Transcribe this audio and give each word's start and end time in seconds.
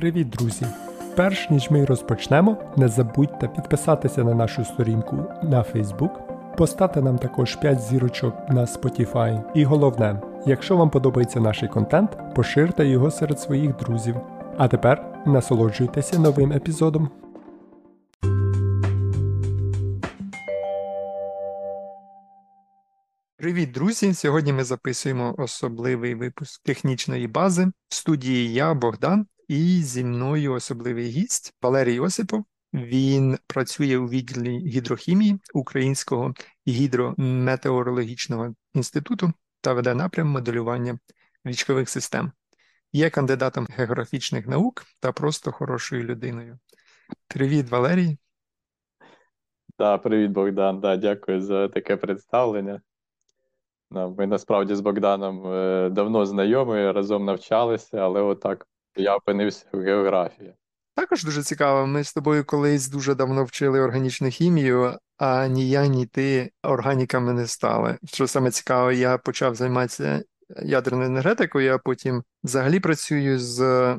Привіт, 0.00 0.30
друзі! 0.30 0.66
Перш 1.16 1.50
ніж 1.50 1.70
ми 1.70 1.84
розпочнемо, 1.84 2.56
не 2.76 2.88
забудьте 2.88 3.48
підписатися 3.48 4.24
на 4.24 4.34
нашу 4.34 4.64
сторінку 4.64 5.16
на 5.42 5.62
Facebook, 5.62 6.10
поставте 6.56 7.02
нам 7.02 7.18
також 7.18 7.56
5 7.56 7.80
зірочок 7.80 8.34
на 8.48 8.64
Spotify. 8.64 9.42
І 9.54 9.64
головне, 9.64 10.20
якщо 10.46 10.76
вам 10.76 10.90
подобається 10.90 11.40
наш 11.40 11.64
контент, 11.72 12.34
поширте 12.34 12.86
його 12.86 13.10
серед 13.10 13.40
своїх 13.40 13.76
друзів. 13.76 14.16
А 14.58 14.68
тепер 14.68 15.22
насолоджуйтеся 15.26 16.18
новим 16.18 16.52
епізодом. 16.52 17.10
Привіт, 23.36 23.72
друзі! 23.72 24.14
Сьогодні 24.14 24.52
ми 24.52 24.64
записуємо 24.64 25.34
особливий 25.38 26.14
випуск 26.14 26.62
технічної 26.62 27.26
бази. 27.26 27.66
В 27.88 27.94
студії 27.94 28.52
я, 28.52 28.74
Богдан, 28.74 29.26
і 29.50 29.82
зі 29.82 30.04
мною 30.04 30.52
особливий 30.52 31.08
гість 31.08 31.54
Валерій 31.62 32.00
Осипов. 32.00 32.44
Він 32.74 33.38
працює 33.46 33.96
у 33.96 34.08
відділі 34.08 34.58
гідрохімії 34.58 35.38
Українського 35.54 36.34
гідрометеорологічного 36.68 38.54
інституту 38.74 39.32
та 39.60 39.72
веде 39.72 39.94
напрям 39.94 40.28
моделювання 40.28 40.98
річкових 41.44 41.88
систем. 41.88 42.32
Є 42.92 43.10
кандидатом 43.10 43.66
географічних 43.70 44.46
наук 44.46 44.84
та 45.00 45.12
просто 45.12 45.52
хорошою 45.52 46.04
людиною. 46.04 46.58
Привіт, 47.28 47.70
Валерій. 47.70 48.18
Да, 49.78 49.98
привіт, 49.98 50.30
Богдан. 50.30 50.80
Да, 50.80 50.96
Дякую 50.96 51.40
за 51.40 51.68
таке 51.68 51.96
представлення. 51.96 52.82
Ми 53.90 54.26
насправді 54.26 54.74
з 54.74 54.80
Богданом 54.80 55.52
е, 55.52 55.90
давно 55.90 56.26
знайомі, 56.26 56.90
разом 56.90 57.24
навчалися, 57.24 57.98
але 57.98 58.20
отак 58.20 58.66
я 58.96 59.16
опинився 59.16 59.66
в 59.72 59.80
географії. 59.80 60.54
Також 60.94 61.24
дуже 61.24 61.42
цікаво. 61.42 61.86
Ми 61.86 62.04
з 62.04 62.14
тобою 62.14 62.44
колись 62.44 62.88
дуже 62.88 63.14
давно 63.14 63.44
вчили 63.44 63.80
органічну 63.80 64.28
хімію, 64.28 64.98
а 65.16 65.46
ні 65.46 65.68
я, 65.70 65.86
ні 65.86 66.06
ти 66.06 66.50
органіками 66.62 67.32
не 67.32 67.46
стали. 67.46 67.98
Що 68.04 68.26
саме 68.26 68.50
цікаво, 68.50 68.92
я 68.92 69.18
почав 69.18 69.54
займатися 69.54 70.22
ядерною 70.62 71.06
енергетикою, 71.06 71.74
а 71.74 71.78
потім 71.78 72.22
взагалі 72.44 72.80
працюю 72.80 73.38
з 73.38 73.98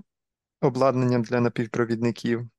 обладнанням 0.62 1.22
для 1.22 1.42
напівпровідників. 1.42 2.50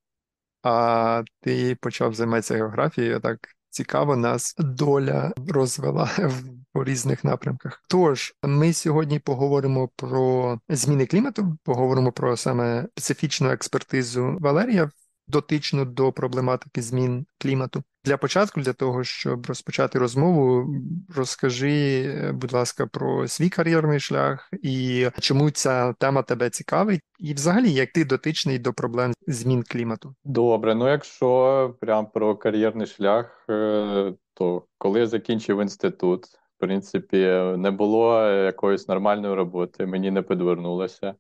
А 0.63 1.23
ти 1.41 1.77
почав 1.81 2.15
займатися 2.15 2.55
географією, 2.55 3.21
так 3.21 3.39
цікаво 3.71 4.17
нас 4.17 4.55
доля 4.59 5.33
розвела 5.49 6.05
в 6.19 6.62
різних 6.75 7.25
напрямках. 7.25 7.83
Тож 7.89 8.35
ми 8.43 8.73
сьогодні 8.73 9.19
поговоримо 9.19 9.89
про 9.97 10.59
зміни 10.69 11.07
клімату, 11.07 11.57
поговоримо 11.65 12.13
про 12.13 12.37
саме 12.37 12.87
специфічну 12.97 13.51
експертизу 13.51 14.37
Валерія. 14.41 14.91
Дотично 15.29 15.85
до 15.85 16.13
проблематики 16.13 16.83
змін 16.83 17.27
клімату 17.39 17.83
для 18.05 18.17
початку, 18.17 18.61
для 18.61 18.73
того 18.73 19.05
щоб 19.05 19.47
розпочати 19.47 19.99
розмову, 19.99 20.75
розкажи, 21.17 22.33
будь 22.35 22.53
ласка, 22.53 22.87
про 22.87 23.29
свій 23.29 23.49
кар'єрний 23.49 24.01
шлях 24.01 24.51
і 24.63 25.07
чому 25.21 25.51
ця 25.51 25.93
тема 25.93 26.23
тебе 26.23 26.51
цікавить, 26.51 27.01
і 27.19 27.35
взагалі 27.35 27.73
як 27.73 27.93
ти 27.93 28.05
дотичний 28.05 28.59
до 28.59 28.73
проблем 28.73 29.13
змін 29.27 29.63
клімату? 29.63 30.15
Добре, 30.25 30.75
ну 30.75 30.89
якщо 30.89 31.75
прям 31.81 32.07
про 32.07 32.37
кар'єрний 32.37 32.87
шлях, 32.87 33.45
е, 33.51 34.15
то 34.35 34.65
коли 34.79 35.01
я 35.01 35.07
закінчив 35.07 35.61
інститут, 35.61 36.27
принципі, 36.63 37.17
не 37.57 37.71
було 37.71 38.27
якоїсь 38.29 38.89
нормальної 38.89 39.35
роботи, 39.35 39.87
мені 39.87 40.11
не 40.11 40.23
підвернулося. 40.23 41.15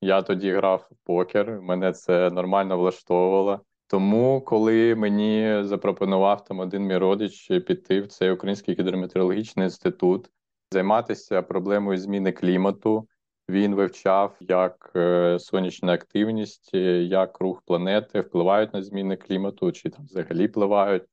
Я 0.00 0.22
тоді 0.22 0.52
грав 0.52 0.88
в 0.90 1.06
покер, 1.06 1.60
мене 1.60 1.92
це 1.92 2.30
нормально 2.30 2.78
влаштовувало. 2.78 3.60
Тому, 3.86 4.40
коли 4.40 4.94
мені 4.94 5.64
запропонував 5.64 6.44
там 6.44 6.58
один 6.58 6.82
мій 6.82 6.96
родич 6.96 7.46
піти 7.46 8.00
в 8.00 8.06
цей 8.06 8.30
Український 8.30 8.74
гідрометеорологічний 8.74 9.66
інститут, 9.66 10.30
займатися 10.72 11.42
проблемою 11.42 11.98
зміни 11.98 12.32
клімату, 12.32 13.08
він 13.48 13.74
вивчав, 13.74 14.36
як 14.40 14.92
е, 14.96 15.38
сонячна 15.38 15.92
активність, 15.92 16.74
як 16.74 17.40
рух 17.40 17.62
планети 17.66 18.20
впливають 18.20 18.74
на 18.74 18.82
зміни 18.82 19.16
клімату, 19.16 19.72
чи 19.72 19.90
там 19.90 20.04
взагалі 20.04 20.46
впливають. 20.46 21.04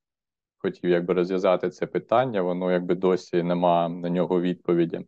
Хотів 0.62 0.90
якби 0.90 1.14
розв'язати 1.14 1.70
це 1.70 1.88
питання, 1.88 2.42
воно 2.42 2.72
якби 2.72 2.96
досі 2.96 3.44
нема 3.44 3.90
на 3.90 4.10
нього 4.10 4.42
відповіді. 4.42 5.06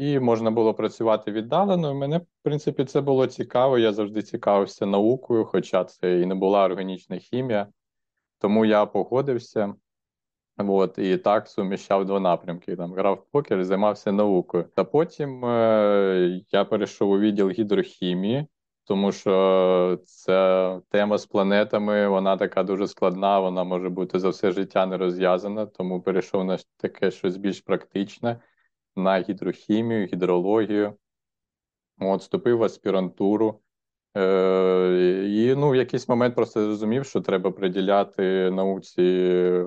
І 0.00 0.18
можна 0.20 0.50
було 0.50 0.74
працювати 0.74 1.32
віддалено. 1.32 1.94
Мене, 1.94 2.18
в 2.18 2.26
принципі, 2.42 2.84
це 2.84 3.00
було 3.00 3.26
цікаво. 3.26 3.78
Я 3.78 3.92
завжди 3.92 4.22
цікавився 4.22 4.86
наукою, 4.86 5.44
хоча 5.44 5.84
це 5.84 6.20
і 6.20 6.26
не 6.26 6.34
була 6.34 6.64
органічна 6.64 7.16
хімія. 7.18 7.66
Тому 8.38 8.64
я 8.64 8.86
погодився. 8.86 9.74
От, 10.58 10.98
і 10.98 11.16
так 11.16 11.48
суміщав 11.48 12.06
два 12.06 12.20
напрямки. 12.20 12.76
Там 12.76 12.92
грав 12.92 13.14
в 13.14 13.32
покер 13.32 13.60
і 13.60 13.64
займався 13.64 14.12
наукою. 14.12 14.64
Та 14.74 14.84
потім 14.84 15.44
е, 15.44 16.40
я 16.50 16.64
перейшов 16.64 17.10
у 17.10 17.18
відділ 17.18 17.50
гідрохімії, 17.50 18.46
тому 18.84 19.12
що 19.12 19.98
ця 20.04 20.80
тема 20.88 21.18
з 21.18 21.26
планетами, 21.26 22.08
вона 22.08 22.36
така 22.36 22.62
дуже 22.62 22.88
складна, 22.88 23.40
вона 23.40 23.64
може 23.64 23.88
бути 23.88 24.18
за 24.18 24.28
все 24.28 24.52
життя 24.52 24.86
не 24.86 24.96
розв'язана, 24.96 25.66
тому 25.66 26.02
перейшов 26.02 26.44
на 26.44 26.58
таке 26.76 27.10
щось 27.10 27.36
більш 27.36 27.60
практичне 27.60 28.40
на 28.96 29.20
гідрохімію, 29.20 30.06
гідрологію, 30.06 30.94
от, 32.00 32.20
вступив 32.20 32.58
в 32.58 32.62
аспірантуру. 32.62 33.60
Е, 34.16 35.24
І 35.28 35.54
ну, 35.54 35.70
в 35.70 35.76
якийсь 35.76 36.08
момент 36.08 36.34
просто 36.34 36.64
зрозумів, 36.64 37.04
що 37.04 37.20
треба 37.20 37.50
приділяти 37.50 38.50
науці 38.50 39.64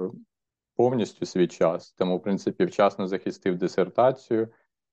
повністю 0.76 1.26
свій 1.26 1.48
час. 1.48 1.92
Тому, 1.92 2.18
в 2.18 2.22
принципі, 2.24 2.66
вчасно 2.66 3.08
захистив 3.08 3.58
дисертацію. 3.58 4.48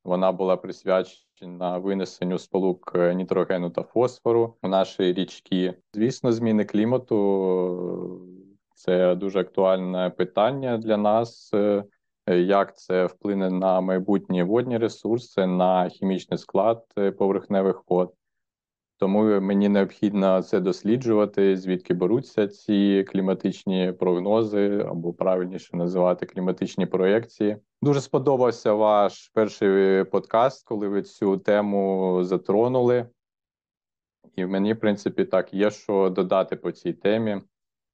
Вона 0.04 0.32
була 0.32 0.56
присвячена 0.56 1.78
винесенню 1.78 2.38
сполук 2.38 2.94
нітрогену 3.14 3.70
та 3.70 3.82
фосфору 3.82 4.54
у 4.62 4.68
наші 4.68 5.12
річки. 5.12 5.74
Звісно, 5.94 6.32
зміни 6.32 6.64
клімату 6.64 8.20
це 8.74 9.14
дуже 9.14 9.40
актуальне 9.40 10.10
питання 10.10 10.78
для 10.78 10.96
нас. 10.96 11.50
Е, 11.54 11.84
як 12.38 12.78
це 12.78 13.06
вплине 13.06 13.50
на 13.50 13.80
майбутні 13.80 14.42
водні 14.42 14.78
ресурси, 14.78 15.46
на 15.46 15.88
хімічний 15.88 16.38
склад 16.38 16.84
е, 16.98 17.10
поверхневих 17.12 17.82
вод. 17.88 18.14
Тому 19.04 19.40
мені 19.40 19.68
необхідно 19.68 20.42
це 20.42 20.60
досліджувати, 20.60 21.56
звідки 21.56 21.94
беруться 21.94 22.48
ці 22.48 23.04
кліматичні 23.08 23.92
прогнози, 23.98 24.84
або 24.88 25.12
правильніше 25.12 25.76
називати 25.76 26.26
кліматичні 26.26 26.86
проєкції. 26.86 27.56
Дуже 27.82 28.00
сподобався 28.00 28.72
ваш 28.72 29.30
перший 29.34 30.04
подкаст, 30.04 30.66
коли 30.66 30.88
ви 30.88 31.02
цю 31.02 31.36
тему 31.36 32.18
затронули. 32.22 33.06
І 34.36 34.46
мені, 34.46 34.72
в 34.72 34.80
принципі, 34.80 35.24
так 35.24 35.54
є 35.54 35.70
що 35.70 36.10
додати 36.10 36.56
по 36.56 36.72
цій 36.72 36.92
темі 36.92 37.40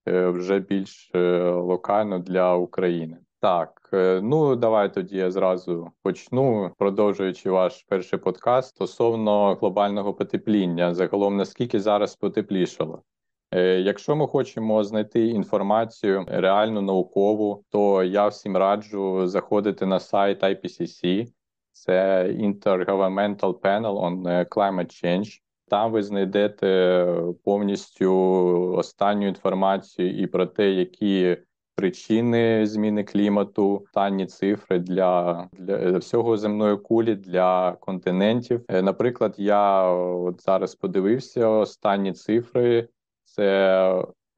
е, 0.09 0.28
вже 0.28 0.59
більш 0.59 1.10
локально 1.44 2.19
для 2.19 2.56
України. 2.56 3.19
Так, 3.40 3.90
е, 3.92 4.20
ну 4.22 4.56
давай 4.56 4.94
тоді 4.94 5.16
я 5.16 5.30
зразу 5.30 5.90
почну, 6.02 6.70
продовжуючи 6.78 7.50
ваш 7.50 7.84
перший 7.88 8.18
подкаст 8.18 8.68
стосовно 8.68 9.54
глобального 9.54 10.14
потепління. 10.14 10.94
Загалом 10.94 11.36
наскільки 11.36 11.80
зараз 11.80 12.16
потеплішало. 12.16 13.02
Е, 13.50 13.80
якщо 13.80 14.16
ми 14.16 14.26
хочемо 14.26 14.84
знайти 14.84 15.26
інформацію 15.26 16.24
реальну 16.28 16.82
наукову, 16.82 17.64
то 17.70 18.02
я 18.02 18.28
всім 18.28 18.56
раджу 18.56 19.26
заходити 19.26 19.86
на 19.86 20.00
сайт 20.00 20.42
IPCC, 20.42 21.26
це 21.72 22.24
Intergovernmental 22.24 23.60
Panel 23.60 24.00
on 24.00 24.48
Climate 24.48 25.04
Change. 25.04 25.40
Там 25.68 25.92
ви 25.92 26.02
знайдете 26.02 27.06
повністю 27.44 28.12
останню 28.76 29.28
інформацію 29.28 30.19
і 30.19 30.26
про 30.26 30.46
те, 30.46 30.70
які 30.70 31.36
причини 31.81 32.67
зміни 32.67 33.05
клімату, 33.05 33.85
дані 33.94 34.27
цифри 34.27 34.79
для 34.79 35.49
для 35.53 35.99
всього 35.99 36.37
земної 36.37 36.77
кулі 36.77 37.15
для 37.15 37.73
континентів. 37.73 38.65
Е, 38.69 38.82
наприклад, 38.82 39.35
я 39.38 39.91
от 39.93 40.43
зараз 40.43 40.75
подивився 40.75 41.49
останні 41.49 42.12
цифри. 42.12 42.88
Це 43.25 43.44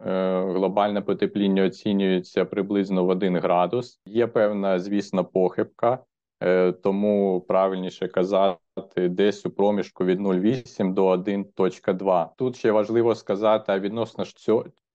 е, 0.07 0.43
Глобальне 0.43 1.01
потепління 1.01 1.65
оцінюється 1.65 2.45
приблизно 2.45 3.05
в 3.05 3.09
1 3.09 3.37
градус. 3.37 4.01
Є 4.07 4.27
певна, 4.27 4.79
звісно, 4.79 5.25
похибка, 5.25 5.99
е, 6.43 6.73
тому 6.73 7.41
правильніше 7.41 8.09
казати 8.09 8.59
десь 8.97 9.47
у 9.47 9.51
проміжку 9.51 10.05
від 10.05 10.21
0,8 10.21 10.95
до 10.95 11.07
1,2. 11.07 12.29
Тут 12.37 12.57
ще 12.57 12.73
важливо 12.73 13.15
сказати, 13.15 13.73
а 13.73 13.79
відносно 13.79 14.25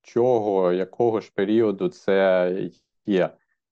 чого, 0.07 0.73
якого 0.73 1.21
ж 1.21 1.31
періоду 1.35 1.89
це 1.89 2.53
є. 3.05 3.29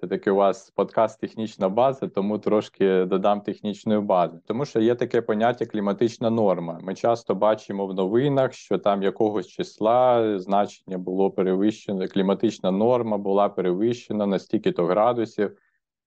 Це 0.00 0.06
таки 0.06 0.30
у 0.30 0.34
вас 0.34 0.70
подкаст 0.70 1.20
технічна 1.20 1.68
база, 1.68 2.08
тому 2.08 2.38
трошки 2.38 3.04
додам 3.04 3.40
технічної 3.40 4.00
бази. 4.00 4.38
Тому 4.46 4.64
що 4.64 4.80
є 4.80 4.94
таке 4.94 5.22
поняття 5.22 5.66
кліматична 5.66 6.30
норма. 6.30 6.78
Ми 6.82 6.94
часто 6.94 7.34
бачимо 7.34 7.86
в 7.86 7.94
новинах, 7.94 8.52
що 8.52 8.78
там 8.78 9.02
якогось 9.02 9.46
числа 9.46 10.38
значення 10.38 10.98
було 10.98 11.30
перевищено, 11.30 12.08
кліматична 12.08 12.70
норма 12.70 13.18
була 13.18 13.48
перевищена 13.48 14.26
на 14.26 14.38
стільки-то 14.38 14.86
градусів. 14.86 15.58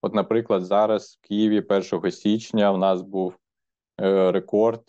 От, 0.02 0.16
наприклад, 0.16 0.66
зараз 0.66 1.20
в 1.22 1.28
Києві 1.28 1.66
1 1.94 2.12
січня 2.12 2.72
в 2.72 2.78
нас 2.78 3.02
був 3.02 3.34
е, 4.02 4.32
рекорд 4.32 4.84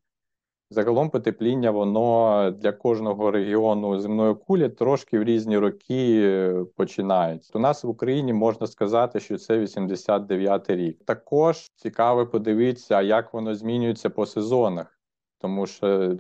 Загалом 0.69 1.10
потепління 1.10 1.72
воно 1.72 2.52
для 2.52 2.72
кожного 2.72 3.31
регіону 3.31 4.00
земної 4.00 4.36
кулі 4.36 4.69
трошки 4.69 5.19
в 5.19 5.24
різні 5.24 5.58
роки 5.58 6.22
е, 6.24 6.66
починається. 6.75 7.52
У 7.56 7.60
нас 7.60 7.84
в 7.84 7.90
Україні 7.90 8.34
можна 8.34 8.68
сказати, 8.68 9.19
що 9.19 9.38
це 9.38 9.60
89-й 9.60 10.75
рік. 10.75 11.04
Також 11.06 11.72
цікаво 11.75 12.28
подивитися, 12.28 13.02
як 13.02 13.34
воно 13.34 13.56
змінюється 13.56 14.10
по 14.10 14.25
сезонах, 14.25 15.00
тому 15.38 15.68
що 15.68 16.18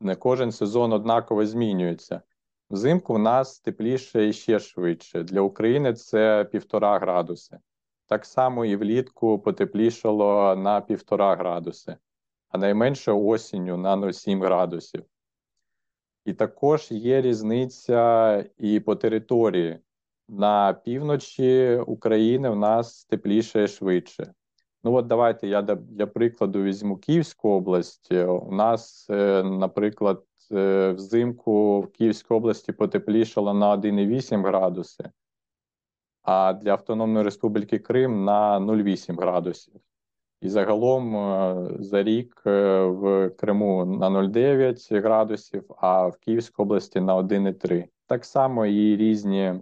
не 0.00 0.14
кожен 0.14 0.52
сезон 0.52 0.92
однаково 0.92 1.46
змінюється. 1.46 2.20
Взимку 2.70 3.14
в 3.14 3.18
нас 3.18 3.60
тепліше 3.60 4.28
і 4.28 4.32
ще 4.32 4.58
швидше. 4.58 5.22
Для 5.22 5.40
України 5.40 5.94
це 5.94 6.44
півтора 6.52 6.98
градуси. 6.98 7.58
Так 8.06 8.24
само 8.24 8.64
і 8.64 8.76
влітку 8.76 9.38
потеплішало 9.38 10.56
на 10.56 10.80
півтора 10.80 11.36
градуси 11.36 11.96
а 12.48 12.58
найменше 12.58 13.12
осінню 13.12 13.76
на 13.76 13.96
0,7 13.96 14.40
градусів. 14.40 15.04
І 16.24 16.32
також 16.32 16.90
є 16.90 17.20
різниця 17.20 18.44
і 18.58 18.80
по 18.80 18.96
території. 18.96 19.78
На 20.28 20.72
півночі 20.72 21.76
України 21.86 22.50
в 22.50 22.56
нас 22.56 23.04
тепліше 23.04 23.64
і 23.64 23.68
швидше. 23.68 24.34
Ну 24.84 24.94
от 24.94 25.06
давайте 25.06 25.48
я 25.48 25.62
для 25.62 26.06
прикладу 26.06 26.62
візьму 26.62 26.96
Київську 26.96 27.48
область. 27.48 28.12
У 28.12 28.52
нас, 28.52 29.06
е, 29.10 29.42
наприклад, 29.42 30.24
е, 30.52 30.92
взимку 30.92 31.80
в 31.80 31.92
Київській 31.92 32.34
області 32.34 32.72
потеплішало 32.72 33.54
на 33.54 33.70
1,8 33.70 34.42
градуси, 34.42 35.10
а 36.22 36.52
для 36.52 36.72
Автономної 36.72 37.24
Республіки 37.24 37.78
Крим 37.78 38.24
на 38.24 38.60
0,8 38.60 39.16
градусів. 39.16 39.74
І 40.40 40.48
загалом 40.48 41.16
е, 41.16 41.68
за 41.78 42.02
рік 42.02 42.42
е, 42.46 42.84
в 42.84 43.30
Криму 43.30 43.84
на 43.84 44.10
0,9 44.10 45.02
градусів, 45.02 45.64
а 45.78 46.06
в 46.06 46.16
Київській 46.16 46.62
області 46.62 47.00
на 47.00 47.16
1,3. 47.16 47.84
Так 48.06 48.24
само 48.24 48.66
і 48.66 48.96
різні 48.96 49.54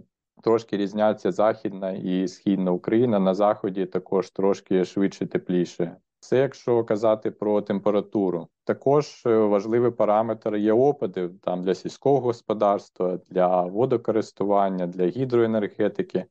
трошки 0.43 0.77
різняться 0.77 1.31
Західна 1.31 1.91
і 1.91 2.27
Східна 2.27 2.71
Україна. 2.71 3.19
На 3.19 3.33
заході 3.33 3.85
також 3.85 4.31
трошки 4.31 4.85
швидше 4.85 5.25
тепліше. 5.25 5.95
Це 6.19 6.37
якщо 6.37 6.83
казати 6.83 7.31
про 7.31 7.61
температуру. 7.61 8.47
Також 8.63 9.23
е, 9.25 9.37
важливий 9.37 9.91
параметр 9.91 10.55
є 10.55 10.73
опади 10.73 11.29
там 11.29 11.63
для 11.63 11.75
сільського 11.75 12.19
господарства, 12.19 13.19
для 13.29 13.61
водокористування, 13.61 14.87
для 14.87 15.07
гідроенергетики. 15.07 16.25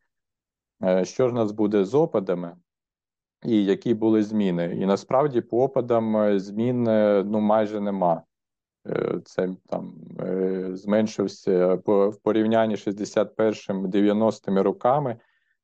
Що 1.03 1.29
ж 1.29 1.35
нас 1.35 1.53
буде 1.53 1.85
з 1.85 1.95
опадами? 1.95 2.57
І 3.45 3.65
які 3.65 3.95
були 3.95 4.23
зміни. 4.23 4.77
І 4.81 4.87
насправді 4.87 5.41
по 5.41 5.63
опадам 5.63 6.17
е, 6.17 6.39
змін 6.39 6.89
е, 6.89 7.25
ну 7.27 7.41
майже 7.41 7.81
нема. 7.81 8.23
Е, 8.87 9.21
це 9.25 9.49
там 9.69 9.95
зменшився 10.73 11.75
в 11.75 12.17
порівнянні 12.23 12.75
61-90 12.75 14.63
роками. 14.63 15.17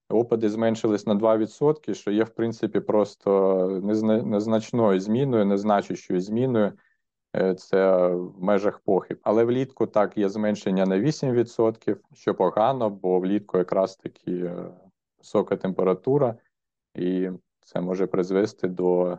Опади 0.08 0.48
зменшились 0.48 1.06
на 1.06 1.14
2%, 1.14 1.94
що 1.94 2.10
є, 2.10 2.24
в 2.24 2.30
принципі, 2.30 2.80
просто 2.80 3.80
незначною 4.24 5.00
зміною, 5.00 5.46
незначущою 5.46 6.20
зміною. 6.20 6.72
Це 7.56 8.06
в 8.08 8.42
межах 8.42 8.78
похиб. 8.78 9.18
Але 9.22 9.44
влітку 9.44 9.86
так 9.86 10.18
є 10.18 10.28
зменшення 10.28 10.86
на 10.86 10.98
8%, 10.98 11.96
що 12.14 12.34
погано, 12.34 12.90
бо 12.90 13.20
влітку 13.20 13.58
якраз 13.58 13.96
таки 13.96 14.52
висока 15.18 15.56
температура, 15.56 16.34
і 16.94 17.30
це 17.72 17.80
може 17.80 18.06
призвести 18.06 18.68
до 18.68 19.06
е, 19.12 19.18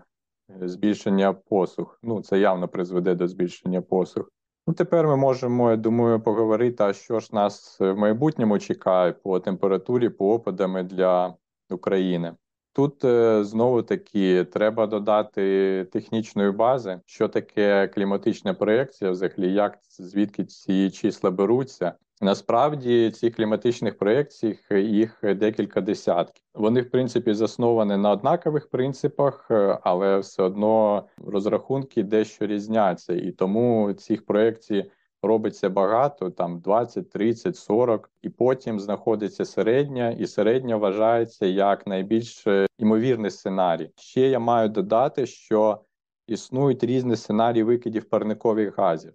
збільшення 0.67 1.33
посух. 1.33 1.99
Ну, 2.03 2.21
це 2.21 2.39
явно 2.39 2.67
призведе 2.67 3.15
до 3.15 3.27
збільшення 3.27 3.81
посух. 3.81 4.31
Ну, 4.67 4.73
тепер 4.73 5.07
ми 5.07 5.17
можемо, 5.17 5.71
я 5.71 5.77
думаю, 5.77 6.21
поговорити, 6.21 6.83
а 6.83 6.93
що 6.93 7.19
ж 7.19 7.29
нас 7.33 7.79
в 7.79 7.95
майбутньому 7.95 8.59
чекає 8.59 9.11
по 9.11 9.39
температурі, 9.39 10.09
по 10.09 10.33
опадами 10.33 10.83
для 10.83 11.35
України. 11.69 12.35
Тут 12.73 13.05
е, 13.05 13.43
знову 13.43 13.83
таки 13.83 14.43
треба 14.43 14.87
додати 14.87 15.87
технічної 15.91 16.51
бази, 16.51 16.99
що 17.05 17.27
таке 17.27 17.87
кліматична 17.87 18.53
проєкція, 18.53 19.11
взагалі, 19.11 19.53
як 19.53 19.79
звідки 19.89 20.45
ці 20.45 20.91
числа 20.91 21.31
беруться. 21.31 21.93
Насправді 22.23 23.11
ці 23.11 23.29
кліматичних 23.29 23.97
проєкцій 23.97 24.59
їх 24.71 25.19
декілька 25.23 25.81
десятків. 25.81 26.43
Вони, 26.53 26.81
в 26.81 26.89
принципі, 26.89 27.33
засновані 27.33 27.97
на 27.97 28.11
однакових 28.11 28.69
принципах, 28.69 29.47
е, 29.51 29.79
але 29.83 30.17
все 30.17 30.43
одно 30.43 31.03
розрахунки 31.17 32.03
дещо 32.03 32.47
різняться, 32.47 33.13
і 33.13 33.31
тому 33.31 33.93
цих 33.93 34.25
проєкцій 34.25 34.91
робиться 35.23 35.69
багато, 35.69 36.29
там 36.29 36.59
20, 36.59 37.09
30, 37.09 37.55
40, 37.55 38.11
і 38.21 38.29
потім 38.29 38.79
знаходиться 38.79 39.45
середня, 39.45 40.09
і 40.09 40.27
середня 40.27 40.77
вважається 40.77 41.45
як 41.45 41.87
найбільш 41.87 42.47
е, 42.47 42.67
імовірний 42.77 43.31
сценарій. 43.31 43.91
Ще 43.95 44.21
я 44.21 44.39
маю 44.39 44.69
додати, 44.69 45.25
що 45.25 45.81
існують 46.27 46.83
різні 46.83 47.15
сценарії 47.15 47.63
викидів 47.63 48.09
парникових 48.09 48.77
газів. 48.77 49.13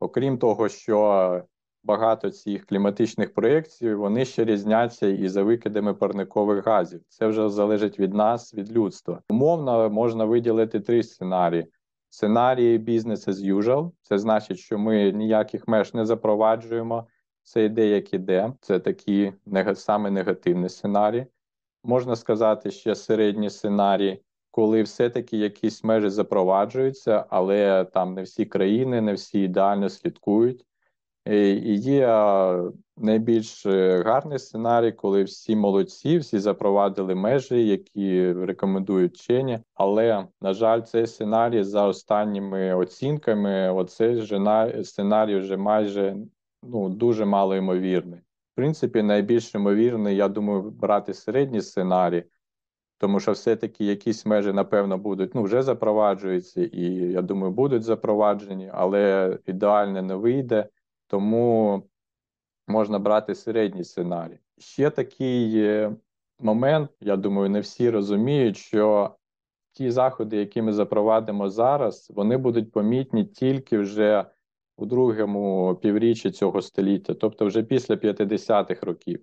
Окрім 0.00 0.38
того, 0.38 0.68
що 0.68 1.42
багато 1.86 2.30
цих 2.30 2.66
кліматичних 2.66 3.34
проєктів 3.34 3.98
вони 3.98 4.24
ще 4.24 4.44
різняться 4.44 5.06
і 5.06 5.28
за 5.28 5.42
викидами 5.42 5.94
парникових 5.94 6.66
газів. 6.66 7.00
Це 7.08 7.26
вже 7.26 7.48
залежить 7.48 7.98
від 7.98 8.14
нас, 8.14 8.54
від 8.54 8.72
людства. 8.72 9.22
Умовно 9.30 9.90
можна 9.90 10.24
виділити 10.24 10.80
три 10.80 11.02
сценарії. 11.02 11.66
Сценарій 12.08 12.78
business 12.78 13.28
as 13.28 13.54
usual. 13.54 13.92
Це 14.02 14.18
значить, 14.18 14.58
що 14.58 14.78
ми 14.78 15.12
ніяких 15.12 15.68
меж 15.68 15.94
не 15.94 16.06
запроваджуємо. 16.06 17.06
Це 17.42 17.64
йде, 17.64 17.86
як 17.86 18.14
іде. 18.14 18.52
Це 18.60 18.78
такі 18.78 19.32
саме 19.74 20.10
негативні 20.10 20.68
сценарії. 20.68 21.26
Можна 21.84 22.16
сказати, 22.16 22.70
ще 22.70 22.94
середній 22.94 23.50
сценарій, 23.50 24.22
коли 24.50 24.82
все-таки 24.82 25.36
якісь 25.36 25.84
межі 25.84 26.08
запроваджуються, 26.08 27.26
але 27.30 27.84
там 27.84 28.14
не 28.14 28.22
всі 28.22 28.44
країни, 28.44 29.00
не 29.00 29.12
всі 29.12 29.40
ідеально 29.40 29.88
слідкують. 29.88 30.64
І 31.26 31.76
Є 31.76 32.06
найбільш 32.96 33.66
е, 33.66 34.02
гарний 34.02 34.38
сценарій, 34.38 34.92
коли 34.92 35.24
всі 35.24 35.56
молодці, 35.56 36.18
всі 36.18 36.38
запровадили 36.38 37.14
межі, 37.14 37.66
які 37.66 38.32
рекомендують 38.32 39.14
вчені. 39.14 39.58
Але 39.74 40.26
на 40.40 40.54
жаль, 40.54 40.80
цей 40.80 41.06
сценарій 41.06 41.62
за 41.62 41.86
останніми 41.86 42.74
оцінками, 42.74 43.70
оцей 43.70 44.22
сценарій 44.84 45.36
вже 45.36 45.56
майже 45.56 46.16
ну 46.62 46.88
дуже 46.88 47.24
мало 47.24 47.56
ймовірний. 47.56 48.20
В 48.20 48.56
принципі, 48.56 49.02
найбільш 49.02 49.54
ймовірний, 49.54 50.16
я 50.16 50.28
думаю, 50.28 50.62
брати 50.62 51.14
середній 51.14 51.60
сценарій. 51.60 52.24
Тому 52.98 53.20
що 53.20 53.32
все-таки 53.32 53.84
якісь 53.84 54.26
межі, 54.26 54.52
напевно, 54.52 54.98
будуть 54.98 55.34
ну 55.34 55.42
вже 55.42 55.62
запроваджуються, 55.62 56.62
і 56.62 56.82
я 56.92 57.22
думаю, 57.22 57.52
будуть 57.52 57.82
запроваджені, 57.82 58.70
але 58.74 59.38
ідеально 59.46 60.02
не 60.02 60.14
вийде. 60.14 60.68
Тому 61.06 61.82
можна 62.66 62.98
брати 62.98 63.34
середній 63.34 63.84
сценарій. 63.84 64.38
Ще 64.58 64.90
такий 64.90 65.88
момент, 66.40 66.90
я 67.00 67.16
думаю, 67.16 67.50
не 67.50 67.60
всі 67.60 67.90
розуміють, 67.90 68.56
що 68.56 69.16
ті 69.72 69.90
заходи, 69.90 70.36
які 70.36 70.62
ми 70.62 70.72
запровадимо 70.72 71.50
зараз, 71.50 72.12
вони 72.14 72.36
будуть 72.36 72.72
помітні 72.72 73.24
тільки 73.24 73.78
вже 73.78 74.24
у 74.76 74.86
другому 74.86 75.74
півріччі 75.82 76.30
цього 76.30 76.62
століття, 76.62 77.14
тобто 77.14 77.46
вже 77.46 77.62
після 77.62 77.94
50-х 77.94 78.86
років. 78.86 79.20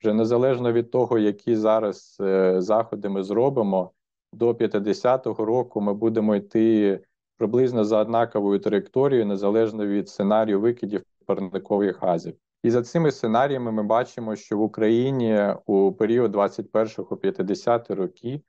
Вже 0.00 0.14
незалежно 0.14 0.72
від 0.72 0.90
того, 0.90 1.18
які 1.18 1.56
зараз 1.56 2.16
е, 2.20 2.60
заходи 2.60 3.08
ми 3.08 3.22
зробимо, 3.22 3.90
до 4.32 4.52
50-го 4.52 5.44
року 5.44 5.80
ми 5.80 5.94
будемо 5.94 6.36
йти 6.36 7.00
приблизно 7.36 7.84
за 7.84 7.98
однаковою 7.98 8.58
траєкторією, 8.58 9.26
незалежно 9.26 9.86
від 9.86 10.08
сценарію 10.08 10.60
викидів 10.60 11.02
парникових 11.30 12.02
газів. 12.02 12.34
І 12.62 12.70
за 12.70 12.82
цими 12.82 13.10
сценаріями 13.10 13.72
ми 13.72 13.82
бачимо, 13.82 14.36
що 14.36 14.58
в 14.58 14.62
Україні 14.62 15.54
у 15.66 15.92
період 15.92 16.36
21-50 16.36 17.94
роки 17.94 18.42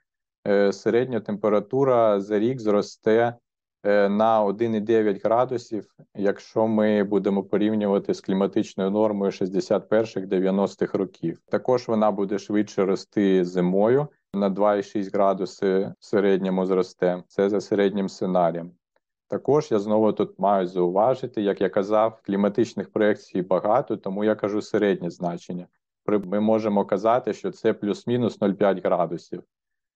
е, 0.47 0.73
середня 0.73 1.19
температура 1.19 2.19
за 2.19 2.39
рік 2.39 2.59
зросте 2.59 3.35
е, 3.83 4.09
на 4.09 4.45
1,9 4.45 5.23
градусів, 5.23 5.95
якщо 6.15 6.67
ми 6.67 7.03
будемо 7.03 7.43
порівнювати 7.43 8.13
з 8.13 8.21
кліматичною 8.21 8.91
нормою 8.91 9.31
61-90-х 9.31 10.97
років. 10.97 11.39
Також 11.49 11.87
вона 11.87 12.11
буде 12.11 12.39
швидше 12.39 12.85
рости 12.85 13.45
зимою 13.45 14.07
на 14.33 14.49
2,6 14.49 15.13
градуси 15.13 15.93
в 15.99 16.05
середньому 16.05 16.65
зросте. 16.65 17.23
Це 17.27 17.49
за 17.49 17.61
середнім 17.61 18.09
сценарієм. 18.09 18.71
Також 19.31 19.71
я 19.71 19.79
знову 19.79 20.13
тут 20.13 20.39
маю 20.39 20.67
зауважити, 20.67 21.41
як 21.41 21.61
я 21.61 21.69
казав, 21.69 22.21
кліматичних 22.25 22.89
проєкцій 22.89 23.41
багато, 23.41 23.97
тому 23.97 24.23
я 24.23 24.35
кажу 24.35 24.61
середнє 24.61 25.09
значення. 25.09 25.67
Ми 26.05 26.39
можемо 26.39 26.85
казати, 26.85 27.33
що 27.33 27.51
це 27.51 27.73
плюс-мінус 27.73 28.39
0,5 28.39 28.83
градусів. 28.83 29.43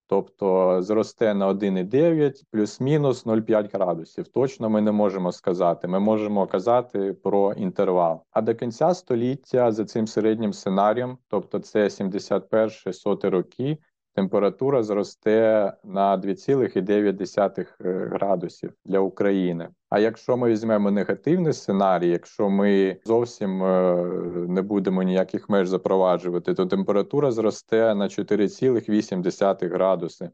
Тобто 0.07 0.77
зросте 0.81 1.33
на 1.33 1.49
1,9 1.49 2.43
плюс-мінус 2.51 3.25
0,5 3.25 3.69
градусів. 3.73 4.27
Точно 4.27 4.69
ми 4.69 4.81
не 4.81 4.91
можемо 4.91 5.31
сказати. 5.31 5.87
Ми 5.87 5.99
можемо 5.99 6.47
казати 6.47 7.13
про 7.13 7.53
інтервал. 7.53 8.23
А 8.31 8.41
до 8.41 8.55
кінця 8.55 8.93
століття 8.93 9.71
за 9.71 9.85
цим 9.85 10.07
середнім 10.07 10.53
сценарієм, 10.53 11.17
тобто 11.27 11.59
це 11.59 11.89
71 11.89 12.93
соти 12.93 13.29
роки, 13.29 13.77
температура 14.15 14.83
зросте 14.83 15.73
на 15.83 16.17
2,9 16.17 17.65
е, 17.81 18.09
градусів 18.11 18.73
для 18.85 18.99
України. 18.99 19.69
А 19.89 19.99
якщо 19.99 20.37
ми 20.37 20.49
візьмемо 20.49 20.91
негативний 20.91 21.53
сценарій, 21.53 22.09
якщо 22.09 22.49
ми 22.49 22.97
зовсім 23.05 23.63
е, 23.63 23.95
не 24.47 24.61
будемо 24.61 25.03
ніяких 25.03 25.49
меж 25.49 25.67
запроваджувати, 25.67 26.53
то 26.53 26.65
температура 26.65 27.31
зросте 27.31 27.95
на 27.95 28.07
4,8 28.07 29.69
градуси. 29.69 30.29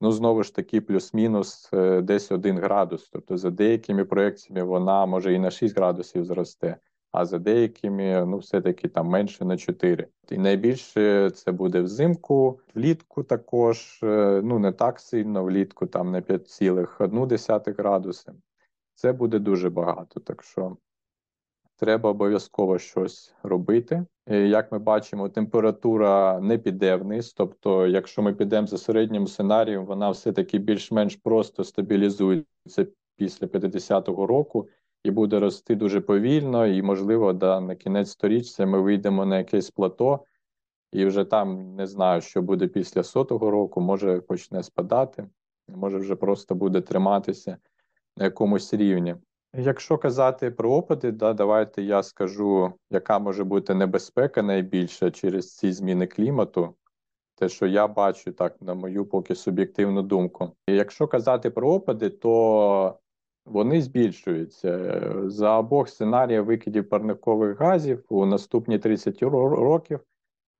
Ну, 0.00 0.12
знову 0.12 0.42
ж 0.42 0.54
таки, 0.54 0.80
плюс-мінус 0.80 1.70
е, 1.72 2.00
десь 2.00 2.32
1 2.32 2.58
градус. 2.58 3.08
Тобто, 3.12 3.36
за 3.36 3.50
деякими 3.50 4.04
проекціями 4.04 4.62
вона 4.62 5.06
може 5.06 5.34
і 5.34 5.38
на 5.38 5.50
6 5.50 5.76
градусів 5.76 6.24
зросте 6.24 6.76
а 7.12 7.24
за 7.24 7.38
деякими 7.38 8.26
ну 8.26 8.38
все-таки 8.38 8.88
там 8.88 9.06
менше 9.06 9.44
на 9.44 9.56
4. 9.56 10.08
І 10.30 10.38
найбільше 10.38 11.30
це 11.30 11.52
буде 11.52 11.80
взимку, 11.80 12.60
влітку 12.74 13.22
також, 13.22 14.00
е, 14.02 14.40
ну 14.44 14.58
не 14.58 14.72
так 14.72 15.00
сильно, 15.00 15.44
влітку 15.44 15.86
там 15.86 16.10
на 16.10 16.20
5,1 16.20 17.74
градуси. 17.78 18.32
Це 18.94 19.12
буде 19.12 19.38
дуже 19.38 19.70
багато. 19.70 20.20
Так 20.20 20.42
що 20.42 20.76
треба 21.76 22.10
обов'язково 22.10 22.78
щось 22.78 23.34
робити. 23.42 24.06
Як 24.26 24.72
ми 24.72 24.78
бачимо, 24.78 25.28
температура 25.28 26.40
не 26.40 26.58
піде 26.58 26.96
вниз. 26.96 27.32
Тобто, 27.32 27.86
якщо 27.86 28.22
ми 28.22 28.34
підемо 28.34 28.66
за 28.66 28.78
середнім 28.78 29.26
сценарієм, 29.26 29.86
вона 29.86 30.10
все-таки 30.10 30.58
більш-менш 30.58 31.16
просто 31.16 31.64
стабілізується 31.64 32.86
після 33.16 33.46
50-го 33.46 34.26
року 34.26 34.68
і 35.04 35.10
буде 35.10 35.40
рости 35.40 35.74
дуже 35.74 36.00
повільно, 36.00 36.66
і, 36.66 36.82
можливо, 36.82 37.32
да, 37.32 37.60
на 37.60 37.74
кінець 37.74 38.10
сторіччя 38.10 38.66
ми 38.66 38.80
вийдемо 38.80 39.26
на 39.26 39.38
якесь 39.38 39.70
плато, 39.70 40.24
і 40.92 41.04
вже 41.04 41.24
там 41.24 41.74
не 41.74 41.86
знаю, 41.86 42.20
що 42.20 42.42
буде 42.42 42.66
після 42.66 43.02
сотого 43.02 43.50
року, 43.50 43.80
може 43.80 44.20
почне 44.20 44.62
спадати, 44.62 45.26
може 45.68 45.98
вже 45.98 46.16
просто 46.16 46.54
буде 46.54 46.80
триматися 46.80 47.56
на 48.16 48.24
якомусь 48.24 48.74
рівні. 48.74 49.16
Якщо 49.54 49.98
казати 49.98 50.50
про 50.50 50.72
опади, 50.72 51.12
да, 51.12 51.32
давайте 51.32 51.82
я 51.82 52.02
скажу, 52.02 52.72
яка 52.90 53.18
може 53.18 53.44
бути 53.44 53.74
небезпека 53.74 54.42
найбільша 54.42 55.10
через 55.10 55.56
ці 55.56 55.72
зміни 55.72 56.06
клімату. 56.06 56.74
Те, 57.34 57.48
що 57.48 57.66
я 57.66 57.88
бачу 57.88 58.32
так, 58.32 58.62
на 58.62 58.74
мою 58.74 59.06
поки 59.06 59.34
суб'єктивну 59.34 60.02
думку. 60.02 60.52
І 60.66 60.74
Якщо 60.74 61.06
казати 61.06 61.50
про 61.50 61.72
опади, 61.72 62.10
то 62.10 62.98
вони 63.50 63.82
збільшуються 63.82 65.02
за 65.26 65.58
обох 65.58 65.88
сценаріїв 65.88 66.44
викидів 66.44 66.88
парникових 66.88 67.60
газів 67.60 68.04
у 68.08 68.26
наступні 68.26 68.78
30 68.78 69.22
років. 69.22 70.00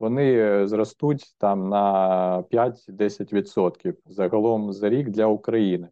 Вони 0.00 0.66
зростуть 0.66 1.34
там 1.38 1.68
на 1.68 2.44
5-10% 2.50 3.94
загалом 4.06 4.72
за 4.72 4.88
рік 4.88 5.08
для 5.08 5.26
України. 5.26 5.88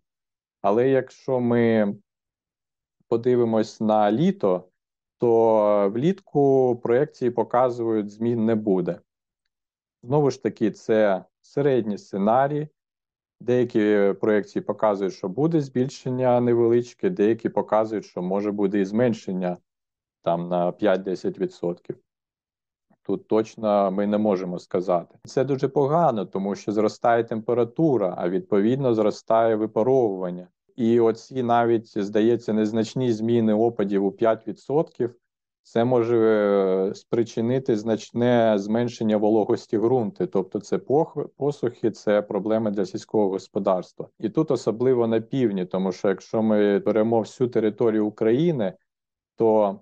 Але 0.62 0.88
якщо 0.88 1.40
ми 1.40 1.94
подивимось 3.08 3.80
на 3.80 4.12
літо, 4.12 4.68
то 5.18 5.90
влітку 5.94 6.76
проекції 6.82 7.30
показують, 7.30 8.10
змін 8.10 8.44
не 8.44 8.54
буде. 8.54 9.00
Знову 10.02 10.30
ж 10.30 10.42
таки, 10.42 10.70
це 10.70 11.24
середній 11.40 11.98
сценарій, 11.98 12.68
Деякі 13.40 14.14
проєкції 14.20 14.62
показують, 14.62 15.14
що 15.14 15.28
буде 15.28 15.60
збільшення 15.60 16.40
невеличке, 16.40 17.10
деякі 17.10 17.48
показують, 17.48 18.04
що 18.04 18.22
може 18.22 18.52
бути 18.52 18.80
і 18.80 18.84
зменшення 18.84 19.56
там 20.22 20.48
на 20.48 20.72
5-10%. 20.72 21.94
Тут 23.02 23.28
точно 23.28 23.90
ми 23.90 24.06
не 24.06 24.18
можемо 24.18 24.58
сказати. 24.58 25.18
Це 25.24 25.44
дуже 25.44 25.68
погано, 25.68 26.26
тому 26.26 26.54
що 26.54 26.72
зростає 26.72 27.24
температура, 27.24 28.14
а 28.18 28.28
відповідно 28.28 28.94
зростає 28.94 29.56
випаровування. 29.56 30.48
І 30.76 31.00
оці 31.00 31.42
навіть, 31.42 31.98
здається, 31.98 32.52
незначні 32.52 33.12
зміни 33.12 33.54
опадів 33.54 34.04
у 34.04 34.10
5%. 34.10 35.10
Це 35.68 35.84
може 35.84 36.18
е, 36.18 36.94
спричинити 36.94 37.76
значне 37.76 38.58
зменшення 38.58 39.16
вологості 39.16 39.78
ґрунту, 39.78 40.26
тобто 40.26 40.60
це 40.60 40.78
посухи, 41.36 41.90
це 41.90 42.22
проблеми 42.22 42.70
для 42.70 42.86
сільського 42.86 43.28
господарства. 43.28 44.08
І 44.20 44.28
тут 44.28 44.50
особливо 44.50 45.06
на 45.06 45.20
півдні, 45.20 45.64
тому 45.64 45.92
що 45.92 46.08
якщо 46.08 46.42
ми 46.42 46.78
беремо 46.78 47.20
всю 47.20 47.48
територію 47.48 48.06
України, 48.06 48.72
то, 49.36 49.80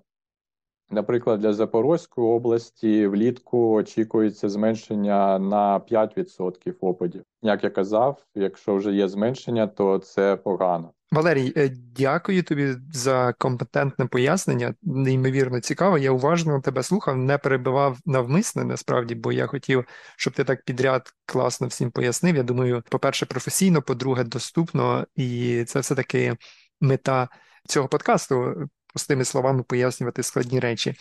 наприклад, 0.89 1.39
для 1.39 1.53
Запорізької 1.53 2.27
області 2.27 3.07
влітку 3.07 3.71
очікується 3.71 4.49
зменшення 4.49 5.39
на 5.39 5.79
5% 5.79 6.73
опадів. 6.81 7.23
Як 7.41 7.63
я 7.63 7.69
казав, 7.69 8.23
якщо 8.35 8.75
вже 8.75 8.93
є 8.93 9.07
зменшення, 9.07 9.67
то 9.67 9.99
це 9.99 10.35
погано. 10.35 10.91
Валерій, 11.11 11.53
е, 11.57 11.69
дякую 11.95 12.43
тобі 12.43 12.75
за 12.93 13.33
компетентне 13.37 14.05
пояснення. 14.05 14.73
Неймовірно 14.81 15.59
цікаво. 15.59 15.97
Я 15.97 16.11
уважно 16.11 16.61
тебе 16.61 16.83
слухав, 16.83 17.17
не 17.17 17.37
перебивав 17.37 17.97
навмисне, 18.05 18.63
насправді, 18.63 19.15
бо 19.15 19.31
я 19.31 19.47
хотів, 19.47 19.85
щоб 20.17 20.33
ти 20.33 20.43
так 20.43 20.65
підряд 20.65 21.13
класно 21.25 21.67
всім 21.67 21.91
пояснив. 21.91 22.35
Я 22.35 22.43
думаю, 22.43 22.83
по-перше, 22.89 23.25
професійно, 23.25 23.81
по-друге, 23.81 24.23
доступно, 24.23 25.07
і 25.15 25.63
це 25.67 25.79
все 25.79 25.95
таки 25.95 26.35
мета 26.81 27.27
цього 27.67 27.87
подкасту. 27.87 28.55
Простими 28.97 29.25
словами 29.25 29.63
пояснювати 29.63 30.23
складні 30.23 30.59
речі. 30.59 30.95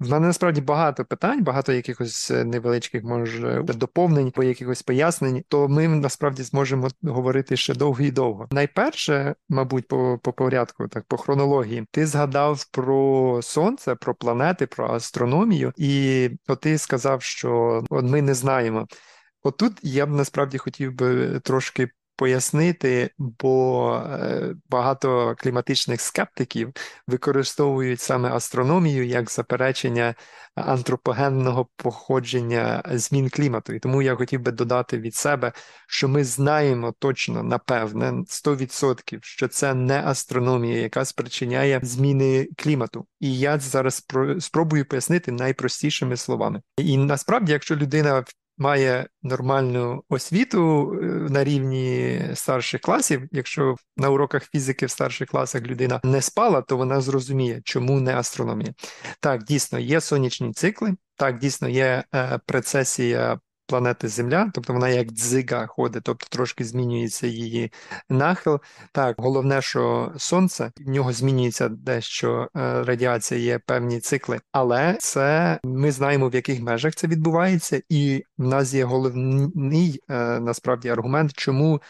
В 0.00 0.10
мене 0.10 0.26
насправді 0.26 0.60
багато 0.60 1.04
питань, 1.04 1.44
багато 1.44 1.72
якихось 1.72 2.30
е, 2.30 2.44
невеличких, 2.44 3.04
може, 3.04 3.62
доповнень 3.62 4.32
або 4.34 4.42
якихось 4.42 4.82
пояснень, 4.82 5.44
то 5.48 5.68
ми 5.68 5.88
насправді 5.88 6.42
зможемо 6.42 6.88
говорити 7.02 7.56
ще 7.56 7.74
довго 7.74 8.00
і 8.00 8.10
довго. 8.10 8.48
Найперше, 8.52 9.34
мабуть, 9.48 9.88
по 9.88 10.18
по 10.22 10.32
порядку, 10.32 10.88
так 10.88 11.04
по 11.08 11.16
хронології, 11.16 11.86
ти 11.90 12.06
згадав 12.06 12.64
про 12.70 13.40
сонце, 13.42 13.94
про 13.94 14.14
планети, 14.14 14.66
про 14.66 14.90
астрономію, 14.90 15.72
і 15.76 16.30
то 16.46 16.56
ти 16.56 16.78
сказав, 16.78 17.22
що 17.22 17.82
от 17.90 18.04
ми 18.04 18.22
не 18.22 18.34
знаємо. 18.34 18.86
Отут 19.42 19.72
я 19.82 20.06
б 20.06 20.10
насправді 20.10 20.58
хотів 20.58 20.92
би 20.94 21.40
трошки 21.40 21.88
пояснити, 22.20 23.10
бо 23.18 23.94
е, 23.94 24.54
багато 24.70 25.34
кліматичних 25.38 26.00
скептиків 26.00 26.72
використовують 27.06 28.00
саме 28.00 28.30
астрономію 28.30 29.06
як 29.06 29.30
заперечення 29.30 30.14
антропогенного 30.54 31.68
походження 31.76 32.82
змін 32.90 33.28
клімату. 33.30 33.72
І 33.72 33.78
тому 33.78 34.02
я 34.02 34.16
хотів 34.16 34.40
би 34.40 34.52
додати 34.52 34.98
від 34.98 35.14
себе, 35.14 35.52
що 35.88 36.08
ми 36.08 36.24
знаємо 36.24 36.94
точно, 36.98 37.42
напевне, 37.42 38.12
100%, 38.12 39.18
що 39.22 39.48
це 39.48 39.74
не 39.74 40.02
астрономія, 40.04 40.80
яка 40.80 41.04
спричиняє 41.04 41.80
зміни 41.82 42.48
клімату. 42.56 43.06
І 43.20 43.38
я 43.38 43.58
зараз 43.58 44.06
спробую 44.40 44.84
пояснити 44.84 45.32
найпростішими 45.32 46.16
словами. 46.16 46.62
І 46.76 46.96
насправді, 46.96 47.52
якщо 47.52 47.76
людина 47.76 48.24
має 48.60 49.08
нормальну 49.22 50.04
освіту 50.08 50.92
е, 50.92 51.06
на 51.06 51.44
рівні 51.44 52.22
старших 52.34 52.80
класів. 52.80 53.28
Якщо 53.32 53.76
на 53.96 54.10
уроках 54.10 54.50
фізики 54.50 54.86
в 54.86 54.90
старших 54.90 55.28
класах 55.28 55.62
людина 55.62 56.00
не 56.04 56.22
спала, 56.22 56.62
то 56.62 56.76
вона 56.76 57.00
зрозуміє, 57.00 57.60
чому 57.64 58.00
не 58.00 58.16
астрономія. 58.16 58.74
Так, 59.20 59.44
дійсно 59.44 59.78
є 59.78 60.00
сонячні 60.00 60.52
цикли, 60.52 60.94
так 61.16 61.38
дійсно 61.38 61.68
є 61.68 62.04
е, 62.14 62.38
прецесія 62.46 63.40
планети 63.70 64.08
Земля, 64.08 64.50
тобто 64.54 64.72
вона 64.72 64.88
як 64.88 65.08
дзига 65.10 65.66
ходить, 65.66 66.02
тобто 66.02 66.26
трошки 66.30 66.64
змінюється 66.64 67.26
її 67.26 67.72
нахил. 68.08 68.60
Так, 68.92 69.14
головне, 69.18 69.62
що 69.62 70.12
сонце 70.16 70.72
в 70.76 70.88
нього 70.90 71.12
змінюється 71.12 71.68
дещо 71.68 72.48
е, 72.56 72.82
радіація, 72.84 73.40
є 73.40 73.58
певні 73.58 74.00
цикли, 74.00 74.40
але 74.52 74.96
це 75.00 75.58
ми 75.64 75.92
знаємо 75.92 76.28
в 76.28 76.34
яких 76.34 76.60
межах 76.60 76.94
це 76.94 77.06
відбувається, 77.06 77.82
і 77.88 78.24
в 78.38 78.46
нас 78.46 78.74
є 78.74 78.84
головний 78.84 80.00
е, 80.08 80.40
насправді 80.40 80.88
аргумент, 80.88 81.32
чому. 81.32 81.80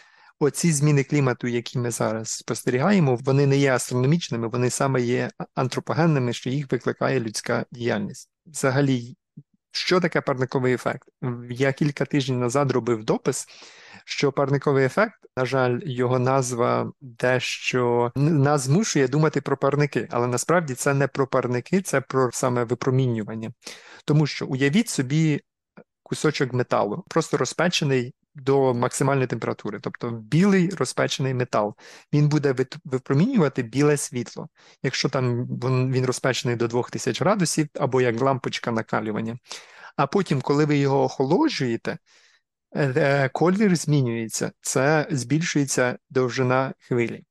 Оці 0.43 0.71
зміни 0.71 1.03
клімату, 1.03 1.47
які 1.47 1.79
ми 1.79 1.91
зараз 1.91 2.29
спостерігаємо, 2.29 3.15
вони 3.15 3.47
не 3.47 3.57
є 3.57 3.73
астрономічними, 3.75 4.47
вони 4.47 4.69
саме 4.69 5.01
є 5.01 5.29
антропогенними, 5.55 6.33
що 6.33 6.49
їх 6.49 6.71
викликає 6.71 7.19
людська 7.19 7.65
діяльність. 7.71 8.29
Взагалі, 8.45 9.15
що 9.71 9.99
таке 9.99 10.21
парниковий 10.21 10.73
ефект? 10.73 11.09
Я 11.49 11.73
кілька 11.73 12.05
тижнів 12.05 12.39
назад 12.39 12.71
робив 12.71 13.03
допис, 13.03 13.47
що 14.05 14.31
парниковий 14.31 14.85
ефект, 14.85 15.19
на 15.37 15.45
жаль, 15.45 15.79
його 15.83 16.19
назва 16.19 16.91
дещо 17.01 18.11
нас 18.15 18.61
змушує 18.61 19.07
думати 19.07 19.41
про 19.41 19.57
парники, 19.57 20.07
але 20.11 20.27
насправді 20.27 20.73
це 20.73 20.93
не 20.93 21.07
про 21.07 21.27
парники, 21.27 21.81
це 21.81 22.01
про 22.01 22.29
саме 22.31 22.63
випромінювання. 22.63 23.51
Тому 24.05 24.27
що 24.27 24.45
уявіть 24.45 24.89
собі 24.89 25.41
кусочок 26.03 26.53
металу, 26.53 27.03
просто 27.09 27.37
розпечений 27.37 28.13
до 28.35 28.73
максимальної 28.73 29.27
температури, 29.27 29.79
тобто 29.81 30.11
білий 30.11 30.69
розпечений 30.69 31.33
метал, 31.33 31.75
він 32.13 32.29
буде 32.29 32.55
випромінювати 32.85 33.63
біле 33.63 33.97
світло, 33.97 34.49
якщо 34.83 35.09
там 35.09 35.45
він 35.91 36.05
розпечений 36.05 36.55
до 36.55 36.67
2000 36.67 37.19
градусів 37.19 37.67
або 37.79 38.01
як 38.01 38.21
лампочка 38.21 38.71
накалювання. 38.71 39.37
А 39.95 40.07
потім, 40.07 40.41
коли 40.41 40.65
ви 40.65 40.77
його 40.77 41.03
охолоджуєте, 41.03 41.97
е, 42.75 42.93
е, 42.97 43.29
колір 43.29 43.75
змінюється, 43.75 44.51
це 44.61 45.07
збільшується 45.11 45.97
довжина 46.09 46.73
хвилі. 46.79 47.23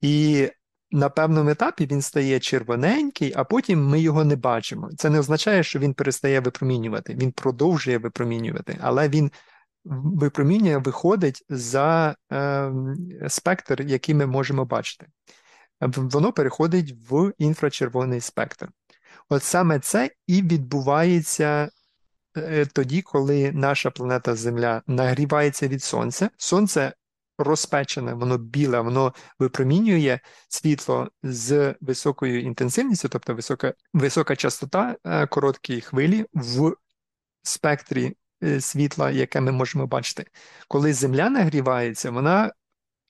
І 0.00 0.48
на 0.90 1.08
певному 1.08 1.50
етапі 1.50 1.86
він 1.86 2.02
стає 2.02 2.40
червоненький, 2.40 3.32
а 3.36 3.44
потім 3.44 3.86
ми 3.86 4.00
його 4.00 4.24
не 4.24 4.36
бачимо. 4.36 4.90
Це 4.96 5.10
не 5.10 5.18
означає, 5.18 5.62
що 5.62 5.78
він 5.78 5.94
перестає 5.94 6.40
випромінювати, 6.40 7.14
він 7.14 7.32
продовжує 7.32 7.98
випромінювати, 7.98 8.78
але 8.80 9.08
він 9.08 9.30
випромінює 9.84 10.76
виходить 10.76 11.44
за 11.48 12.16
е, 12.32 12.72
спектр, 13.28 13.82
який 13.82 14.14
ми 14.14 14.26
можемо 14.26 14.64
бачити. 14.64 15.06
Воно 15.80 16.32
переходить 16.32 16.94
в 17.10 17.32
інфрачервоний 17.38 18.20
спектр. 18.20 18.68
От 19.28 19.42
саме 19.42 19.78
це 19.78 20.10
і 20.26 20.42
відбувається 20.42 21.68
е, 22.36 22.66
тоді, 22.66 23.02
коли 23.02 23.52
наша 23.52 23.90
планета 23.90 24.34
Земля 24.34 24.82
нагрівається 24.86 25.68
від 25.68 25.82
Сонця. 25.82 26.30
Сонце 26.36 26.92
розпечене, 27.38 28.14
воно 28.14 28.38
біле, 28.38 28.80
воно 28.80 29.14
випромінює 29.38 30.18
світло 30.48 31.08
з 31.22 31.74
високою 31.80 32.40
інтенсивністю, 32.40 33.08
тобто 33.08 33.34
висока 33.34 33.74
висока 33.92 34.36
частота 34.36 34.96
е, 35.04 35.26
короткої 35.26 35.80
хвилі 35.80 36.26
в 36.32 36.72
спектрі 37.42 38.16
світла, 38.60 39.10
яке 39.10 39.40
ми 39.40 39.52
можемо 39.52 39.86
бачити. 39.86 40.26
Коли 40.68 40.92
Земля 40.92 41.30
нагрівається, 41.30 42.10
вона 42.10 42.52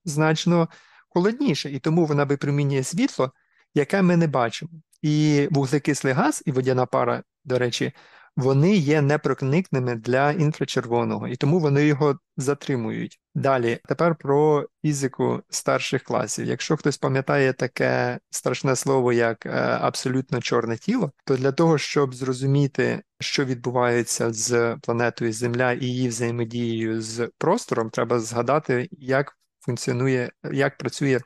значно 0.04 0.68
холодніша, 1.08 1.68
і 1.68 1.78
тому 1.78 2.06
вона 2.06 2.24
випромінює 2.24 2.82
світло, 2.82 3.32
яке 3.74 4.02
ми 4.02 4.16
не 4.16 4.26
бачимо. 4.26 4.72
І 5.02 5.48
вуглекислий 5.50 6.12
газ 6.12 6.42
і 6.46 6.52
водяна 6.52 6.86
пара, 6.86 7.22
до 7.44 7.58
речі, 7.58 7.92
вони 8.38 8.76
є 8.76 9.02
непроникними 9.02 9.94
для 9.94 10.32
інфрачервоного, 10.32 11.28
і 11.28 11.36
тому 11.36 11.58
вони 11.58 11.86
його 11.86 12.18
затримують. 12.36 13.20
Далі, 13.34 13.78
тепер 13.88 14.14
про 14.14 14.66
фізику 14.84 15.42
старших 15.48 16.02
класів. 16.02 16.46
Якщо 16.46 16.76
хтось 16.76 16.98
пам'ятає 16.98 17.52
таке 17.52 18.18
страшне 18.30 18.76
слово, 18.76 19.12
як 19.12 19.46
е, 19.46 19.50
абсолютно 19.80 20.40
чорне 20.40 20.76
тіло, 20.76 21.12
то 21.24 21.36
для 21.36 21.52
того, 21.52 21.78
щоб 21.78 22.14
зрозуміти, 22.14 23.02
що 23.20 23.44
відбувається 23.44 24.32
з 24.32 24.76
планетою 24.82 25.32
Земля 25.32 25.72
і 25.72 25.84
її 25.84 26.08
взаємодією 26.08 27.02
з 27.02 27.30
простором, 27.38 27.90
треба 27.90 28.20
згадати, 28.20 28.88
як 28.92 29.38
функціонує, 29.60 30.30
як 30.52 30.78
працює 30.78 31.20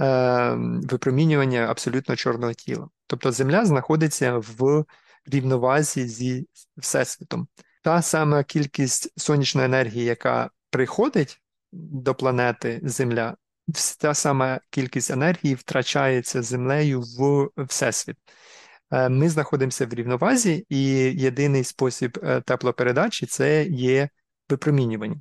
е, 0.00 0.54
випромінювання 0.82 1.60
абсолютно 1.60 2.16
чорного 2.16 2.52
тіла. 2.52 2.88
Тобто 3.06 3.32
Земля 3.32 3.64
знаходиться 3.64 4.38
в 4.38 4.84
рівновазі 5.26 6.06
зі 6.08 6.46
Всесвітом. 6.76 7.48
Та 7.82 8.02
сама 8.02 8.44
кількість 8.44 9.20
сонячної 9.20 9.64
енергії, 9.64 10.04
яка 10.04 10.50
приходить 10.70 11.40
до 11.72 12.14
планети 12.14 12.80
Земля, 12.82 13.36
та 13.98 14.14
сама 14.14 14.60
кількість 14.70 15.10
енергії 15.10 15.54
втрачається 15.54 16.42
землею 16.42 17.00
в 17.00 17.48
Всесвіт. 17.56 18.16
Е, 18.90 19.08
ми 19.08 19.28
знаходимося 19.28 19.86
в 19.86 19.94
рівновазі, 19.94 20.66
і 20.68 20.82
єдиний 21.20 21.64
спосіб 21.64 22.18
е, 22.22 22.40
теплопередачі 22.40 23.26
це 23.26 23.64
є 23.64 24.08
випромінювання. 24.48 25.20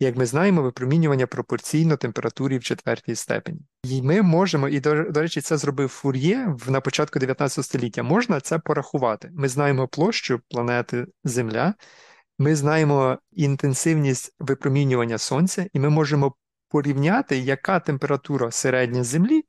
Як 0.00 0.16
ми 0.16 0.26
знаємо, 0.26 0.62
випромінювання 0.62 1.26
пропорційно 1.26 1.96
температурі 1.96 2.58
в 2.58 2.64
четвертій 2.64 3.14
степені. 3.14 3.60
І 3.84 4.02
ми 4.02 4.22
можемо, 4.22 4.68
і 4.68 4.80
до, 4.80 5.10
до 5.10 5.22
речі, 5.22 5.40
це 5.40 5.56
зробив 5.56 5.88
Фур'є 5.88 6.56
на 6.68 6.80
початку 6.80 7.18
19 7.18 7.64
століття. 7.64 8.02
Можна 8.02 8.40
це 8.40 8.58
порахувати. 8.58 9.30
Ми 9.34 9.48
знаємо 9.48 9.88
площу 9.88 10.40
планети 10.48 11.06
Земля, 11.24 11.74
ми 12.38 12.56
знаємо 12.56 13.18
інтенсивність 13.32 14.34
випромінювання 14.38 15.18
сонця, 15.18 15.66
і 15.72 15.80
ми 15.80 15.90
можемо 15.90 16.34
порівняти, 16.68 17.38
яка 17.38 17.80
температура 17.80 18.50
середня 18.50 19.04
Землі 19.04 19.44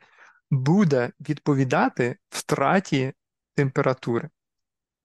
буде 0.51 1.11
відповідати 1.29 2.17
втраті 2.29 3.13
температури. 3.55 4.29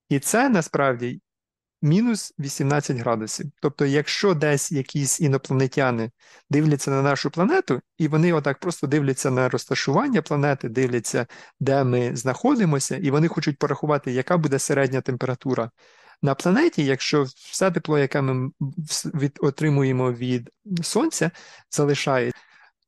І 0.08 0.18
це 0.18 0.48
насправді 0.48 1.20
мінус 1.82 2.34
18 2.38 2.96
градусів. 2.96 3.46
Тобто, 3.62 3.86
якщо 3.86 4.34
десь 4.34 4.72
якісь 4.72 5.20
інопланетяни 5.20 6.10
дивляться 6.50 6.90
на 6.90 7.02
нашу 7.02 7.30
планету, 7.30 7.80
і 7.98 8.08
вони 8.08 8.32
отак 8.32 8.58
просто 8.58 8.86
дивляться 8.86 9.30
на 9.30 9.48
розташування 9.48 10.22
планети, 10.22 10.68
дивляться, 10.68 11.26
де 11.60 11.84
ми 11.84 12.16
знаходимося, 12.16 12.96
і 12.96 13.10
вони 13.10 13.28
хочуть 13.28 13.58
порахувати, 13.58 14.12
яка 14.12 14.38
буде 14.38 14.58
середня 14.58 15.00
температура 15.00 15.70
на 16.22 16.34
планеті, 16.34 16.84
якщо 16.84 17.22
все 17.34 17.70
тепло, 17.70 17.98
яке 17.98 18.22
ми 18.22 18.50
від, 19.04 19.38
отримуємо 19.40 20.12
від 20.12 20.50
сонця, 20.82 21.30
залишає. 21.70 22.32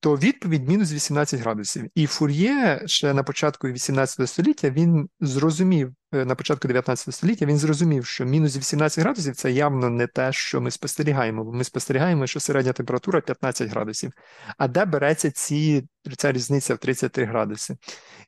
То 0.00 0.16
відповідь 0.16 0.68
мінус 0.68 0.92
18 0.92 1.40
градусів. 1.40 1.90
І 1.94 2.06
Фур'є 2.06 2.82
ще 2.86 3.14
на 3.14 3.22
початку 3.22 3.68
18 3.68 4.28
століття 4.28 4.70
він 4.70 5.08
зрозумів, 5.20 5.94
на 6.12 6.34
початку 6.34 6.68
19 6.68 7.14
століття 7.14 7.46
він 7.46 7.58
зрозумів, 7.58 8.06
що 8.06 8.24
мінус 8.24 8.56
18 8.56 9.04
градусів 9.04 9.36
це 9.36 9.52
явно 9.52 9.90
не 9.90 10.06
те, 10.06 10.32
що 10.32 10.60
ми 10.60 10.70
спостерігаємо, 10.70 11.44
бо 11.44 11.52
ми 11.52 11.64
спостерігаємо, 11.64 12.26
що 12.26 12.40
середня 12.40 12.72
температура 12.72 13.20
15 13.20 13.70
градусів. 13.70 14.12
А 14.58 14.68
де 14.68 14.84
береться 14.84 15.30
ці, 15.30 15.88
ця 16.16 16.32
різниця 16.32 16.74
в 16.74 16.78
33 16.78 17.24
градуси? 17.24 17.76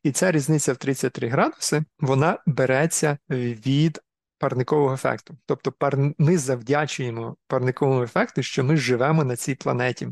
І 0.03 0.13
ця 0.13 0.33
різниця 0.33 0.73
в 0.73 0.77
33 0.77 1.29
градуси 1.29 1.85
вона 2.01 2.39
береться 2.47 3.19
від 3.31 4.01
парникового 4.39 4.95
ефекту. 4.95 5.37
Тобто 5.47 5.73
пар... 5.73 5.99
ми 6.19 6.39
завдячуємо 6.39 7.37
парниковому 7.47 8.03
ефекту, 8.03 8.43
що 8.43 8.65
ми 8.65 8.77
живемо 8.77 9.25
на 9.25 9.37
цій 9.37 9.55
планеті. 9.55 10.09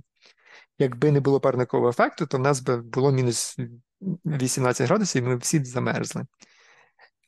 Якби 0.78 1.12
не 1.12 1.20
було 1.20 1.40
парникового 1.40 1.90
ефекту, 1.90 2.26
то 2.26 2.38
в 2.38 2.40
нас 2.40 2.60
би 2.60 2.76
було 2.76 3.12
мінус 3.12 3.56
18 4.26 4.86
градусів, 4.86 5.24
і 5.24 5.26
ми 5.26 5.36
всі 5.36 5.58
б 5.58 5.66
замерзли. 5.66 6.26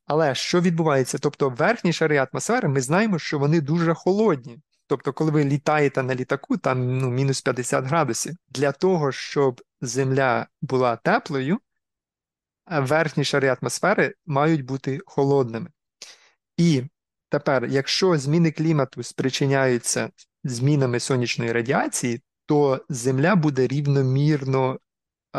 Але 0.07 0.35
що 0.35 0.61
відбувається? 0.61 1.19
Тобто, 1.19 1.51
верхні 1.51 1.93
шари 1.93 2.27
атмосфери, 2.33 2.69
ми 2.69 2.81
знаємо, 2.81 3.19
що 3.19 3.39
вони 3.39 3.61
дуже 3.61 3.95
холодні. 3.95 4.59
Тобто, 4.87 5.13
коли 5.13 5.31
ви 5.31 5.45
літаєте 5.45 6.03
на 6.03 6.15
літаку, 6.15 6.57
там 6.57 6.99
ну, 6.99 7.11
мінус 7.11 7.41
50 7.41 7.85
градусів. 7.85 8.35
Для 8.49 8.73
того, 8.73 9.13
щоб 9.13 9.61
Земля 9.81 10.47
була 10.63 10.97
теплою, 10.97 11.59
верхні 12.71 13.25
шари 13.25 13.57
атмосфери 13.61 14.15
мають 14.27 14.65
бути 14.65 15.01
холодними. 15.07 15.71
І 16.57 16.83
тепер, 17.29 17.65
якщо 17.65 18.19
зміни 18.19 18.51
клімату 18.51 19.03
спричиняються 19.03 20.11
змінами 20.45 21.01
сонячної 21.01 21.53
радіації, 21.53 22.23
то 22.47 22.85
Земля 22.89 23.37
буде 23.37 23.67
рівномірно 23.67 24.79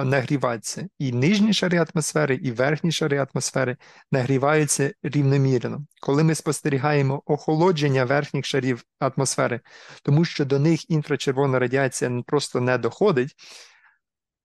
нагріватися. 0.03 0.88
І 0.99 1.12
нижні 1.12 1.53
шари 1.53 1.86
атмосфери, 1.91 2.36
і 2.36 2.51
верхні 2.51 2.91
шари 2.91 3.27
атмосфери 3.31 3.77
нагріваються 4.12 4.91
рівномірно. 5.03 5.86
Коли 6.01 6.23
ми 6.23 6.36
спостерігаємо 6.36 7.21
охолодження 7.25 8.05
верхніх 8.05 8.45
шарів 8.45 8.84
атмосфери, 8.99 9.60
тому 10.03 10.25
що 10.25 10.45
до 10.45 10.60
них 10.60 10.89
інфрачервона 10.89 11.60
радіація 11.60 12.23
просто 12.25 12.62
не 12.62 12.77
доходить, 12.77 13.36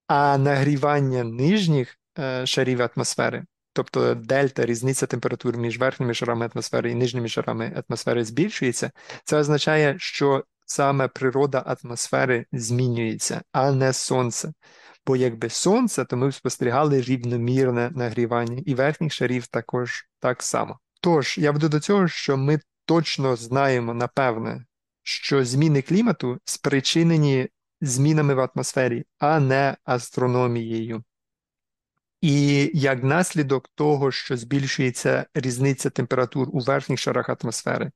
а 0.07 0.37
нагрівання 0.37 1.23
нижніх 1.23 1.97
е, 2.19 2.45
шарів 2.45 2.81
атмосфери 2.81 3.45
тобто 3.73 4.15
дельта, 4.15 4.65
різниця 4.65 5.05
температур 5.05 5.57
між 5.57 5.79
верхніми 5.79 6.13
шарами 6.13 6.49
атмосфери 6.53 6.91
і 6.91 6.95
нижніми 6.95 7.27
шарами 7.27 7.83
атмосфери 7.87 8.25
збільшується, 8.25 8.91
це 9.23 9.37
означає, 9.37 9.95
що 9.99 10.43
саме 10.65 11.07
природа 11.07 11.77
атмосфери 11.83 12.45
змінюється, 12.51 13.41
а 13.51 13.71
не 13.71 13.93
сонце. 13.93 14.53
Бо 15.05 15.15
якби 15.15 15.49
сонце, 15.49 16.05
то 16.05 16.17
ми 16.17 16.29
б 16.29 16.33
спостерігали 16.33 17.01
рівномірне 17.01 17.91
нагрівання, 17.95 18.61
і 18.65 18.75
верхніх 18.75 19.13
шарів 19.13 19.47
також 19.47 20.05
так 20.19 20.43
само. 20.43 20.79
Тож, 21.01 21.37
я 21.37 21.51
веду 21.51 21.69
до 21.69 21.79
цього, 21.79 22.07
що 22.07 22.37
ми 22.37 22.59
точно 22.85 23.35
знаємо, 23.35 23.93
напевне, 23.93 24.65
що 25.03 25.45
зміни 25.45 25.81
клімату 25.81 26.39
спричинені 26.45 27.49
змінами 27.81 28.33
в 28.33 28.39
атмосфері, 28.39 29.05
а 29.19 29.39
не 29.39 29.77
астрономією. 29.83 31.03
І 32.21 32.71
як 32.73 33.03
наслідок 33.03 33.69
того, 33.75 34.11
що 34.11 34.37
збільшується 34.37 35.25
різниця 35.33 35.89
температур 35.89 36.49
у 36.51 36.59
верхніх 36.59 36.99
шарах 36.99 37.29
атмосфери 37.29 37.91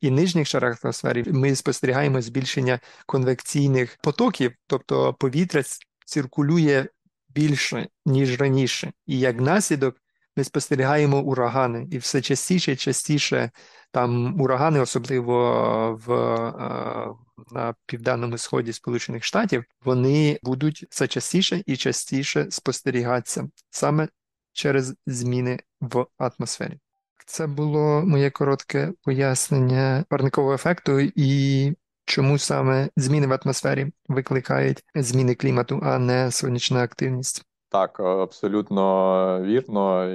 і 0.00 0.10
нижніх 0.10 0.48
шарах 0.48 0.84
атмосфери, 0.84 1.24
ми 1.26 1.56
спостерігаємо 1.56 2.22
збільшення 2.22 2.80
конвекційних 3.06 3.98
потоків, 4.02 4.52
тобто 4.66 5.14
повітря 5.14 5.62
циркулює 6.08 6.86
більше, 7.28 7.88
ніж 8.06 8.40
раніше. 8.40 8.92
І 9.06 9.18
як 9.18 9.40
наслідок 9.40 9.96
ми 10.36 10.44
спостерігаємо 10.44 11.20
урагани, 11.20 11.88
і 11.90 11.98
все 11.98 12.20
частіше 12.20 12.76
частіше 12.76 13.50
там 13.92 14.40
урагани, 14.40 14.80
особливо 14.80 16.00
в 16.06 16.12
е, 16.12 17.14
на 17.50 17.74
південному 17.86 18.38
сході 18.38 18.72
Сполучених 18.72 19.24
Штатів, 19.24 19.64
вони 19.84 20.38
будуть 20.42 20.86
все 20.90 21.08
частіше 21.08 21.62
і 21.66 21.76
частіше 21.76 22.46
спостерігатися 22.50 23.48
саме 23.70 24.08
через 24.52 24.94
зміни 25.06 25.60
в 25.80 26.06
атмосфері. 26.18 26.78
Це 27.26 27.46
було 27.46 28.02
моє 28.06 28.30
коротке 28.30 28.92
пояснення 29.02 30.04
парникового 30.08 30.54
ефекту 30.54 31.00
і 31.00 31.72
чому 32.08 32.38
саме 32.38 32.88
зміни 32.96 33.26
в 33.26 33.38
атмосфері 33.44 33.86
викликають 34.08 34.84
зміни 34.94 35.34
клімату, 35.34 35.80
а 35.82 35.98
не 35.98 36.30
сонячна 36.30 36.82
активність. 36.82 37.44
Так, 37.68 38.00
абсолютно 38.00 39.42
вірно. 39.44 40.08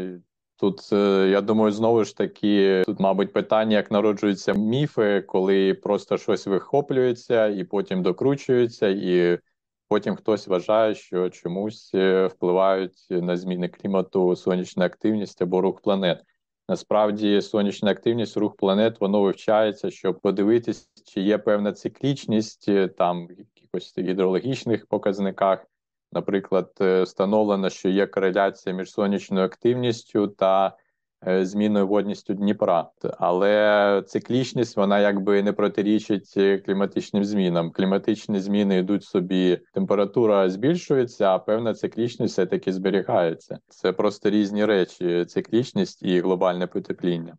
Тут 0.59 0.89
е, 0.93 1.27
я 1.29 1.41
думаю, 1.41 1.71
знову 1.71 2.03
ж 2.03 2.17
таки, 2.17 2.83
тут, 2.85 2.99
мабуть, 2.99 3.33
питання, 3.33 3.77
як 3.77 3.91
народжуються 3.91 4.53
міфи, 4.53 5.21
коли 5.21 5.73
просто 5.73 6.17
щось 6.17 6.47
вихоплюється 6.47 7.47
і 7.47 7.63
потім 7.63 8.01
докручується, 8.01 8.87
і 8.87 9.39
потім 9.87 10.15
хтось 10.15 10.47
вважає, 10.47 10.95
що 10.95 11.29
чомусь 11.29 11.91
е, 11.95 12.27
впливають 12.27 13.07
на 13.09 13.37
зміни 13.37 13.67
клімату 13.67 14.35
сонячна 14.35 14.85
активність 14.85 15.41
або 15.41 15.61
рух 15.61 15.81
планет. 15.81 16.23
Насправді, 16.69 17.41
сонячна 17.41 17.91
активність, 17.91 18.37
рух 18.37 18.55
планет, 18.55 19.01
воно 19.01 19.21
вивчається, 19.21 19.91
щоб 19.91 20.19
подивитись, 20.19 20.89
чи 21.05 21.21
є 21.21 21.37
певна 21.37 21.73
циклічність 21.73 22.69
е, 22.69 22.87
там 22.87 23.27
в 23.27 23.31
якихось 23.31 23.97
гідрологічних 23.97 24.87
показниках. 24.87 25.65
Наприклад, 26.11 26.71
е, 26.81 27.03
встановлено, 27.03 27.69
що 27.69 27.89
є 27.89 28.07
кореляція 28.07 28.75
між 28.75 28.91
сонячною 28.91 29.45
активністю 29.45 30.27
та 30.27 30.77
е, 31.27 31.45
зміною 31.45 31.87
водністю 31.87 32.33
Дніпра, 32.33 32.89
але 33.19 34.03
циклічність 34.07 34.77
вона 34.77 34.99
якби 34.99 35.43
не 35.43 35.53
протирічить 35.53 36.33
е, 36.37 36.57
кліматичним 36.57 37.25
змінам. 37.25 37.71
Кліматичні 37.71 38.39
зміни 38.39 38.77
йдуть 38.77 39.03
собі, 39.03 39.59
температура 39.73 40.49
збільшується, 40.49 41.25
а 41.25 41.39
певна 41.39 41.73
циклічність 41.73 42.33
все 42.33 42.45
таки 42.45 42.73
зберігається. 42.73 43.59
Це 43.69 43.91
просто 43.91 44.29
різні 44.29 44.65
речі: 44.65 45.25
циклічність 45.25 46.03
і 46.03 46.19
глобальне 46.19 46.67
потепління. 46.67 47.37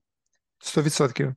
Сто 0.58 0.82
відсотків. 0.82 1.34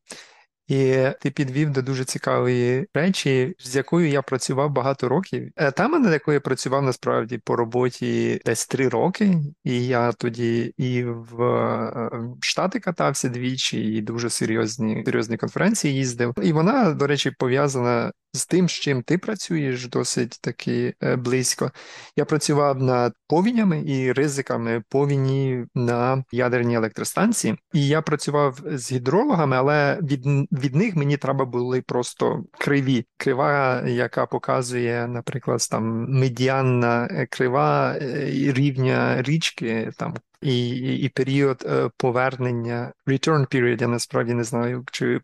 І 0.68 1.06
ти 1.22 1.32
підвів 1.32 1.70
до 1.70 1.82
дуже 1.82 2.06
цікавої 2.06 2.88
речі, 2.94 3.56
з 3.60 3.76
якою 3.76 4.10
я 4.10 4.22
працював 4.22 4.72
багато 4.72 5.10
років. 5.10 5.52
Е, 5.56 5.72
тема, 5.72 6.00
над 6.00 6.14
якою 6.14 6.34
я 6.34 6.42
працював 6.42 6.84
насправді 6.84 7.38
по 7.38 7.56
роботі 7.56 8.42
десь 8.46 8.68
три 8.68 8.90
роки, 8.90 9.40
і 9.64 9.88
я 9.88 10.12
тоді 10.12 10.74
і 10.78 11.04
в 11.04 11.44
е, 11.44 12.10
Штати 12.42 12.80
катався 12.80 13.30
двічі, 13.30 13.82
і 13.82 14.02
дуже 14.02 14.30
серйозні 14.30 15.04
серйозні 15.06 15.38
конференції 15.38 15.94
їздив. 15.94 16.34
І 16.44 16.54
вона, 16.54 16.92
до 16.92 17.08
речі, 17.08 17.32
пов'язана 17.32 18.12
з 18.38 18.46
тим, 18.46 18.70
з 18.70 18.72
чим 18.72 19.04
ти 19.04 19.18
працюєш 19.18 19.88
досить 19.88 20.40
таки 20.42 20.94
е, 21.04 21.16
близько. 21.16 21.72
Я 22.16 22.26
працював 22.26 22.82
над 22.82 23.14
повінями 23.28 23.84
і 23.86 24.12
ризиками 24.12 24.84
повіні 24.90 25.66
на 25.76 26.24
ядерній 26.32 26.76
електростанції, 26.76 27.56
і 27.74 27.88
я 27.88 28.02
працював 28.02 28.60
з 28.66 28.92
гідрологами, 28.92 29.58
але 29.58 30.00
від 30.02 30.26
від 30.52 30.76
них 30.76 30.96
мені 30.96 31.18
треба 31.18 31.46
були 31.46 31.82
просто 31.82 32.44
криві. 32.60 33.06
Крива, 33.18 33.82
яка 33.88 34.26
показує, 34.26 35.08
наприклад, 35.08 35.68
там 35.72 36.06
медіанна 36.10 37.08
е, 37.12 37.26
крива 37.26 37.96
е, 38.02 38.32
рівня 38.54 39.22
річки 39.22 39.92
там. 39.98 40.14
І 40.42 40.70
і, 40.78 41.10
період 41.10 41.66
е, 41.66 41.90
повернення, 41.98 42.94
return 43.08 43.56
period, 43.56 43.82
я 43.82 43.88
насправді 43.88 44.34
не 44.34 44.44
знаю, 44.44 44.86
чи 44.92 45.22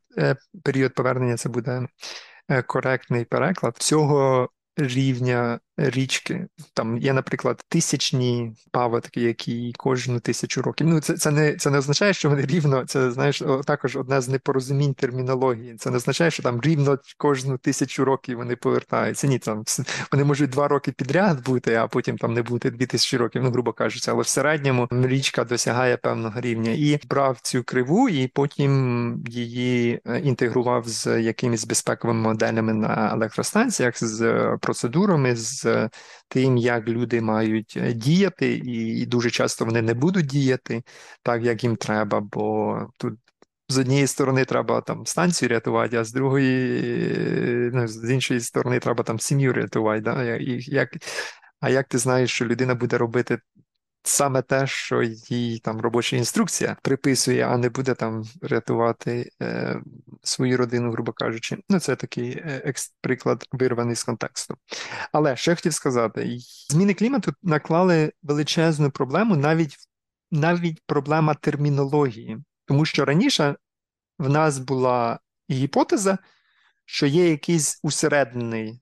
період 0.64 0.94
повернення 0.94 1.38
це 1.38 1.50
буде 1.50 1.88
коректний 2.66 3.26
переклад. 3.26 3.78
Цього 3.78 4.50
рівня 4.78 5.60
річки. 5.78 6.48
Там 6.74 6.98
є, 6.98 7.14
наприклад, 7.14 7.64
тисячні 7.70 8.54
паводки, 8.72 9.22
які 9.22 9.74
кожну 9.78 10.20
тисячу 10.20 10.62
років. 10.62 10.88
Ну, 10.88 11.00
це 11.00 11.18
це 11.18 11.32
не 11.32 11.56
це 11.56 11.70
не 11.70 11.78
означає, 11.78 12.14
що 12.14 12.30
вони 12.30 12.42
рівно. 12.42 12.86
Це 12.86 13.12
знаєш, 13.12 13.44
також 13.66 13.96
одне 13.96 14.22
з 14.22 14.30
непорозумінь 14.30 14.94
термінології. 14.94 15.76
Це 15.76 15.90
не 15.90 15.98
означає, 15.98 16.32
що 16.32 16.44
там 16.44 16.62
рівно 16.62 17.00
кожну 17.18 17.58
тисячу 17.58 18.06
років 18.06 18.38
вони 18.38 18.56
повертаються. 18.56 19.28
Ні, 19.28 19.40
там 19.40 19.64
вони 20.12 20.24
можуть 20.24 20.50
два 20.50 20.68
роки 20.68 20.92
підряд 20.92 21.44
бути, 21.46 21.76
а 21.76 21.88
потім 21.88 22.18
там 22.18 22.34
не 22.34 22.42
бути 22.42 22.72
дві 22.72 22.86
тисячі 22.86 23.18
років, 23.18 23.44
ну 23.44 23.52
грубо 23.52 23.74
кажучи, 23.74 24.12
але 24.12 24.22
в 24.22 24.28
середньому 24.28 24.88
річка 24.92 25.44
досягає 25.44 25.98
певного 25.98 26.42
рівня 26.42 26.72
і 26.72 27.00
брав 27.10 27.40
цю 27.42 27.64
криву, 27.64 28.10
і 28.10 28.28
потім 28.28 29.24
її 29.28 30.00
е, 30.06 30.20
інтегрував 30.20 30.88
з 30.88 31.22
якимись 31.22 31.66
безпековими 31.66 32.20
моделями 32.20 32.74
на 32.74 33.12
електростанціях, 33.14 34.04
з 34.04 34.58
процедурами. 34.62 35.36
з 35.36 35.63
тим, 36.28 36.58
як 36.58 36.88
люди 36.88 37.22
мають 37.22 37.74
е, 37.78 37.94
діяти, 37.94 38.54
і 38.66 39.06
дуже 39.06 39.30
часто 39.32 39.66
вони 39.66 39.82
не 39.82 39.94
будуть 39.94 40.26
діяти 40.26 40.84
так, 41.24 41.44
як 41.44 41.64
їм 41.64 41.76
треба, 41.76 42.20
бо 42.22 42.80
тут. 42.98 43.14
З 43.70 43.78
однієї 43.78 44.08
сторони 44.08 44.46
треба 44.46 44.82
там 44.82 45.06
станцію 45.06 45.50
рятувати, 45.50 45.98
а 45.98 46.04
з 46.04 46.14
другої, 46.14 46.82
е, 47.68 47.72
ну, 47.74 47.88
з 47.88 48.12
іншої 48.12 48.40
сторони, 48.40 48.80
треба 48.80 49.04
там 49.04 49.20
сім'ю 49.20 49.54
рятувати. 49.54 50.02
Да? 50.02 50.36
І 50.36 50.58
як, 50.62 50.90
А 51.60 51.70
як 51.70 51.88
ти 51.88 51.98
знаєш, 51.98 52.32
що 52.32 52.46
людина 52.46 52.76
буде 52.76 52.98
робити 52.98 53.40
саме 54.04 54.42
те, 54.42 54.68
що 54.68 55.04
їй 55.30 55.60
там 55.60 55.82
робоча 55.82 56.16
інструкція 56.16 56.78
приписує, 56.82 57.48
а 57.48 57.58
не 57.58 57.70
буде 57.70 57.94
там 57.94 58.24
рятувати 58.42 59.32
е, 59.42 59.82
свою 60.24 60.58
родину, 60.58 60.92
грубо 60.92 61.12
кажучи. 61.12 61.58
Ну, 61.70 61.80
це 61.80 61.96
такий 61.96 62.32
е, 62.32 62.74
приклад 63.02 63.48
вирваний 63.52 63.96
з 63.96 64.04
контексту. 64.04 64.58
Але 65.12 65.36
я 65.48 65.56
хотів 65.56 65.74
сказати: 65.74 66.38
зміни 66.70 66.94
клімату 66.94 67.34
наклали 67.44 68.12
величезну 68.24 68.92
проблему, 68.92 69.36
навіть 69.36 69.78
навіть 70.32 70.82
проблема 70.86 71.34
термінології, 71.34 72.38
тому 72.66 72.86
що 72.86 73.06
раніше 73.06 73.56
в 74.20 74.30
нас 74.30 74.60
була 74.60 75.20
гіпотеза, 75.52 76.18
що 76.86 77.06
є 77.06 77.30
якийсь 77.30 77.80
усереднений 77.84 78.82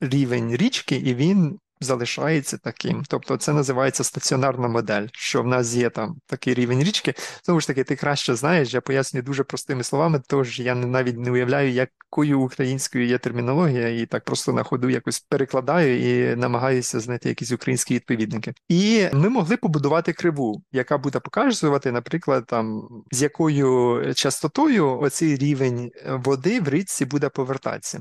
рівень 0.00 0.56
річки, 0.56 0.96
і 0.96 1.14
він 1.14 1.58
залишається 1.82 2.58
таким. 2.58 3.02
Тобто 3.08 3.36
це 3.36 3.52
називається 3.52 4.04
стаціонарна 4.04 4.68
модель, 4.68 5.06
що 5.12 5.42
в 5.42 5.46
нас 5.46 5.74
є 5.74 5.90
там 5.90 6.16
такий 6.26 6.54
рівень 6.54 6.82
річки. 6.82 7.14
Знову 7.44 7.60
ж 7.60 7.66
таки, 7.66 7.84
ти 7.84 7.96
краще 7.96 8.34
знаєш, 8.34 8.74
я 8.74 8.80
пояснюю 8.80 9.22
дуже 9.22 9.44
простими 9.44 9.84
словами, 9.84 10.22
тож 10.26 10.60
я 10.60 10.74
навіть 10.74 11.18
не 11.18 11.30
уявляю, 11.30 11.70
якою 11.70 12.40
українською 12.40 13.06
є 13.06 13.18
термінологія, 13.18 13.88
і 13.88 14.06
так 14.06 14.24
просто 14.24 14.52
на 14.52 14.62
ходу 14.62 14.90
якось 14.90 15.20
перекладаю 15.20 15.98
і 16.00 16.36
намагаюся 16.36 17.00
знайти 17.00 17.28
якісь 17.28 17.52
українські 17.52 17.94
відповідники. 17.94 18.54
І 18.68 19.06
ми 19.12 19.28
могли 19.28 19.56
побудувати 19.56 20.12
криву, 20.12 20.62
яка 20.72 20.98
буде 20.98 21.20
показувати, 21.20 21.92
наприклад, 21.92 22.44
там 22.46 22.88
з 23.10 23.22
якою 23.22 24.02
частотою 24.14 25.00
оцей 25.00 25.36
рівень 25.36 25.90
води 26.08 26.60
в 26.60 26.68
річці 26.68 27.04
буде 27.04 27.28
повертатися. 27.28 28.00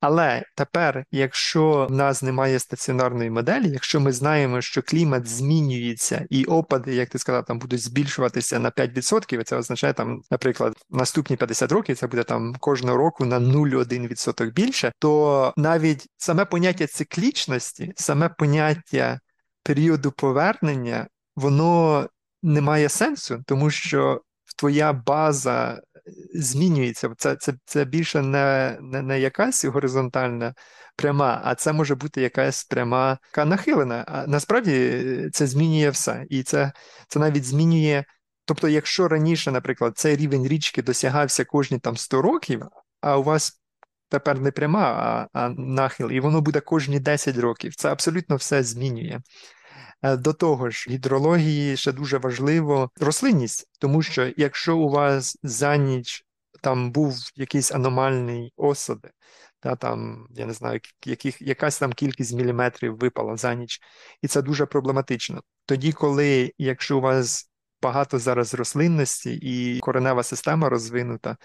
Але 0.00 0.42
тепер, 0.54 1.04
якщо 1.10 1.86
в 1.90 1.92
нас 1.92 2.22
немає 2.22 2.58
стаціонарної 2.58 3.13
моделі, 3.14 3.68
якщо 3.68 4.00
ми 4.00 4.12
знаємо, 4.12 4.60
що 4.60 4.82
клімат 4.82 5.26
змінюється 5.28 6.26
і 6.30 6.44
опади, 6.44 6.94
як 6.94 7.08
ти 7.08 7.18
сказав, 7.18 7.44
там 7.44 7.58
будуть 7.58 7.80
збільшуватися 7.80 8.58
на 8.58 8.70
5%, 8.70 9.44
це 9.44 9.56
означає 9.56 9.92
там, 9.92 10.22
наприклад, 10.30 10.76
наступні 10.90 11.36
50 11.36 11.72
років 11.72 11.96
це 11.96 12.06
буде 12.06 12.22
там 12.22 12.54
кожного 12.60 12.96
року 12.96 13.24
на 13.24 13.40
0,1% 13.40 14.52
більше, 14.52 14.92
то 14.98 15.52
навіть 15.56 16.06
саме 16.16 16.44
поняття 16.44 16.86
циклічності, 16.86 17.92
саме 17.96 18.28
поняття 18.28 19.20
періоду 19.62 20.12
повернення, 20.12 21.06
воно 21.36 22.08
не 22.42 22.60
має 22.60 22.88
сенсу, 22.88 23.42
тому 23.46 23.70
що 23.70 24.22
твоя 24.56 24.92
база 24.92 25.80
змінюється. 26.34 27.10
Це 27.18 27.36
це, 27.36 27.52
це 27.64 27.84
більше 27.84 28.22
не, 28.22 28.78
не, 28.80 29.02
не 29.02 29.20
якась 29.20 29.64
горизонтальна 29.64 30.54
пряма, 30.96 31.40
а 31.44 31.54
це 31.54 31.72
може 31.72 31.94
бути 31.94 32.20
якась 32.20 32.64
пряма 32.64 33.18
яка 33.32 33.44
нахилена. 33.44 34.04
А 34.08 34.26
насправді 34.26 35.02
це 35.32 35.46
змінює 35.46 35.90
все. 35.90 36.26
І 36.30 36.42
це, 36.42 36.72
це 37.08 37.18
навіть 37.18 37.44
змінює. 37.44 38.04
Тобто, 38.44 38.68
якщо 38.68 39.08
раніше, 39.08 39.50
наприклад, 39.50 39.98
цей 39.98 40.16
рівень 40.16 40.48
річки 40.48 40.82
досягався 40.82 41.44
кожні 41.44 41.78
там 41.78 41.96
100 41.96 42.22
років, 42.22 42.62
а 43.00 43.18
у 43.18 43.22
вас 43.22 43.60
тепер 44.08 44.40
не 44.40 44.50
пряма, 44.50 44.80
а, 44.82 45.40
а 45.40 45.48
нахил, 45.48 46.10
і 46.10 46.20
воно 46.20 46.40
буде 46.40 46.60
кожні 46.60 47.00
10 47.00 47.36
років. 47.36 47.74
Це 47.74 47.92
абсолютно 47.92 48.36
все 48.36 48.62
змінює. 48.62 49.20
Е, 50.04 50.16
до 50.16 50.32
того 50.32 50.70
ж, 50.70 50.90
гідрології 50.90 51.76
ще 51.76 51.92
дуже 51.92 52.18
важливо 52.18 52.90
рослинність, 53.00 53.68
тому 53.78 54.02
що 54.02 54.32
якщо 54.36 54.76
у 54.78 54.88
вас 54.88 55.38
за 55.42 55.76
ніч 55.76 56.24
там 56.62 56.90
був 56.90 57.16
якийсь 57.34 57.72
аномальний 57.72 58.52
осади, 58.56 59.10
та 59.60 59.76
там 59.76 60.26
я 60.30 60.46
не 60.46 60.52
знаю, 60.52 60.80
яких 61.06 61.42
якась 61.42 61.78
там 61.78 61.92
кількість 61.92 62.32
міліметрів 62.32 62.98
випала 62.98 63.36
за 63.36 63.54
ніч, 63.54 63.80
і 64.22 64.28
це 64.28 64.42
дуже 64.42 64.66
проблематично. 64.66 65.42
Тоді, 65.66 65.92
коли 65.92 66.52
якщо 66.58 66.98
у 66.98 67.00
вас 67.00 67.50
багато 67.82 68.18
зараз 68.18 68.54
рослинності 68.54 69.34
і 69.34 69.80
коренева 69.80 70.22
система 70.22 70.68
розвинута, 70.68 71.36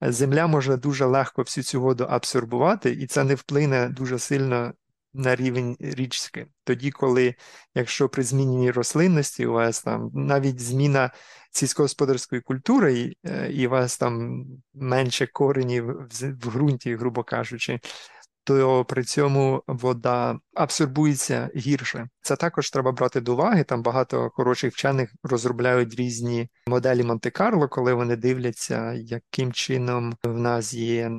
земля 0.00 0.46
може 0.46 0.76
дуже 0.76 1.04
легко 1.04 1.42
всю 1.42 1.64
цю 1.64 1.80
воду 1.80 2.06
абсорбувати, 2.10 2.90
і 2.90 3.06
це 3.06 3.24
не 3.24 3.34
вплине 3.34 3.88
дуже 3.88 4.18
сильно 4.18 4.72
на 5.14 5.36
рівень 5.36 5.76
річки. 5.80 6.46
Тоді, 6.64 6.90
коли, 6.90 7.34
якщо 7.74 8.08
при 8.08 8.22
зміні 8.22 8.70
рослинності 8.70 9.46
у 9.46 9.52
вас 9.52 9.82
там 9.82 10.10
навіть 10.14 10.60
зміна 10.60 11.10
сільськогосподарської 11.50 12.40
культури, 12.40 12.98
і, 12.98 13.16
е, 13.24 13.52
і 13.52 13.66
у 13.66 13.70
вас 13.70 13.98
там 13.98 14.44
менше 14.74 15.26
коренів 15.26 15.86
в, 15.86 16.30
в 16.30 16.50
ґрунті, 16.50 16.96
грубо 16.96 17.24
кажучи, 17.24 17.80
то 18.44 18.84
при 18.84 19.04
цьому 19.04 19.62
вода 19.66 20.38
абсорбується 20.54 21.50
гірше. 21.56 22.08
Це 22.22 22.36
також 22.36 22.70
треба 22.70 22.92
брати 22.92 23.20
до 23.20 23.32
уваги. 23.32 23.64
Там 23.64 23.82
багато 23.82 24.30
хороших 24.34 24.74
вчених 24.74 25.10
розробляють 25.22 25.94
різні 25.94 26.48
моделі 26.66 27.02
Монте-Карло, 27.02 27.68
коли 27.68 27.94
вони 27.94 28.16
дивляться, 28.16 28.92
яким 28.92 29.52
чином 29.52 30.14
в 30.24 30.38
нас 30.38 30.74
є. 30.74 31.10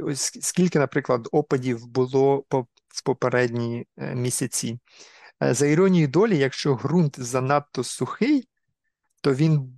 Ось 0.00 0.38
скільки, 0.42 0.78
наприклад, 0.78 1.28
опадів 1.32 1.86
було 1.86 2.44
по 2.48 2.66
в 2.96 3.02
попередні 3.02 3.86
е, 3.96 4.14
місяці. 4.14 4.78
Е, 5.42 5.54
за 5.54 5.66
іронією 5.66 6.08
долі, 6.08 6.38
якщо 6.38 6.74
ґрунт 6.74 7.20
занадто 7.20 7.84
сухий, 7.84 8.48
то 9.20 9.34
він 9.34 9.72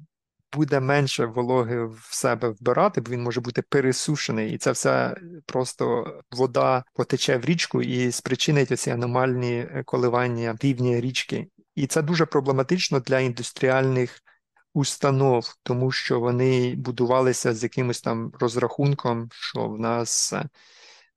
буде 0.53 0.81
менше 0.81 1.27
вологи 1.27 1.85
в 1.85 2.09
себе 2.11 2.49
вбирати, 2.49 3.01
бо 3.01 3.11
він 3.11 3.23
може 3.23 3.41
бути 3.41 3.63
пересушений, 3.63 4.53
і 4.53 4.59
це 4.59 4.73
все 4.73 5.17
просто 5.47 6.07
вода 6.31 6.85
потече 6.95 7.39
в 7.39 7.45
річку 7.45 7.83
і 7.83 8.13
спричинить 8.13 8.73
оці 8.73 8.91
аномальні 8.91 9.53
е, 9.59 9.83
коливання 9.87 10.57
рівня 10.61 11.01
річки. 11.01 11.49
І 11.75 11.87
це 11.87 12.03
дуже 12.03 12.27
проблематично 12.27 13.01
для 13.01 13.21
індустріальних 13.21 14.21
установ, 14.75 15.55
тому 15.63 15.93
що 15.93 16.21
вони 16.21 16.75
будувалися 16.75 17.55
з 17.55 17.63
якимось 17.63 18.01
там 18.01 18.33
розрахунком, 18.41 19.29
що 19.33 19.69
в 19.69 19.81
нас 19.81 20.35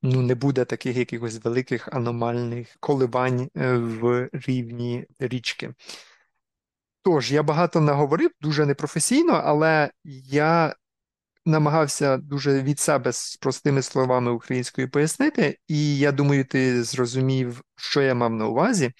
ну, 0.01 0.21
не 0.21 0.35
буде 0.35 0.65
таких 0.65 0.97
якихось 0.97 1.43
великих 1.43 1.87
аномальних 1.91 2.77
коливань 2.79 3.49
е, 3.57 3.73
в 3.73 4.29
рівні 4.33 5.05
річки. 5.19 5.73
Тож, 7.03 7.31
я 7.31 7.43
багато 7.43 7.81
наговорив, 7.81 8.31
дуже 8.41 8.65
непрофесійно, 8.65 9.33
але 9.33 9.91
я 10.25 10.75
намагався 11.45 12.17
дуже 12.17 12.61
від 12.61 12.79
себе 12.79 13.13
з 13.13 13.37
простими 13.37 13.81
словами 13.81 14.31
українською 14.31 14.89
пояснити, 14.89 15.57
і 15.67 15.97
я 15.97 16.11
думаю, 16.11 16.45
ти 16.45 16.83
зрозумів, 16.83 17.61
що 17.75 18.01
я 18.01 18.15
мав 18.15 18.31
на 18.31 18.47
увазі. 18.47 18.91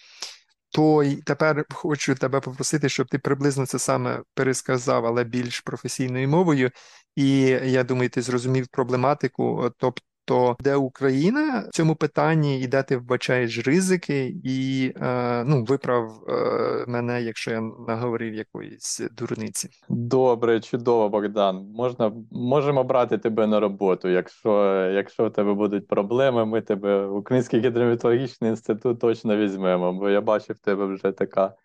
То 0.73 1.03
тепер 1.25 1.65
хочу 1.73 2.15
тебе 2.15 2.39
попросити, 2.39 2.89
щоб 2.89 3.07
ти 3.07 3.19
приблизно 3.19 3.65
це 3.65 3.79
саме 3.79 4.23
пересказав, 4.33 5.05
але 5.05 5.23
більш 5.23 5.59
професійною 5.61 6.29
мовою. 6.29 6.71
І 7.15 7.39
я 7.47 7.83
думаю, 7.83 8.09
ти 8.09 8.21
зрозумів 8.21 8.67
проблематику, 8.67 9.71
тобто 9.77 10.01
то 10.25 10.55
де 10.59 10.75
Україна 10.75 11.63
в 11.69 11.71
цьому 11.71 11.95
питанні 11.95 12.61
і 12.61 12.67
де 12.67 12.83
ти 12.83 12.97
вбачаєш 12.97 13.67
ризики, 13.67 14.35
і 14.43 14.91
е, 15.01 15.43
ну 15.43 15.63
виправ 15.63 16.23
е, 16.29 16.85
мене, 16.87 17.21
якщо 17.21 17.51
я 17.51 17.61
наговорив 17.87 18.33
якоїсь 18.33 19.01
дурниці. 19.17 19.69
Добре, 19.89 20.59
чудово, 20.59 21.09
Богдан. 21.09 21.71
Можна 21.75 22.11
можемо 22.31 22.83
брати 22.83 23.17
тебе 23.17 23.47
на 23.47 23.59
роботу. 23.59 24.09
Якщо 24.09 24.73
якщо 24.93 25.27
в 25.27 25.33
тебе 25.33 25.53
будуть 25.53 25.87
проблеми, 25.87 26.45
ми 26.45 26.61
тебе 26.61 27.05
в 27.05 27.15
Український 27.15 27.59
гідрометеорологічний 27.59 28.49
інститут 28.49 28.99
точно 28.99 29.37
візьмемо, 29.37 29.93
бо 29.93 30.09
я 30.09 30.21
бачу 30.21 30.53
в 30.53 30.59
тебе 30.59 30.85
вже 30.85 31.11
така. 31.11 31.55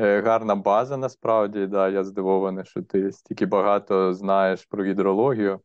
Е, 0.00 0.20
гарна 0.22 0.54
база 0.54 0.96
насправді, 0.96 1.66
да, 1.66 1.88
я 1.88 2.04
здивований, 2.04 2.64
що 2.64 2.82
ти 2.82 3.12
стільки 3.12 3.46
багато 3.46 4.14
знаєш 4.14 4.66
про 4.66 4.84
гідрологію. 4.84 5.60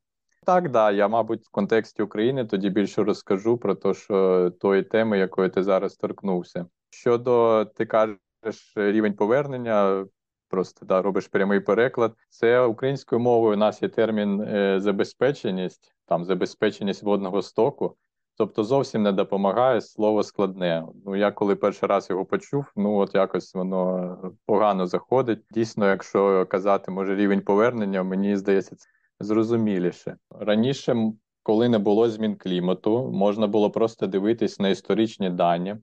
Так, 0.45 0.71
да, 0.71 0.91
я, 0.91 1.07
мабуть, 1.07 1.45
в 1.45 1.51
контексті 1.51 2.03
України 2.03 2.45
тоді 2.45 2.69
більше 2.69 3.03
розкажу 3.03 3.57
про 3.57 3.75
те, 3.75 3.93
що 3.93 4.49
тої 4.61 4.83
теми, 4.83 5.17
якої 5.17 5.49
ти 5.49 5.63
зараз 5.63 5.95
торкнувся. 5.95 6.65
Щодо 6.89 7.65
ти 7.65 7.85
кажеш 7.85 8.73
рівень 8.75 9.13
повернення, 9.13 10.05
просто 10.49 10.85
да, 10.85 11.01
робиш 11.01 11.27
прямий 11.27 11.59
переклад. 11.59 12.13
Це 12.29 12.61
українською 12.61 13.21
мовою 13.21 13.53
у 13.53 13.59
нас 13.59 13.81
є 13.81 13.89
термін 13.89 14.41
е, 14.41 14.79
забезпеченість, 14.79 15.95
там 16.05 16.25
забезпеченість 16.25 17.03
водного 17.03 17.41
стоку. 17.41 17.95
Тобто 18.37 18.63
зовсім 18.63 19.03
не 19.03 19.11
допомагає 19.11 19.81
слово 19.81 20.23
складне. 20.23 20.83
Ну 21.05 21.15
я 21.15 21.31
коли 21.31 21.55
перший 21.55 21.89
раз 21.89 22.09
його 22.09 22.25
почув, 22.25 22.65
ну 22.75 22.95
от 22.97 23.15
якось 23.15 23.53
воно 23.53 24.17
погано 24.45 24.87
заходить. 24.87 25.39
Дійсно, 25.51 25.89
якщо 25.89 26.45
казати, 26.45 26.91
може 26.91 27.15
рівень 27.15 27.41
повернення, 27.41 28.03
мені 28.03 28.37
здається, 28.37 28.75
зрозуміліше 29.19 30.17
раніше, 30.29 31.11
коли 31.43 31.69
не 31.69 31.79
було 31.79 32.09
змін 32.09 32.35
клімату, 32.35 33.11
можна 33.11 33.47
було 33.47 33.71
просто 33.71 34.07
дивитись 34.07 34.59
на 34.59 34.69
історичні 34.69 35.29
дані. 35.29 35.75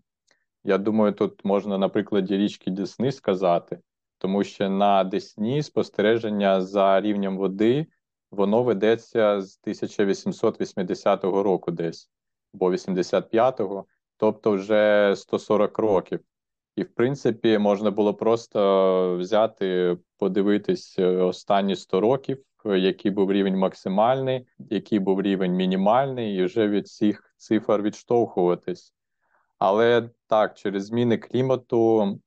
Я 0.64 0.78
думаю, 0.78 1.12
тут 1.12 1.44
можна 1.44 1.78
на 1.78 1.88
прикладі 1.88 2.36
річки 2.36 2.70
Десни 2.70 3.12
сказати, 3.12 3.80
тому 4.18 4.44
що 4.44 4.68
на 4.68 5.04
Десні 5.04 5.62
спостереження 5.62 6.60
за 6.60 7.00
рівнем 7.00 7.36
води 7.38 7.86
воно 8.30 8.62
ведеться 8.62 9.40
з 9.40 9.58
1880 9.62 11.24
року 11.24 11.70
десь, 11.70 12.10
або 12.54 12.70
85-го, 12.70 13.84
тобто 14.16 14.50
вже 14.50 15.14
140 15.16 15.78
років. 15.78 16.20
І, 16.76 16.82
в 16.82 16.94
принципі, 16.94 17.58
можна 17.58 17.90
було 17.90 18.14
просто 18.14 19.16
взяти, 19.16 19.98
подивитись 20.18 20.98
останні 20.98 21.76
100 21.76 22.00
років, 22.00 22.42
який 22.64 23.10
був 23.10 23.32
рівень 23.32 23.58
максимальний, 23.58 24.46
який 24.58 24.98
був 24.98 25.22
рівень 25.22 25.52
мінімальний, 25.52 26.36
і 26.36 26.44
вже 26.44 26.68
від 26.68 26.88
цих 26.88 27.34
цифр 27.36 27.82
відштовхуватись. 27.82 28.94
Але 29.58 30.10
так, 30.26 30.54
через 30.54 30.86
зміни 30.86 31.18
клімату 31.18 32.18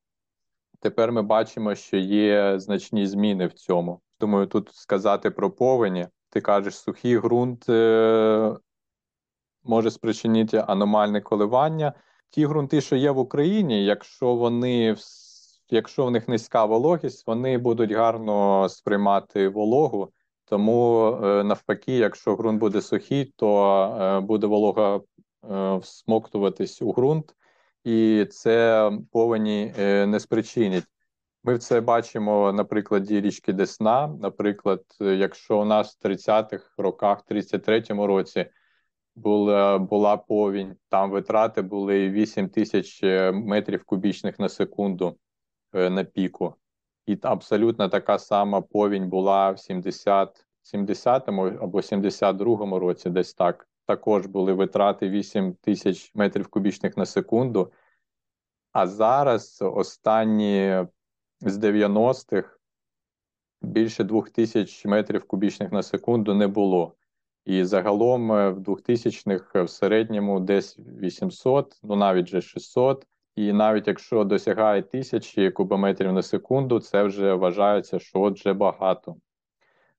тепер 0.80 1.12
ми 1.12 1.22
бачимо, 1.22 1.76
що 1.76 1.98
є 1.98 2.60
значні 2.60 3.08
зміни 3.08 3.48
в 3.48 3.54
цьому. 3.54 4.02
Думаю, 4.20 4.48
тут 4.48 4.76
сказати 4.76 5.32
про 5.32 5.52
повені. 5.52 6.08
Ти 6.30 6.42
кажеш, 6.42 6.78
сухий 6.78 7.18
ґрунт 7.18 7.70
е- 7.70 8.56
може 9.64 9.92
спричинити 9.92 10.64
аномальне 10.68 11.22
коливання. 11.22 11.94
Ті 12.30 12.48
ґрунти, 12.48 12.82
що 12.82 12.96
є 12.96 13.12
в 13.12 13.18
Україні, 13.18 13.86
якщо 13.86 14.36
вони 14.36 14.96
якщо 15.70 16.06
в 16.06 16.12
них 16.12 16.28
низька 16.28 16.66
вологість, 16.66 17.28
вони 17.28 17.58
будуть 17.58 17.92
гарно 17.92 18.70
сприймати 18.70 19.50
вологу. 19.50 20.12
Тому 20.46 21.08
е, 21.24 21.44
навпаки, 21.44 21.98
якщо 21.98 22.36
ґрунт 22.36 22.60
буде 22.60 22.82
сухий, 22.82 23.34
то 23.36 23.84
е, 24.02 24.20
буде 24.20 24.48
волога 24.48 24.96
е, 24.96 25.78
всмоктуватись 25.78 26.82
у 26.82 26.94
ґрунт, 26.94 27.36
і 27.84 28.26
це 28.32 28.92
повені 29.12 29.74
не 30.08 30.20
спричинить. 30.20 30.84
Ми 31.44 31.58
це 31.58 31.82
бачимо 31.82 32.52
на 32.52 32.64
прикладі 32.64 33.22
річки 33.22 33.54
Десна. 33.54 34.08
Наприклад, 34.08 34.84
якщо 35.00 35.62
у 35.62 35.66
нас 35.66 35.98
в 36.02 36.08
30-х 36.08 36.74
роках, 36.78 37.24
33-му 37.32 38.08
році 38.08 38.46
була 39.16 39.78
була 39.78 40.18
повінь, 40.18 40.76
там 40.90 41.12
витрати 41.12 41.62
були 41.62 42.10
8 42.10 42.50
тисяч 42.50 43.04
метрів 43.34 43.84
кубічних 43.84 44.40
на 44.40 44.50
секунду 44.50 45.18
на 45.74 46.04
піку. 46.04 46.56
І 47.06 47.18
абсолютно 47.22 47.90
така 47.90 48.20
сама 48.20 48.62
повінь 48.62 49.10
була 49.10 49.52
в 49.52 49.60
70 49.60 50.46
70-му 50.74 51.42
або 51.46 51.78
72-му 51.78 52.80
році, 52.80 53.10
десь 53.10 53.34
так. 53.34 53.68
Також 53.86 54.26
були 54.26 54.54
витрати 54.54 55.10
8 55.10 55.54
тисяч 55.54 56.12
метрів 56.16 56.48
кубічних 56.48 56.98
на 56.98 57.06
секунду. 57.06 57.72
А 58.72 58.88
зараз 58.88 59.60
останні 59.62 60.86
з 61.42 61.58
90-х 61.58 62.60
більше 63.62 64.04
2000 64.04 64.90
метрів 64.90 65.28
кубічних 65.28 65.72
на 65.72 65.84
секунду 65.84 66.34
не 66.34 66.48
було. 66.48 66.96
І 67.46 67.64
загалом 67.64 68.32
е, 68.32 68.50
в 68.50 68.60
2000-х 68.60 69.64
в 69.64 69.70
середньому 69.70 70.40
десь 70.40 70.80
800, 70.80 71.80
ну 71.84 71.96
навіть 71.96 72.26
вже 72.26 72.42
600. 72.42 73.08
І 73.36 73.54
навіть 73.54 73.88
якщо 73.88 74.24
досягає 74.24 74.82
тисячі 74.82 75.52
кубометрів 75.52 76.14
на 76.14 76.22
секунду, 76.22 76.80
це 76.80 77.04
вже 77.04 77.34
вважається, 77.34 78.00
що 78.00 78.22
от 78.22 78.36
вже 78.40 78.54
багато 78.54 79.16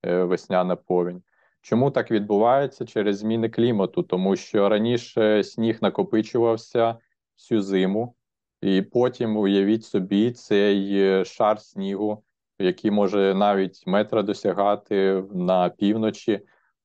е, 0.06 0.22
весняна 0.24 0.76
повінь. 0.76 1.22
Чому 1.60 1.90
так 1.90 2.10
відбувається 2.10 2.86
через 2.86 3.18
зміни 3.18 3.48
клімату? 3.48 4.02
Тому 4.02 4.36
що 4.36 4.68
раніше 4.68 5.44
сніг 5.44 5.78
накопичувався 5.82 6.98
всю 7.38 7.62
зиму, 7.62 8.14
і 8.62 8.82
потім 8.82 9.36
уявіть 9.36 9.84
собі 9.84 10.32
цей 10.32 11.02
е, 11.02 11.24
шар 11.24 11.60
снігу, 11.60 12.22
який 12.58 12.90
може 12.90 13.34
навіть 13.34 13.86
метра 13.86 14.22
досягати 14.22 15.24
на 15.32 15.68
півночі 15.68 16.40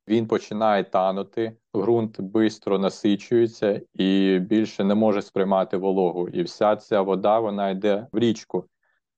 він 0.07 0.27
починає 0.27 0.83
танути, 0.83 1.57
ґрунт 1.75 2.19
швидко 2.33 2.79
насичується 2.79 3.81
і 3.93 4.39
більше 4.39 4.83
не 4.83 4.95
може 4.95 5.21
сприймати 5.21 5.77
вологу. 5.77 6.27
І 6.29 6.43
вся 6.43 6.75
ця 6.75 7.01
вода 7.01 7.39
вона 7.39 7.69
йде 7.69 8.07
в 8.11 8.19
річку. 8.19 8.65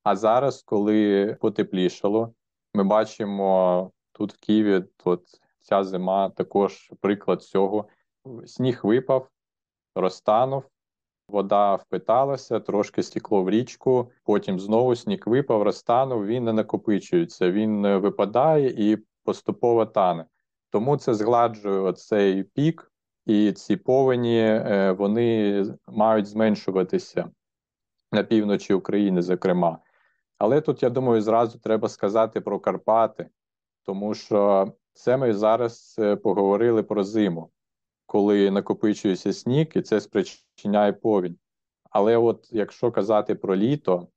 А 0.04 0.16
зараз, 0.16 0.64
коли 0.64 1.38
потеплішало, 1.42 2.34
ми 2.74 2.84
бачимо 2.84 3.92
тут 4.12 4.34
в 4.34 4.38
Києві, 4.40 4.84
тут 5.04 5.22
ця 5.62 5.84
зима 5.84 6.30
також 6.30 6.92
приклад 7.02 7.44
цього. 7.44 7.88
Сніг 8.46 8.80
випав, 8.84 9.30
розтанув, 9.96 10.64
вода 11.28 11.76
впиталася, 11.76 12.60
трошки 12.60 13.04
стекло 13.04 13.44
в 13.44 13.50
річку, 13.50 14.12
потім 14.24 14.60
знову 14.60 14.96
сніг 14.96 15.24
випав, 15.26 15.62
розтанув, 15.62 16.26
він 16.26 16.44
не 16.44 16.54
накопичується, 16.54 17.52
він 17.52 17.98
випадає 17.98 18.92
і 18.92 18.98
поступово 19.24 19.86
тане. 19.86 20.26
Тому 20.74 20.98
це 20.98 21.14
згладжує 21.14 21.80
оцей 21.80 22.44
пік, 22.44 22.92
і 23.26 23.52
ці 23.52 23.76
повені 23.76 24.40
е, 24.40 24.92
вони 24.92 25.66
мають 25.88 26.26
зменшуватися 26.26 27.30
на 28.12 28.24
півночі 28.24 28.74
України, 28.74 29.22
зокрема. 29.22 29.80
Але 30.38 30.62
тут, 30.62 30.84
я 30.84 30.90
думаю, 30.90 31.22
зразу 31.22 31.60
треба 31.60 31.90
сказати 31.90 32.42
про 32.42 32.60
Карпати, 32.60 33.30
тому 33.84 34.14
що 34.14 34.72
це 34.94 35.18
ми 35.18 35.34
зараз 35.34 35.96
е, 36.00 36.16
поговорили 36.16 36.84
про 36.84 37.04
зиму, 37.04 37.52
коли 38.06 38.52
накопичується 38.52 39.34
сніг, 39.34 39.68
і 39.76 39.82
це 39.82 40.02
спричиняє 40.02 40.94
повінь. 40.94 41.38
Але 41.90 42.18
от 42.18 42.50
якщо 42.52 42.92
казати 42.92 43.36
про 43.36 43.56
літо, 43.56 44.08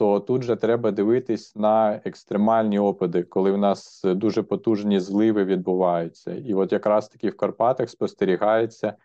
то 0.00 0.20
тут 0.20 0.42
же 0.42 0.56
треба 0.56 0.90
дивитись 0.90 1.56
на 1.56 2.00
екстремальні 2.04 2.78
опади, 2.78 3.22
коли 3.22 3.52
в 3.52 3.58
нас 3.58 4.02
дуже 4.04 4.42
потужні 4.42 5.00
зливи 5.00 5.44
відбуваються. 5.44 6.34
І 6.34 6.54
от 6.54 6.72
якраз 6.72 7.08
таки 7.08 7.30
в 7.30 7.36
Карпатах 7.36 7.90
спостерігається, 7.90 8.96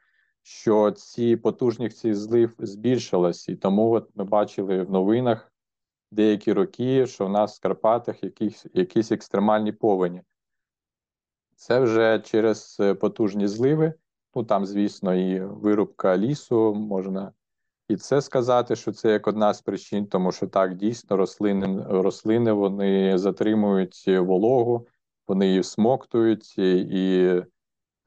що 0.42 0.92
ці 0.92 1.36
потужність 1.36 2.14
злив 2.14 2.54
збільшилась. 2.60 3.50
І 3.50 3.56
тому 3.56 3.92
от 3.92 4.10
ми 4.16 4.24
бачили 4.24 4.84
в 4.84 4.92
новинах 4.92 5.52
деякі 6.12 6.54
роки, 6.54 7.08
що 7.08 7.26
в 7.26 7.30
нас 7.30 7.60
в 7.60 7.62
Карпатах 7.62 8.24
якісь, 8.24 8.66
якісь 8.74 9.12
екстремальні 9.12 9.72
повені. 9.72 10.22
Це 11.56 11.80
вже 11.80 12.20
через 12.20 12.82
потужні 13.02 13.48
зливи. 13.48 13.94
Ну 14.36 14.44
там, 14.44 14.66
звісно, 14.66 15.16
і 15.16 15.40
вирубка 15.40 16.18
лісу 16.18 16.74
можна 16.74 17.32
і 17.88 17.95
це 17.95 18.21
сказати, 18.21 18.76
що 18.76 18.91
це 18.91 19.12
як 19.12 19.28
одна 19.28 19.54
з 19.54 19.62
причин, 19.62 20.06
тому 20.06 20.32
що 20.32 20.48
так 20.48 20.76
дійсно 20.76 21.17
рослини 21.17 21.86
рослини 21.89 22.52
вони 22.52 23.17
затримують 23.17 24.08
вологу, 24.08 24.88
вони 25.28 25.48
її 25.48 25.60
всмоктують 25.60 26.58
і 26.58 27.41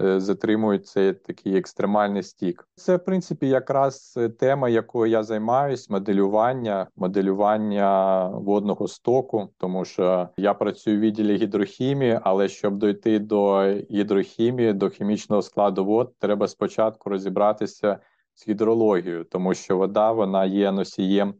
е, 0.02 0.20
затримують 0.20 0.86
цей 0.86 1.12
такий 1.12 1.56
екстремальний 1.56 2.22
стік. 2.22 2.68
Це, 2.74 2.96
в 2.96 3.04
принципі, 3.04 3.48
якраз 3.48 4.18
тема, 4.38 4.68
якою 4.68 5.10
я 5.10 5.22
займаюсь, 5.22 5.90
моделювання, 5.90 6.86
моделювання 6.96 8.28
водного 8.28 8.88
стоку, 8.88 9.48
тому 9.56 9.84
що 9.84 10.28
я 10.36 10.54
працюю 10.54 10.96
в 10.96 11.00
відділі 11.00 11.36
гідрохімії, 11.36 12.20
але 12.22 12.48
щоб 12.48 12.76
дойти 12.76 13.18
до 13.18 13.62
гідрохімії, 13.90 14.72
до 14.72 14.88
хімічного 14.88 15.42
складу 15.42 15.84
вод, 15.84 16.14
треба 16.18 16.48
спочатку 16.48 17.10
розібратися 17.10 17.98
з 18.38 18.48
гідрологією, 18.48 19.24
тому 19.24 19.55
що 19.55 19.77
вода 19.77 20.12
вона 20.12 20.44
є 20.44 20.72
носієм 20.72 21.35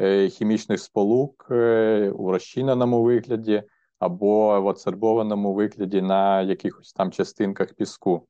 е, 0.00 0.28
хімічних 0.28 0.80
сполук 0.80 1.46
е, 1.50 2.10
у 2.10 2.32
розчиненому 2.32 3.02
вигляді 3.02 3.62
або 3.98 4.60
в 4.60 4.68
адсорбованому 4.68 5.54
вигляді 5.54 6.02
на 6.02 6.42
якихось 6.42 6.92
там 6.92 7.10
частинках 7.10 7.74
піску. 7.74 8.28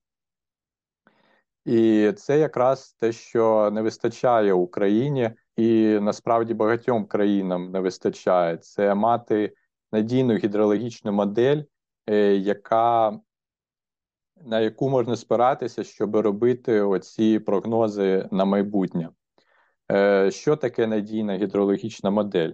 І 1.65 2.13
це 2.17 2.39
якраз 2.39 2.93
те, 2.93 3.13
що 3.13 3.71
не 3.73 3.83
вистачає 3.83 4.53
Україні, 4.53 5.31
і 5.57 5.99
насправді 6.01 6.55
багатьом 6.55 7.07
країнам 7.07 7.71
не 7.71 7.81
вистачає 7.81 8.57
це 8.57 8.95
мати 8.95 9.55
надійну 9.93 10.35
гідрологічну 10.37 11.13
модель, 11.13 11.63
е, 12.07 12.35
яка 12.35 13.19
на 14.45 14.61
яку 14.61 14.89
можна 14.89 15.17
спиратися, 15.17 15.85
щоб 15.85 16.17
робити 16.17 16.81
оці 16.81 17.39
прогнози 17.39 18.29
на 18.31 18.45
майбутнє. 18.45 19.09
Е, 19.93 20.31
що 20.31 20.57
таке 20.57 20.87
надійна 20.87 21.37
гідрологічна 21.37 22.11
модель? 22.11 22.53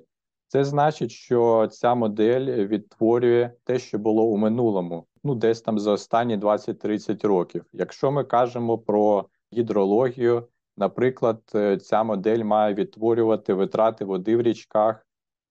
Це 0.48 0.64
значить, 0.64 1.10
що 1.10 1.68
ця 1.72 1.94
модель 1.94 2.66
відтворює 2.66 3.50
те, 3.64 3.78
що 3.78 3.98
було 3.98 4.24
у 4.24 4.36
минулому, 4.36 5.06
ну 5.24 5.34
десь 5.34 5.62
там 5.62 5.78
за 5.78 5.92
останні 5.92 6.36
20-30 6.36 7.26
років. 7.26 7.64
Якщо 7.72 8.12
ми 8.12 8.24
кажемо 8.24 8.78
про 8.78 9.28
гідрологію, 9.52 10.48
наприклад, 10.76 11.42
е, 11.54 11.76
ця 11.76 12.02
модель 12.02 12.44
має 12.44 12.74
відтворювати 12.74 13.54
витрати 13.54 14.04
води 14.04 14.36
в 14.36 14.42
річках 14.42 15.06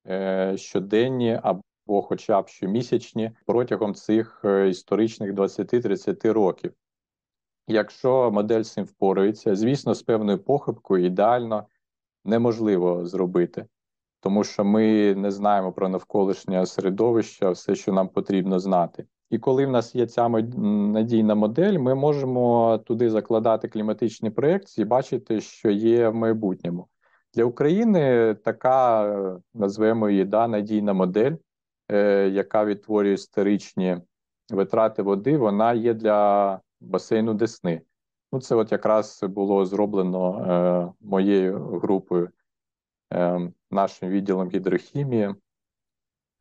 е, 0.08 0.54
щоденні 0.56 1.40
або, 1.86 2.02
хоча 2.02 2.42
б 2.42 2.48
щомісячні, 2.48 3.30
протягом 3.46 3.94
цих 3.94 4.44
історичних 4.68 5.32
20-30 5.32 6.32
років. 6.32 6.72
Якщо 7.68 8.30
модель 8.30 8.62
з 8.62 8.72
цим 8.72 8.84
впорається, 8.84 9.56
звісно, 9.56 9.94
з 9.94 10.02
певною 10.02 10.38
похибкою 10.38 11.04
ідеально 11.04 11.66
неможливо 12.24 13.06
зробити, 13.06 13.66
тому 14.20 14.44
що 14.44 14.64
ми 14.64 15.14
не 15.14 15.30
знаємо 15.30 15.72
про 15.72 15.88
навколишнє 15.88 16.66
середовище, 16.66 17.50
все, 17.50 17.74
що 17.74 17.92
нам 17.92 18.08
потрібно 18.08 18.58
знати. 18.58 19.06
І 19.30 19.38
коли 19.38 19.66
в 19.66 19.70
нас 19.70 19.94
є 19.94 20.06
ця 20.06 20.28
надійна 20.28 21.34
модель, 21.34 21.78
ми 21.78 21.94
можемо 21.94 22.78
туди 22.78 23.10
закладати 23.10 23.68
кліматичні 23.68 24.30
проекції, 24.30 24.84
бачити, 24.84 25.40
що 25.40 25.70
є 25.70 26.08
в 26.08 26.14
майбутньому. 26.14 26.86
Для 27.34 27.44
України 27.44 28.34
така, 28.44 29.40
назвемо 29.54 30.10
її 30.10 30.24
да, 30.24 30.48
надійна 30.48 30.92
модель, 30.92 31.32
е, 31.32 31.38
яка 32.32 32.64
відтворює 32.64 33.12
історичні 33.12 33.98
витрати 34.50 35.02
води, 35.02 35.36
вона 35.36 35.72
є 35.72 35.94
для 35.94 36.60
басейну 36.80 37.34
Десни. 37.34 37.82
Ну, 38.32 38.40
це 38.40 38.54
от 38.54 38.72
якраз 38.72 39.20
було 39.22 39.66
зроблено 39.66 40.38
е, 40.38 41.06
моєю 41.06 41.58
групою, 41.58 42.30
е, 43.12 43.50
нашим 43.70 44.08
відділом 44.08 44.48
гідрохімії, 44.48 45.34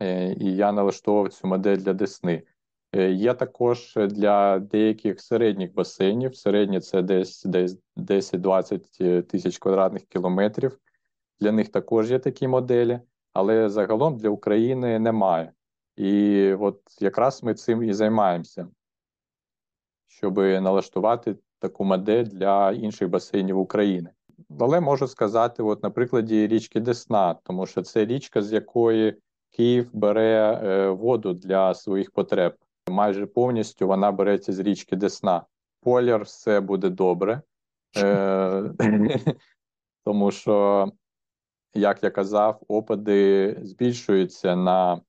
е, 0.01 0.33
і 0.33 0.55
я 0.55 0.71
налаштовував 0.71 1.33
цю 1.33 1.47
модель 1.47 1.77
для 1.77 1.93
Десни. 1.93 2.43
Е, 2.93 3.11
є 3.11 3.33
також 3.33 3.93
для 3.95 4.59
деяких 4.59 5.21
середніх 5.21 5.73
басейнів. 5.73 6.35
Середні 6.35 6.79
це 6.79 7.01
десь 7.01 7.43
десь 7.43 7.77
10-20 7.95 9.21
тисяч 9.21 9.57
квадратних 9.57 10.03
кілометрів. 10.03 10.79
Для 11.39 11.51
них 11.51 11.69
також 11.69 12.11
є 12.11 12.19
такі 12.19 12.47
моделі, 12.47 12.99
але 13.33 13.69
загалом 13.69 14.17
для 14.17 14.29
України 14.29 14.99
немає. 14.99 15.53
І 15.95 16.53
от 16.53 16.81
якраз 16.99 17.43
ми 17.43 17.53
цим 17.53 17.83
і 17.83 17.93
займаємося, 17.93 18.67
щоб 20.07 20.37
налаштувати 20.37 21.35
таку 21.59 21.83
модель 21.83 22.25
для 22.25 22.71
інших 22.71 23.09
басейнів 23.09 23.59
України. 23.59 24.09
Але 24.59 24.79
можу 24.79 25.07
сказати, 25.07 25.63
от 25.63 25.83
на 25.83 25.89
прикладі 25.89 26.47
річки 26.47 26.79
Десна, 26.79 27.33
тому 27.43 27.65
що 27.65 27.81
це 27.81 28.05
річка, 28.05 28.41
з 28.41 28.53
якої 28.53 29.17
Київ 29.51 29.89
бере 29.93 30.59
е, 30.63 30.89
воду 30.89 31.33
для 31.33 31.73
своїх 31.73 32.11
потреб. 32.11 32.55
Майже 32.89 33.25
повністю 33.25 33.87
вона 33.87 34.11
береться 34.11 34.53
з 34.53 34.59
річки 34.59 34.95
Десна. 34.95 35.45
Поляр 35.81 36.23
все 36.23 36.59
буде 36.59 36.89
добре, 36.89 37.41
е, 37.97 38.63
тому 40.05 40.31
що, 40.31 40.87
як 41.73 42.03
я 42.03 42.09
казав, 42.09 42.61
опади 42.67 43.57
збільшуються 43.61 44.55
на 44.55 45.01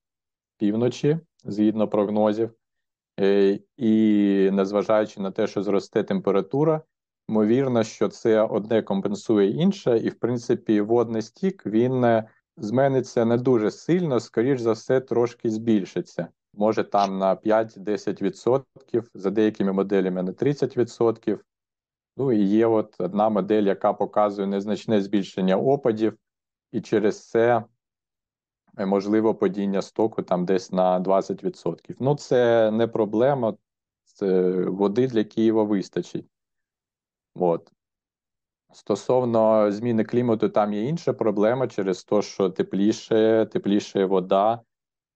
півночі 0.57 1.19
згідно 1.43 1.87
прогнозів. 1.87 2.51
Е, 3.19 3.59
і 3.77 4.49
незважаючи 4.53 5.21
на 5.21 5.31
те, 5.31 5.47
що 5.47 5.63
зросте 5.63 6.03
температура, 6.03 6.81
ймовірно, 7.29 7.83
що 7.83 8.07
це 8.07 8.41
одне 8.41 8.81
компенсує 8.81 9.49
інше, 9.49 9.97
і 9.97 10.09
в 10.09 10.19
принципі 10.19 10.81
водний 10.81 11.21
стік 11.21 11.65
він 11.65 12.03
е, 12.03 12.29
змениться 12.57 13.25
не 13.25 13.37
дуже 13.37 13.71
сильно, 13.71 14.19
скоріш 14.19 14.59
за 14.59 14.71
все, 14.71 14.99
трошки 14.99 15.49
збільшиться. 15.49 16.27
Може 16.53 16.83
там 16.83 17.17
на 17.17 17.35
5-10%, 17.35 19.03
за 19.13 19.29
деякими 19.29 19.73
моделями 19.73 20.23
на 20.23 20.31
30%. 20.31 21.39
Ну 22.17 22.31
і 22.31 22.43
є 22.43 22.65
от 22.65 22.95
одна 22.99 23.29
модель, 23.29 23.63
яка 23.63 23.93
показує 23.93 24.47
незначне 24.47 25.01
збільшення 25.01 25.57
опадів, 25.57 26.17
і 26.73 26.81
через 26.81 27.29
це 27.29 27.63
Е, 28.77 28.85
можливо 28.85 29.35
падіння 29.35 29.81
стоку 29.81 30.23
там 30.23 30.45
десь 30.45 30.71
на 30.71 30.99
20%. 30.99 31.95
Ну, 31.99 32.15
це 32.15 32.71
не 32.71 32.87
проблема, 32.87 33.53
це 34.03 34.51
води 34.65 35.07
для 35.07 35.23
Києва 35.23 35.63
вистачить. 35.63 36.25
От. 37.35 37.71
Стосовно 38.73 39.71
зміни 39.71 40.03
клімату, 40.03 40.49
там 40.49 40.73
є 40.73 40.83
інша 40.83 41.13
проблема 41.13 41.67
через 41.67 42.03
те, 42.03 42.21
що 42.21 42.49
тепліше, 42.49 43.45
тепліше 43.51 44.05
вода. 44.05 44.61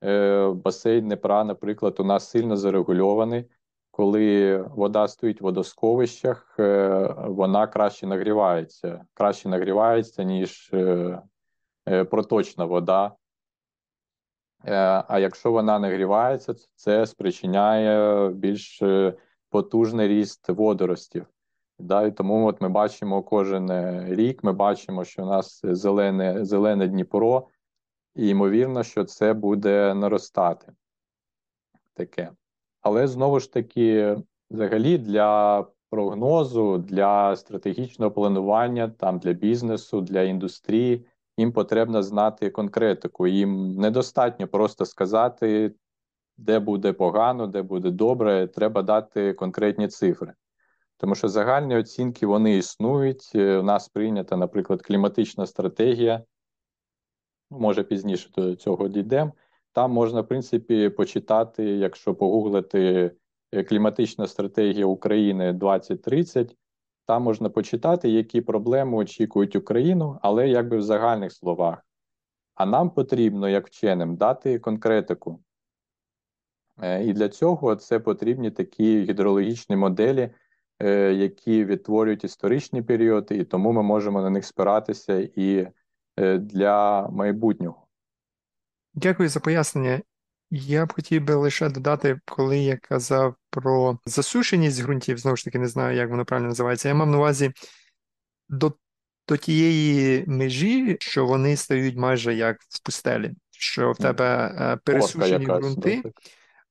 Е, 0.03 0.47
Басейн 0.49 1.05
Днепра, 1.05 1.43
наприклад, 1.43 1.95
у 1.99 2.03
нас 2.03 2.29
сильно 2.29 2.57
зарегульований. 2.57 3.45
Коли 3.91 4.57
вода 4.61 5.07
стоїть 5.07 5.41
в 5.41 5.43
водосховищах, 5.43 6.55
е, 6.59 7.15
вона 7.17 7.67
краще 7.67 8.07
нагрівається. 8.07 9.05
Краще 9.13 9.49
нагрівається, 9.49 10.23
ніж 10.23 10.71
проточна 12.09 12.65
вода. 12.65 13.15
Е, 14.65 15.03
а 15.07 15.19
якщо 15.19 15.51
вона 15.51 15.79
нагрівається, 15.79 16.55
це 16.75 17.05
спричиняє 17.05 18.29
більш 18.29 18.81
е, 18.81 19.13
потужний 19.49 20.07
ріст 20.07 20.49
водоростів. 20.49 21.25
Да, 21.79 22.03
І 22.03 22.11
тому 22.11 22.47
от 22.47 22.61
ми 22.61 22.69
бачимо 22.69 23.23
кожен 23.23 23.69
е, 23.69 24.05
рік, 24.09 24.43
ми 24.43 24.53
бачимо, 24.53 25.03
що 25.03 25.23
у 25.23 25.25
нас 25.25 25.61
зелене 25.63 26.45
зелене 26.45 26.87
Дніпро, 26.87 27.47
і 28.15 28.29
ймовірно, 28.29 28.83
що 28.83 29.03
це 29.03 29.33
буде 29.33 29.93
наростати 29.93 30.73
таке. 31.93 32.31
Але 32.81 33.07
знову 33.07 33.39
ж 33.39 33.53
таки, 33.53 34.17
взагалі, 34.51 34.97
для 34.97 35.65
прогнозу, 35.89 36.77
для 36.77 37.35
стратегічного 37.35 38.11
планування, 38.11 38.87
там 38.87 39.19
для 39.19 39.33
бізнесу, 39.33 40.01
для 40.01 40.21
індустрії 40.21 41.05
їм 41.37 41.51
потрібно 41.51 42.03
знати 42.03 42.49
конкретику. 42.49 43.27
Їм 43.27 43.75
недостатньо 43.75 44.47
просто 44.47 44.85
сказати, 44.85 45.73
де 46.37 46.59
буде 46.59 46.93
погано, 46.93 47.47
де 47.47 47.61
буде 47.61 47.91
добре. 47.91 48.47
Треба 48.47 48.81
дати 48.81 49.33
конкретні 49.33 49.87
цифри. 49.87 50.33
Тому 50.97 51.15
що 51.15 51.27
загальні 51.27 51.77
оцінки 51.77 52.25
вони 52.25 52.57
існують. 52.57 53.31
Е, 53.35 53.57
у 53.57 53.63
нас 53.63 53.89
прийнята, 53.89 54.37
наприклад, 54.37 54.81
кліматична 54.81 55.45
стратегія. 55.45 56.23
Може 57.49 57.83
пізніше 57.83 58.29
до 58.35 58.55
цього 58.55 58.87
дійдемо. 58.87 59.31
Там 59.73 59.91
можна, 59.91 60.21
в 60.21 60.27
принципі, 60.27 60.89
почитати, 60.89 61.63
якщо 61.63 62.15
погуглити 62.15 63.11
е, 63.51 63.63
кліматична 63.63 64.27
стратегія 64.27 64.85
України 64.85 65.53
2030, 65.53 66.55
там 67.07 67.23
можна 67.23 67.49
почитати, 67.49 68.09
які 68.09 68.41
проблеми 68.41 68.97
очікують 68.97 69.55
Україну, 69.55 70.19
але 70.21 70.49
якби 70.49 70.77
в 70.77 70.81
загальних 70.81 71.33
словах. 71.33 71.85
А 72.55 72.65
нам 72.65 72.89
потрібно, 72.89 73.49
як 73.49 73.67
вченим, 73.67 74.15
дати 74.15 74.59
конкретику. 74.59 75.43
Е, 76.81 77.03
і 77.03 77.13
для 77.13 77.29
цього 77.29 77.75
це 77.75 77.99
потрібні 77.99 78.51
такі 78.51 79.01
гідрологічні 79.01 79.75
моделі, 79.75 80.29
е, 80.79 81.13
які 81.13 81.65
відтворюють 81.65 82.23
історичні 82.23 82.81
періоди, 82.81 83.37
і 83.37 83.43
тому 83.43 83.71
ми 83.71 83.83
можемо 83.83 84.21
на 84.21 84.29
них 84.29 84.45
спиратися 84.45 85.29
і 85.35 85.67
е, 86.19 86.37
для 86.37 87.07
майбутнього. 87.09 87.87
Дякую 88.93 89.29
за 89.29 89.39
пояснення. 89.39 90.01
Я 90.51 90.85
б 90.85 90.93
хотів 90.93 91.23
би 91.23 91.35
лише 91.35 91.69
додати, 91.69 92.19
коли 92.25 92.57
я 92.57 92.77
казав 92.77 93.35
про 93.49 93.99
засушеність 94.05 94.83
ґрунтів, 94.83 95.17
знову 95.17 95.37
ж 95.37 95.45
таки, 95.45 95.59
не 95.59 95.67
знаю, 95.67 95.97
як 95.97 96.09
воно 96.09 96.25
правильно 96.25 96.47
називається. 96.47 96.87
Я 96.87 96.95
мав 96.95 97.07
на 97.07 97.17
увазі 97.17 97.51
до 98.49 98.73
до 99.27 99.37
тієї 99.37 100.25
межі, 100.27 100.97
що 100.99 101.25
вони 101.25 101.57
стають 101.57 101.95
майже 101.95 102.35
як 102.35 102.57
в 102.69 102.79
пустелі, 102.83 103.31
що 103.51 103.91
в 103.91 103.97
тебе 103.97 104.55
е, 104.59 104.77
пересушені 104.83 105.45
ґрунти, 105.45 106.03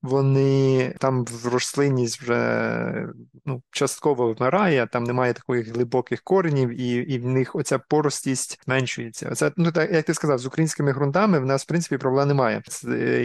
вони 0.06 0.94
там 1.00 1.24
в 1.24 1.46
рослинність 1.46 2.22
вже 2.22 3.08
ну, 3.44 3.62
частково 3.70 4.34
вмирає, 4.34 4.86
там 4.92 5.04
немає 5.04 5.32
таких 5.32 5.74
глибоких 5.74 6.22
коренів, 6.22 6.80
і 6.80 6.94
і 6.96 7.18
в 7.18 7.26
них 7.26 7.56
оця 7.56 7.78
поростість 7.78 8.60
зменшується. 8.64 9.28
Оце, 9.32 9.52
ну 9.56 9.72
так 9.72 9.92
як 9.92 10.06
ти 10.06 10.14
сказав, 10.14 10.38
з 10.38 10.46
українськими 10.46 10.92
ґрунтами 10.92 11.38
в 11.38 11.46
нас 11.46 11.62
в 11.62 11.66
принципі 11.66 11.98
проблем 11.98 12.28
немає. 12.28 12.62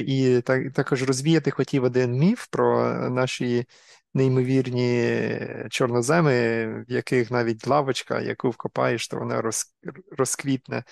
І 0.07 0.41
так 0.45 0.73
також 0.73 1.03
розвіяти 1.03 1.51
хотів 1.51 1.83
один 1.83 2.11
міф 2.11 2.47
про 2.47 2.93
наші 3.09 3.65
неймовірні 4.13 5.39
чорноземи, 5.69 6.33
в 6.67 6.91
яких 6.91 7.31
навіть 7.31 7.67
лавочка, 7.67 8.19
яку 8.21 8.49
вкопаєш, 8.49 9.07
то 9.07 9.17
вона 9.17 9.41
роз, 9.41 9.75
розквітне 10.17 10.83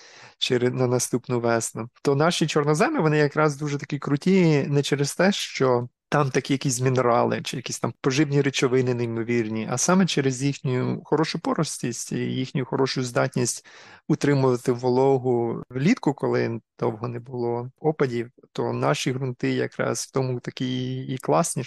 на 0.61 0.87
наступну 0.87 1.39
весну. 1.39 1.89
То 2.01 2.15
наші 2.15 2.47
чорноземи 2.47 2.99
вони 2.99 3.17
якраз 3.17 3.57
дуже 3.57 3.77
такі 3.77 3.99
круті 3.99 4.65
не 4.67 4.83
через 4.83 5.15
те, 5.15 5.31
що 5.31 5.87
там 6.09 6.29
такі 6.29 6.53
якісь 6.53 6.81
мінерали 6.81 7.41
чи 7.41 7.57
якісь 7.57 7.79
там 7.79 7.93
поживні 8.01 8.41
речовини 8.41 8.93
неймовірні, 8.93 9.67
а 9.71 9.77
саме 9.77 10.05
через 10.05 10.43
їхню 10.43 11.01
хорошу 11.05 11.39
поростість 11.39 12.11
їхню 12.11 12.65
хорошу 12.65 13.03
здатність 13.03 13.65
утримувати 14.07 14.71
вологу 14.71 15.63
влітку, 15.69 16.13
коли 16.13 16.59
довго 16.79 17.07
не 17.07 17.19
було 17.19 17.71
опадів, 17.79 18.31
то 18.51 18.73
наші 18.73 19.13
ґрунти 19.13 19.51
якраз 19.51 19.99
в 19.99 20.11
тому 20.11 20.39
такі 20.39 20.97
і 20.97 21.17
класні. 21.17 21.63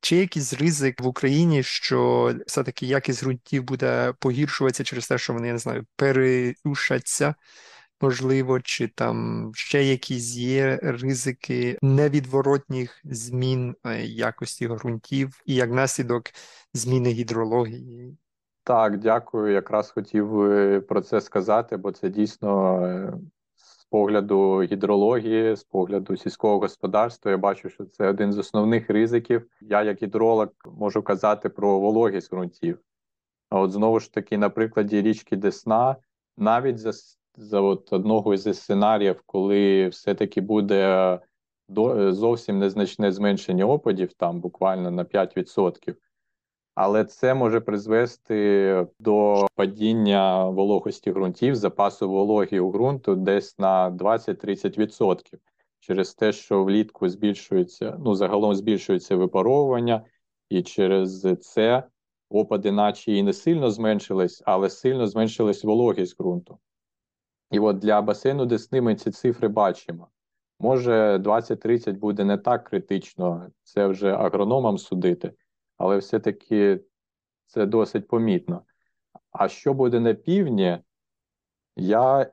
Чи 0.00 0.16
якийсь 0.16 0.52
ризик 0.52 1.00
в 1.00 1.06
Україні, 1.06 1.62
що 1.62 2.32
все-таки 2.46 2.86
якість 2.86 3.22
ґрунтів 3.24 3.64
буде 3.64 4.14
погіршуватися 4.18 4.84
через 4.84 5.08
те, 5.08 5.18
що 5.18 5.32
вони, 5.32 5.46
я 5.46 5.52
не 5.52 5.58
знаю, 5.58 5.86
пересушаться, 5.96 7.34
можливо, 8.00 8.60
чи 8.60 8.88
там 8.88 9.50
ще 9.54 9.84
якісь 9.84 10.36
є 10.36 10.78
ризики 10.82 11.78
невідворотніх 11.82 13.00
змін 13.04 13.74
е, 13.86 14.02
якості 14.02 14.68
ґрунтів 14.68 15.42
і 15.46 15.54
як 15.54 15.70
наслідок 15.70 16.24
зміни 16.74 17.10
гідрології? 17.10 18.16
Так, 18.64 18.98
дякую. 18.98 19.52
Якраз 19.52 19.90
хотів 19.90 20.42
е, 20.42 20.80
про 20.80 21.00
це 21.00 21.20
сказати, 21.20 21.76
бо 21.76 21.92
це 21.92 22.08
дійсно 22.08 22.80
е, 22.86 23.12
погляду 23.90 24.62
гідрології, 24.62 25.56
з 25.56 25.64
погляду 25.64 26.16
сільського 26.16 26.58
господарства. 26.58 27.30
Я 27.30 27.38
бачу, 27.38 27.68
що 27.68 27.84
це 27.84 28.08
один 28.08 28.32
з 28.32 28.38
основних 28.38 28.90
ризиків. 28.90 29.46
Я, 29.60 29.82
як 29.82 30.02
гідролог, 30.02 30.48
можу 30.64 31.02
казати 31.02 31.48
про 31.48 31.78
вологість 31.78 32.30
ґрунтів. 32.30 32.78
А 33.50 33.60
от 33.60 33.72
знову 33.72 34.00
ж 34.00 34.12
таки, 34.12 34.38
на 34.38 34.50
прикладі 34.50 35.02
річки 35.02 35.36
Десна, 35.36 35.96
навіть 36.36 36.78
за 36.78 36.92
за 37.36 37.60
от 37.60 37.92
одного 37.92 38.34
із 38.34 38.42
сценаріїв, 38.42 39.22
коли 39.26 39.88
все-таки 39.88 40.40
буде 40.40 41.18
до, 41.68 42.12
зовсім 42.12 42.58
незначне 42.58 43.12
зменшення 43.12 43.64
опадів, 43.64 44.12
там 44.12 44.40
буквально 44.40 44.90
на 44.90 45.04
5%, 45.04 45.94
але 46.74 47.04
це 47.04 47.34
може 47.34 47.60
призвести 47.60 48.86
до 48.98 49.46
падіння 49.54 50.44
вологості 50.44 51.12
ґрунтів, 51.12 51.54
запасу 51.54 52.10
вологі 52.10 52.60
у 52.60 52.70
ґрунту 52.72 53.14
десь 53.14 53.58
на 53.58 53.90
20-30%. 53.90 55.38
Через 55.80 56.14
те, 56.14 56.32
що 56.32 56.64
влітку 56.64 57.08
збільшується, 57.08 57.96
ну 58.04 58.14
загалом 58.14 58.54
збільшується 58.54 59.16
випаровування, 59.16 60.04
і 60.48 60.62
через 60.62 61.26
це 61.40 61.82
опади, 62.30 62.72
наче 62.72 63.12
і 63.12 63.22
не 63.22 63.32
сильно 63.32 63.70
зменшились, 63.70 64.42
але 64.46 64.70
сильно 64.70 65.06
зменшилась 65.06 65.64
вологість 65.64 66.18
ґрунту. 66.18 66.58
І 67.50 67.58
от 67.58 67.78
для 67.78 68.02
басейну 68.02 68.46
Десни 68.46 68.80
ми 68.80 68.94
ці 68.94 69.10
цифри 69.10 69.48
бачимо. 69.48 70.08
Може, 70.58 71.16
20-30 71.16 71.92
буде 71.92 72.24
не 72.24 72.38
так 72.38 72.64
критично, 72.64 73.50
це 73.62 73.86
вже 73.86 74.12
агрономам 74.12 74.78
судити, 74.78 75.32
але 75.80 75.96
все-таки 75.98 76.80
це 77.46 77.66
досить 77.66 78.08
помітно. 78.08 78.62
А 79.30 79.48
що 79.48 79.74
буде 79.74 80.00
на 80.00 80.14
півдні, 80.14 80.78
я 81.76 82.32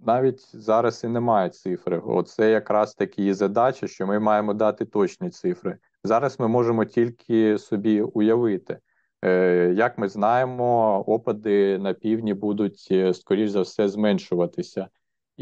навіть 0.00 0.56
зараз 0.56 1.04
і 1.04 1.08
не 1.08 1.20
маю 1.20 1.50
цифри. 1.50 1.98
Оце 1.98 2.50
якраз 2.50 2.94
такі 2.94 3.26
і 3.26 3.32
задача, 3.32 3.86
що 3.86 4.06
ми 4.06 4.18
маємо 4.18 4.54
дати 4.54 4.84
точні 4.84 5.30
цифри. 5.30 5.78
Зараз 6.04 6.40
ми 6.40 6.48
можемо 6.48 6.84
тільки 6.84 7.58
собі 7.58 8.00
уявити. 8.00 8.78
Е, 9.24 9.72
як 9.76 9.98
ми 9.98 10.08
знаємо, 10.08 10.98
опади 11.06 11.78
на 11.78 11.94
півдні 11.94 12.34
будуть, 12.34 12.88
е, 12.90 13.14
скоріш 13.14 13.50
за 13.50 13.60
все, 13.60 13.88
зменшуватися. 13.88 14.88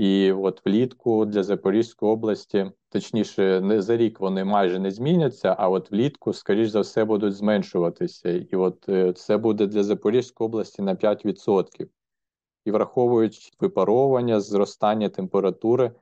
І 0.00 0.32
от 0.32 0.66
влітку 0.66 1.24
для 1.24 1.42
Запорізької 1.42 2.12
області, 2.12 2.70
точніше, 2.88 3.60
не 3.60 3.82
за 3.82 3.96
рік 3.96 4.20
вони 4.20 4.44
майже 4.44 4.78
не 4.78 4.90
зміняться, 4.90 5.56
а 5.58 5.68
от 5.68 5.90
влітку, 5.90 6.32
скоріш 6.32 6.68
за 6.68 6.80
все, 6.80 7.04
будуть 7.04 7.34
зменшуватися. 7.34 8.30
І 8.30 8.56
от 8.56 8.88
е, 8.88 9.12
це 9.12 9.36
буде 9.36 9.66
для 9.66 9.82
Запорізької 9.84 10.46
області 10.46 10.82
на 10.82 10.94
5%. 10.94 11.88
І 12.64 12.70
враховуючи 12.70 13.50
випаровування, 13.60 14.40
зростання 14.40 15.08
температури, 15.08 15.92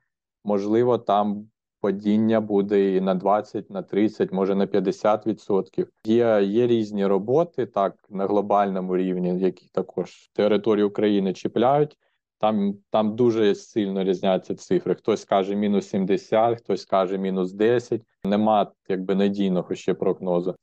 можливо, 0.45 0.99
там 0.99 1.51
падіння 1.81 2.41
буде 2.41 2.97
і 2.97 3.01
на 3.01 3.15
20, 3.15 3.71
на 3.71 3.83
30, 3.83 4.33
може 4.33 4.55
на 4.55 4.67
50%. 4.67 5.87
Є 6.05 6.43
є 6.43 6.67
різні 6.67 7.07
роботи 7.07 7.67
так 7.67 7.95
на 8.11 8.27
глобальному 8.27 8.97
рівні, 8.97 9.41
які 9.41 9.69
також 9.73 10.31
територію 10.35 10.89
України 10.89 11.33
чіпляють. 11.33 11.97
Там 12.39 12.75
там 12.91 13.17
дуже 13.17 13.55
сильно 13.55 14.05
різняться 14.05 14.55
цифри. 14.55 14.95
Хтось 14.95 15.25
каже 15.25 15.57
мінус 15.57 15.89
70, 15.89 16.59
хтось 16.59 16.85
каже 16.85 17.19
мінус 17.19 17.53
10. 17.53 18.03
Нема 18.25 18.73
якби 18.89 19.15
надійного 19.15 19.75
ще 19.75 19.95
прогнозу. 19.95 20.57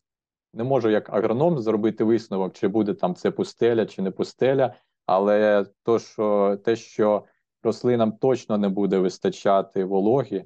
Не 0.53 0.63
можу 0.63 0.89
як 0.89 1.13
агроном 1.13 1.59
зробити 1.59 2.03
висновок, 2.03 2.53
чи 2.53 2.67
буде 2.67 2.93
там 2.93 3.15
це 3.15 3.31
пустеля, 3.31 3.85
чи 3.85 4.01
не 4.01 4.11
пустеля. 4.11 4.73
Але 5.05 5.65
то, 5.83 5.99
що 5.99 6.57
те, 6.65 6.75
що 6.75 7.23
рослинам 7.63 8.11
точно 8.11 8.57
не 8.57 8.69
буде 8.69 8.97
вистачати 8.97 9.83
вологі, 9.83 10.45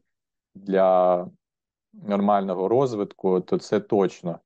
для 0.56 1.28
нормального 1.94 2.68
розвитку, 2.68 3.42
то 3.42 3.58
це 3.58 3.80
точно. 3.80 4.40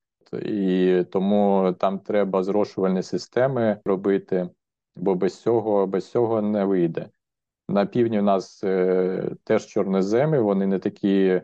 І 0.43 1.03
тому 1.11 1.73
там 1.79 1.99
треба 1.99 2.43
зрошувальні 2.43 3.03
системи 3.03 3.79
робити, 3.85 4.49
бо 4.95 5.15
без 5.15 5.41
цього 5.41 5.87
без 5.87 6.11
цього 6.11 6.41
не 6.41 6.65
вийде. 6.65 7.09
На 7.69 7.85
півдні 7.85 8.19
у 8.19 8.23
нас 8.23 8.63
е, 8.63 9.31
теж 9.43 9.65
чорноземи, 9.65 10.39
вони 10.39 10.67
не 10.67 10.79
такі 10.79 11.25
е, 11.25 11.43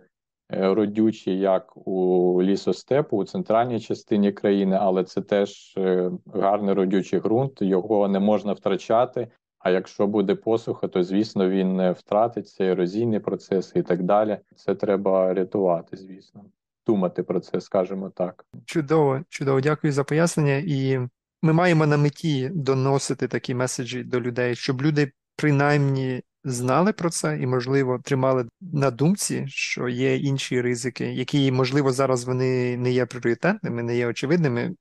родючі, 0.50 1.38
як 1.38 1.88
у 1.88 2.40
лісостепу, 2.44 3.18
у 3.18 3.26
центральній 3.26 3.80
частині 3.80 4.32
країни, 4.32 4.78
але 4.80 5.04
це 5.04 5.22
теж 5.22 5.74
е, 5.78 6.12
гарний 6.34 6.74
родючий 6.74 7.20
ґрунт, 7.20 7.62
його 7.62 8.08
не 8.08 8.20
можна 8.20 8.54
втрачати. 8.54 9.28
А 9.60 9.70
якщо 9.70 10.08
буде 10.08 10.36
посуха, 10.36 10.88
то 10.88 11.04
звісно 11.04 11.50
він 11.50 11.92
втратиться, 11.92 12.64
ерозійні 12.64 13.20
процеси 13.20 13.80
і 13.80 13.84
так 13.84 14.04
далі. 14.04 14.38
Це 14.56 14.76
треба 14.76 15.34
рятувати, 15.34 15.98
звісно, 15.98 16.46
думати 16.88 17.24
про 17.24 17.40
це, 17.40 17.62
скажімо 17.62 18.10
так. 18.10 18.46
Чудово, 18.66 19.22
чудово, 19.30 19.62
дякую 19.62 19.94
за 19.94 20.04
пояснення. 20.04 20.64
І 20.66 21.00
ми 21.42 21.54
маємо 21.54 21.88
на 21.88 21.98
меті 21.98 22.50
доносити 22.54 23.28
такі 23.28 23.56
меседжі 23.56 24.04
до 24.04 24.22
людей, 24.22 24.56
щоб 24.56 24.82
люди 24.82 25.12
принаймні 25.36 26.24
знали 26.44 26.94
про 26.94 27.10
це 27.10 27.40
і, 27.42 27.48
можливо, 27.48 28.00
тримали 28.04 28.46
на 28.62 28.92
думці, 28.92 29.46
що 29.48 29.90
є 29.90 30.18
інші 30.18 30.62
ризики, 30.62 31.06
які, 31.06 31.52
можливо, 31.52 31.92
зараз 31.92 32.24
вони 32.24 32.78
не 32.78 32.92
є 32.92 33.06
пріоритетними, 33.06 33.84
не 33.84 33.98
є 33.98 34.08
очевидними 34.08 34.76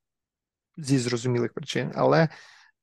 зі 0.76 0.98
зрозумілих 0.98 1.52
причин, 1.52 1.92
але. 1.94 2.28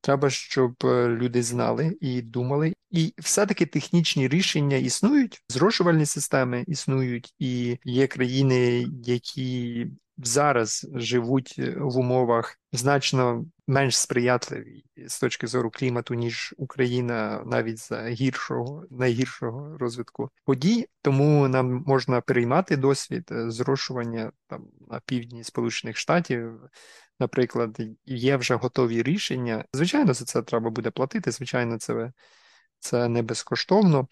Треба, 0.05 0.29
щоб 0.29 0.75
е, 0.83 1.07
люди 1.07 1.43
знали 1.43 1.97
і 2.01 2.21
думали. 2.21 2.73
І 2.91 3.13
все-таки 3.17 3.65
технічні 3.65 4.27
рішення 4.27 4.77
існують, 4.77 5.41
зрошувальні 5.49 6.05
системи 6.05 6.63
існують, 6.67 7.33
і 7.39 7.77
є 7.83 8.07
країни, 8.07 8.87
які 9.03 9.87
зараз 10.17 10.87
живуть 10.93 11.55
е, 11.59 11.75
в 11.77 11.97
умовах 11.97 12.59
значно 12.71 13.45
менш 13.67 13.97
сприятливі 13.97 14.83
з 15.07 15.19
точки 15.19 15.47
зору 15.47 15.71
клімату, 15.71 16.13
ніж 16.13 16.53
Україна, 16.57 17.43
навіть 17.45 17.77
за 17.77 18.09
гіршого, 18.09 18.85
найгіршого 18.91 19.77
розвитку 19.77 20.29
подій. 20.43 20.87
Тому 21.01 21.47
нам 21.47 21.83
можна 21.87 22.21
переймати 22.21 22.77
досвід 22.77 23.29
е, 23.31 23.51
зрошування 23.51 24.31
там 24.47 24.67
на 24.91 24.99
півдні 25.05 25.43
Сполучених 25.43 25.97
Штатів 25.97 26.59
наприклад, 27.19 27.77
є 28.05 28.37
вже 28.37 28.55
готові 28.55 29.03
рішення. 29.03 29.65
Звичайно, 29.73 30.13
за 30.13 30.25
це 30.25 30.41
треба 30.41 30.69
буде 30.69 30.91
платити, 30.91 31.31
звичайно, 31.31 31.77
це, 31.77 32.11
це 32.79 33.07
не 33.07 33.21
безкоштовно, 33.21 34.07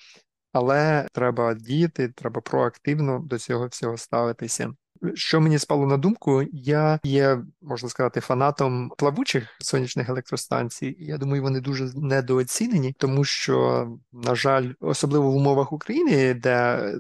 але 0.52 1.08
треба 1.14 1.54
діяти, 1.54 2.10
треба 2.10 2.42
проактивно 2.42 3.20
до 3.20 3.40
цього 3.40 3.68
всього 3.68 3.98
ставитися. 3.98 4.74
Що 5.14 5.42
мені 5.42 5.60
спало 5.60 5.86
на 5.88 5.98
думку, 5.98 6.44
я 6.52 7.00
є, 7.04 7.42
можна 7.62 7.90
сказати, 7.90 8.20
фанатом 8.20 8.92
плавучих 8.98 9.48
сонячних 9.60 10.10
електростанцій. 10.10 10.96
Я 11.00 11.18
думаю, 11.18 11.42
вони 11.42 11.60
дуже 11.60 11.92
недооцінені, 11.96 12.96
тому 12.98 13.24
що, 13.24 13.88
на 14.14 14.36
жаль, 14.36 14.74
особливо 14.80 15.32
в 15.32 15.36
умовах 15.36 15.74
України, 15.74 16.34
де 16.34 16.94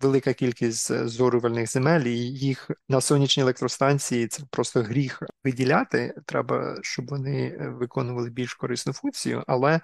велика 0.00 0.32
кількість 0.32 1.06
зорювальних 1.08 1.70
земель, 1.70 2.00
і 2.00 2.18
їх 2.18 2.70
на 2.88 3.00
сонячні 3.00 3.42
електростанції 3.42 4.28
це 4.28 4.42
просто 4.50 4.82
гріх 4.82 5.22
виділяти. 5.44 6.14
Треба, 6.26 6.78
щоб 6.82 7.08
вони 7.08 7.46
е, 7.46 7.68
виконували 7.68 8.30
більш 8.30 8.54
корисну 8.54 8.92
функцію. 8.92 9.44
Але 9.46 9.80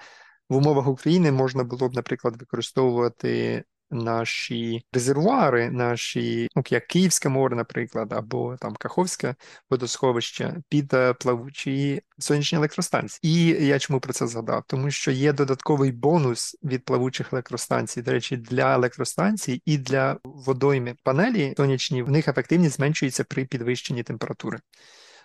в 0.48 0.56
умовах 0.56 0.88
України 0.88 1.32
можна 1.32 1.64
було 1.64 1.88
б, 1.88 1.94
наприклад, 1.94 2.36
використовувати 2.40 3.64
наші 3.92 4.84
резервуари, 4.92 5.70
наші, 5.70 6.48
ну, 6.56 6.62
як 6.70 6.86
Київське 6.86 7.28
море, 7.28 7.56
наприклад, 7.56 8.12
або 8.12 8.56
там 8.56 8.74
Каховське 8.74 9.34
водосховище 9.70 10.54
під 10.68 10.94
е, 10.94 11.12
плавучі 11.12 12.02
сонячні 12.18 12.58
електростанції. 12.58 13.20
І 13.22 13.66
я 13.66 13.78
чому 13.78 14.00
про 14.00 14.12
це 14.12 14.26
згадав? 14.26 14.64
Тому 14.66 14.90
що 14.90 15.10
є 15.10 15.32
додатковий 15.32 15.92
бонус 15.92 16.56
від 16.64 16.84
плавучих 16.84 17.32
електростанцій. 17.32 18.02
До 18.02 18.12
речі, 18.12 18.36
для 18.36 18.74
електростанцій 18.74 19.62
і 19.66 19.78
для 19.78 20.18
водойми 20.24 20.94
панелі 21.02 21.54
сонячні 21.56 22.02
в 22.02 22.10
них 22.10 22.28
ефективність 22.28 22.76
зменшується 22.76 23.24
при 23.24 23.44
підвищенні 23.44 24.02
температури. 24.02 24.58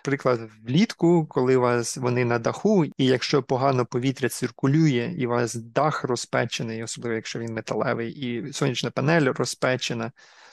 Приклад, 0.08 0.40
влітку, 0.66 1.26
коли 1.26 1.56
у 1.56 1.60
вас 1.60 1.96
вони 1.96 2.24
на 2.24 2.38
даху, 2.38 2.84
і 2.84 3.06
якщо 3.06 3.42
погано 3.42 3.86
повітря 3.86 4.28
циркулює, 4.28 5.14
і 5.18 5.26
у 5.26 5.30
вас 5.30 5.54
дах 5.54 6.04
розпечений, 6.04 6.82
особливо 6.82 7.14
якщо 7.14 7.38
він 7.38 7.54
металевий, 7.54 8.10
і 8.10 8.52
сонячна 8.52 8.90
панель 8.90 9.32
розпечена, 9.32 10.12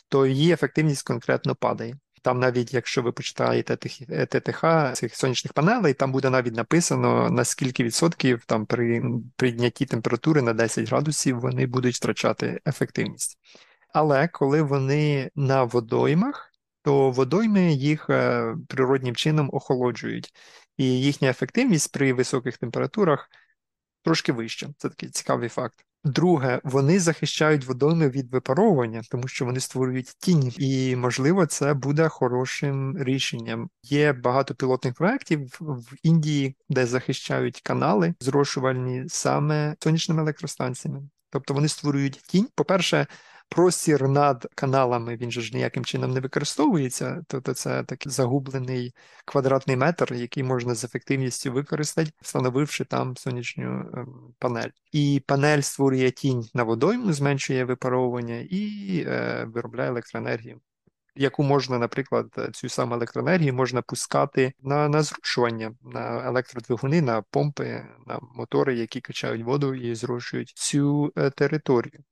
то 0.10 0.26
її 0.26 0.52
ефективність 0.52 1.08
конкретно 1.08 1.56
падає. 1.56 1.98
Там, 2.22 2.40
навіть 2.40 2.74
якщо 2.74 3.02
ви 3.02 3.12
почитаєте 3.12 3.78
ТТХ 4.26 4.66
цих 4.94 5.16
сонячних 5.16 5.54
панелей, 5.54 5.94
там 5.94 6.12
буде 6.12 6.30
навіть 6.30 6.56
написано 6.56 7.30
на 7.30 7.46
скільки 7.46 7.84
відсотків 7.84 8.44
там 8.46 8.66
при 8.66 9.04
піднятті 9.38 9.86
температури 9.86 10.42
на 10.42 10.54
10 10.54 10.90
градусів 10.90 11.40
вони 11.40 11.68
будуть 11.68 11.96
втрачати 11.96 12.62
ефективність. 12.68 13.38
Але 13.94 14.28
коли 14.28 14.62
вони 14.62 15.30
на 15.36 15.64
водоймах, 15.64 16.55
то 16.86 17.12
водойми 17.12 17.74
їх 17.74 18.10
е, 18.10 18.56
природнім 18.68 19.16
чином 19.16 19.50
охолоджують, 19.54 20.34
і 20.78 21.02
їхня 21.02 21.30
ефективність 21.30 21.92
при 21.92 22.14
високих 22.14 22.58
температурах 22.58 23.30
трошки 24.04 24.32
вища. 24.32 24.70
Це 24.78 24.90
такий 24.90 25.10
цікавий 25.10 25.50
факт. 25.50 25.86
Друге, 26.04 26.62
вони 26.64 27.00
захищають 27.00 27.66
водойми 27.66 28.10
від 28.10 28.32
випаровування, 28.32 29.02
тому 29.12 29.28
що 29.28 29.46
вони 29.46 29.60
створюють 29.60 30.16
тінь, 30.20 30.54
і 30.58 30.96
можливо 30.96 31.46
це 31.46 31.74
буде 31.74 32.08
хорошим 32.08 33.04
рішенням. 33.04 33.70
Є 33.84 34.14
багато 34.14 34.56
пілотних 34.56 34.94
проєктів 34.94 35.58
в 35.60 35.94
Індії, 36.04 36.56
де 36.70 36.86
захищають 36.86 37.62
канали, 37.62 38.14
зрошувальні 38.20 39.04
саме 39.08 39.76
сонячними 39.80 40.22
електростанціями. 40.22 41.02
Тобто 41.30 41.54
вони 41.54 41.68
створюють 41.68 42.22
тінь. 42.28 42.48
По-перше, 42.56 43.08
простір 43.50 44.08
над 44.10 44.48
каналами 44.56 45.16
він 45.16 45.32
же 45.32 45.42
ж 45.42 45.56
ніяким 45.56 45.86
чином 45.86 46.12
не 46.12 46.20
використовується, 46.20 47.24
тобто 47.28 47.54
це 47.54 47.84
такий 47.84 48.12
загублений 48.12 48.94
квадратний 49.26 49.78
метр, 49.78 50.14
який 50.14 50.44
можна 50.44 50.76
з 50.76 50.84
ефективністю 50.84 51.52
використати, 51.52 52.12
встановивши 52.22 52.86
там 52.86 53.18
сонячну 53.18 53.64
ем, 53.64 54.34
панель. 54.40 54.70
І 54.92 55.24
панель 55.28 55.62
створює 55.62 56.12
тінь 56.12 56.50
на 56.54 56.64
водойму, 56.64 57.14
зменшує 57.14 57.66
випаровування 57.66 58.36
і 58.50 59.04
е, 59.08 59.46
виробляє 59.48 59.90
електроенергію. 59.90 60.62
Яку 61.18 61.44
можна, 61.44 61.78
наприклад, 61.78 62.50
цю 62.54 62.70
саму 62.70 62.96
електроенергію 62.96 63.54
можна 63.54 63.82
пускати 63.82 64.54
на 64.62 64.90
на 64.90 65.04
зрушування, 65.04 65.76
на 65.82 66.28
електродвигуни, 66.28 67.02
на 67.02 67.22
помпи, 67.22 67.86
на 68.08 68.20
мотори, 68.36 68.76
які 68.76 69.02
качають 69.02 69.44
воду 69.44 69.76
і 69.76 69.96
зрушують 69.96 70.50
цю 70.56 71.14
е, 71.16 71.30
територію. 71.30 72.04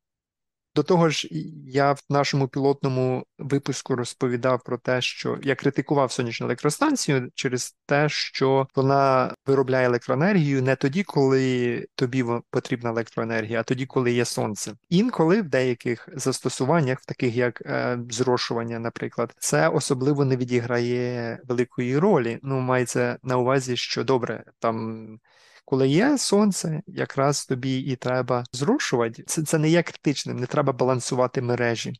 До 0.75 0.83
того 0.83 1.09
ж, 1.09 1.27
я 1.67 1.91
в 1.91 1.99
нашому 2.09 2.47
пілотному 2.47 3.25
випуску 3.39 3.95
розповідав 3.95 4.63
про 4.63 4.77
те, 4.77 5.01
що 5.01 5.37
я 5.43 5.55
критикував 5.55 6.11
сонячну 6.11 6.47
електростанцію 6.47 7.29
через 7.35 7.75
те, 7.85 8.09
що 8.09 8.67
вона 8.75 9.33
виробляє 9.45 9.87
електроенергію 9.87 10.63
не 10.63 10.75
тоді, 10.75 11.03
коли 11.03 11.85
тобі 11.95 12.25
потрібна 12.49 12.89
електроенергія, 12.89 13.59
а 13.59 13.63
тоді, 13.63 13.85
коли 13.85 14.11
є 14.11 14.25
сонце. 14.25 14.73
Інколи 14.89 15.41
в 15.41 15.49
деяких 15.49 16.09
застосуваннях, 16.13 17.01
таких 17.01 17.35
як 17.35 17.61
е, 17.65 17.99
зрошування, 18.09 18.79
наприклад, 18.79 19.35
це 19.39 19.67
особливо 19.67 20.25
не 20.25 20.37
відіграє 20.37 21.39
великої 21.47 21.97
ролі. 21.97 22.39
Ну, 22.43 22.59
мається 22.59 23.17
на 23.23 23.37
увазі, 23.37 23.77
що 23.77 24.03
добре 24.03 24.43
там. 24.59 25.19
Коли 25.65 25.87
є 25.87 26.17
сонце, 26.17 26.81
якраз 26.87 27.45
тобі 27.45 27.79
і 27.79 27.95
треба 27.95 28.43
зрушувати. 28.51 29.23
Це 29.23 29.43
це 29.43 29.57
не 29.57 29.69
є 29.69 29.83
критичним, 29.83 30.37
не 30.37 30.45
треба 30.45 30.73
балансувати 30.73 31.41
мережі. 31.41 31.93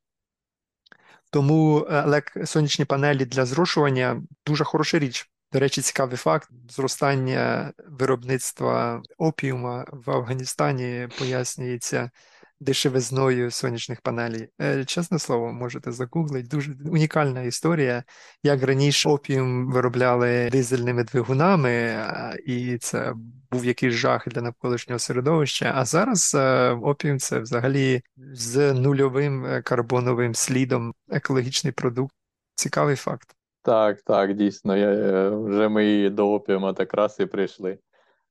Тому 1.32 1.88
е, 1.90 2.24
сонячні 2.46 2.86
панелі 2.86 3.26
для 3.26 3.46
зрушування 3.46 4.22
дуже 4.46 4.64
хороша 4.64 5.00
річ. 5.00 5.30
До 5.52 5.60
речі, 5.60 5.82
цікавий 5.82 6.18
факт: 6.18 6.50
зростання 6.70 7.74
виробництва 7.88 9.02
опіума 9.18 9.86
в 9.92 10.12
Афганістані 10.12 11.08
пояснюється 11.20 12.12
дешевизною 12.60 13.52
сонячних 13.52 14.02
панелей. 14.02 14.48
Е, 14.62 14.86
чесне 14.86 15.20
слово, 15.20 15.52
можете 15.52 15.92
загуглити. 15.92 16.48
Дуже 16.48 16.76
унікальна 16.86 17.42
історія. 17.42 18.04
Як 18.44 18.64
раніше 18.64 19.10
опіум 19.10 19.72
виробляли 19.72 20.50
дизельними 20.52 21.04
двигунами, 21.04 22.06
і 22.46 22.78
це 22.78 23.14
був 23.52 23.66
якийсь 23.66 23.94
жах 23.94 24.28
для 24.28 24.42
навколишнього 24.42 25.00
середовища. 25.00 25.72
А 25.76 25.86
зараз 25.86 26.36
е, 26.36 26.70
опіум 26.72 27.20
це 27.20 27.40
взагалі 27.40 28.02
з 28.34 28.74
нульовим 28.74 29.46
е, 29.46 29.62
карбоновим 29.62 30.36
слідом 30.36 30.94
екологічний 31.10 31.74
продукт. 31.74 32.16
Цікавий 32.56 32.96
факт. 32.96 33.36
Так, 33.62 34.02
так, 34.02 34.34
дійсно. 34.34 34.78
Я, 34.78 35.30
Вже 35.30 35.70
ми 35.70 36.10
до 36.10 36.34
опіума 36.34 36.74
так 36.74 36.94
раз 36.94 37.18
і 37.20 37.26
прийшли. 37.26 37.78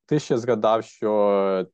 Ти 0.07 0.19
ще 0.19 0.39
згадав, 0.39 0.85
що 0.85 1.67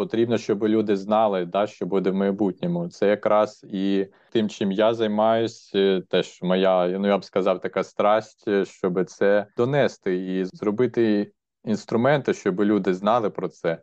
потрібно, 0.00 0.38
щоб 0.38 0.64
люди 0.64 0.96
знали, 0.96 1.44
да, 1.44 1.66
що 1.66 1.86
буде 1.86 2.10
в 2.10 2.14
майбутньому. 2.14 2.88
Це 2.88 3.08
якраз 3.08 3.66
і 3.72 4.06
тим, 4.30 4.48
чим 4.48 4.72
я 4.72 4.94
займаюсь, 4.94 5.72
е, 5.74 6.02
теж 6.08 6.42
моя, 6.42 6.88
ну 6.88 7.06
я 7.06 7.18
б 7.18 7.24
сказав, 7.24 7.60
така 7.60 7.84
страсть, 7.84 8.48
е, 8.48 8.64
щоб 8.64 9.04
це 9.04 9.46
донести 9.56 10.16
і 10.16 10.44
зробити 10.44 11.32
інструменти, 11.64 12.34
щоб 12.34 12.60
люди 12.60 12.94
знали 12.94 13.30
про 13.30 13.48
це. 13.48 13.82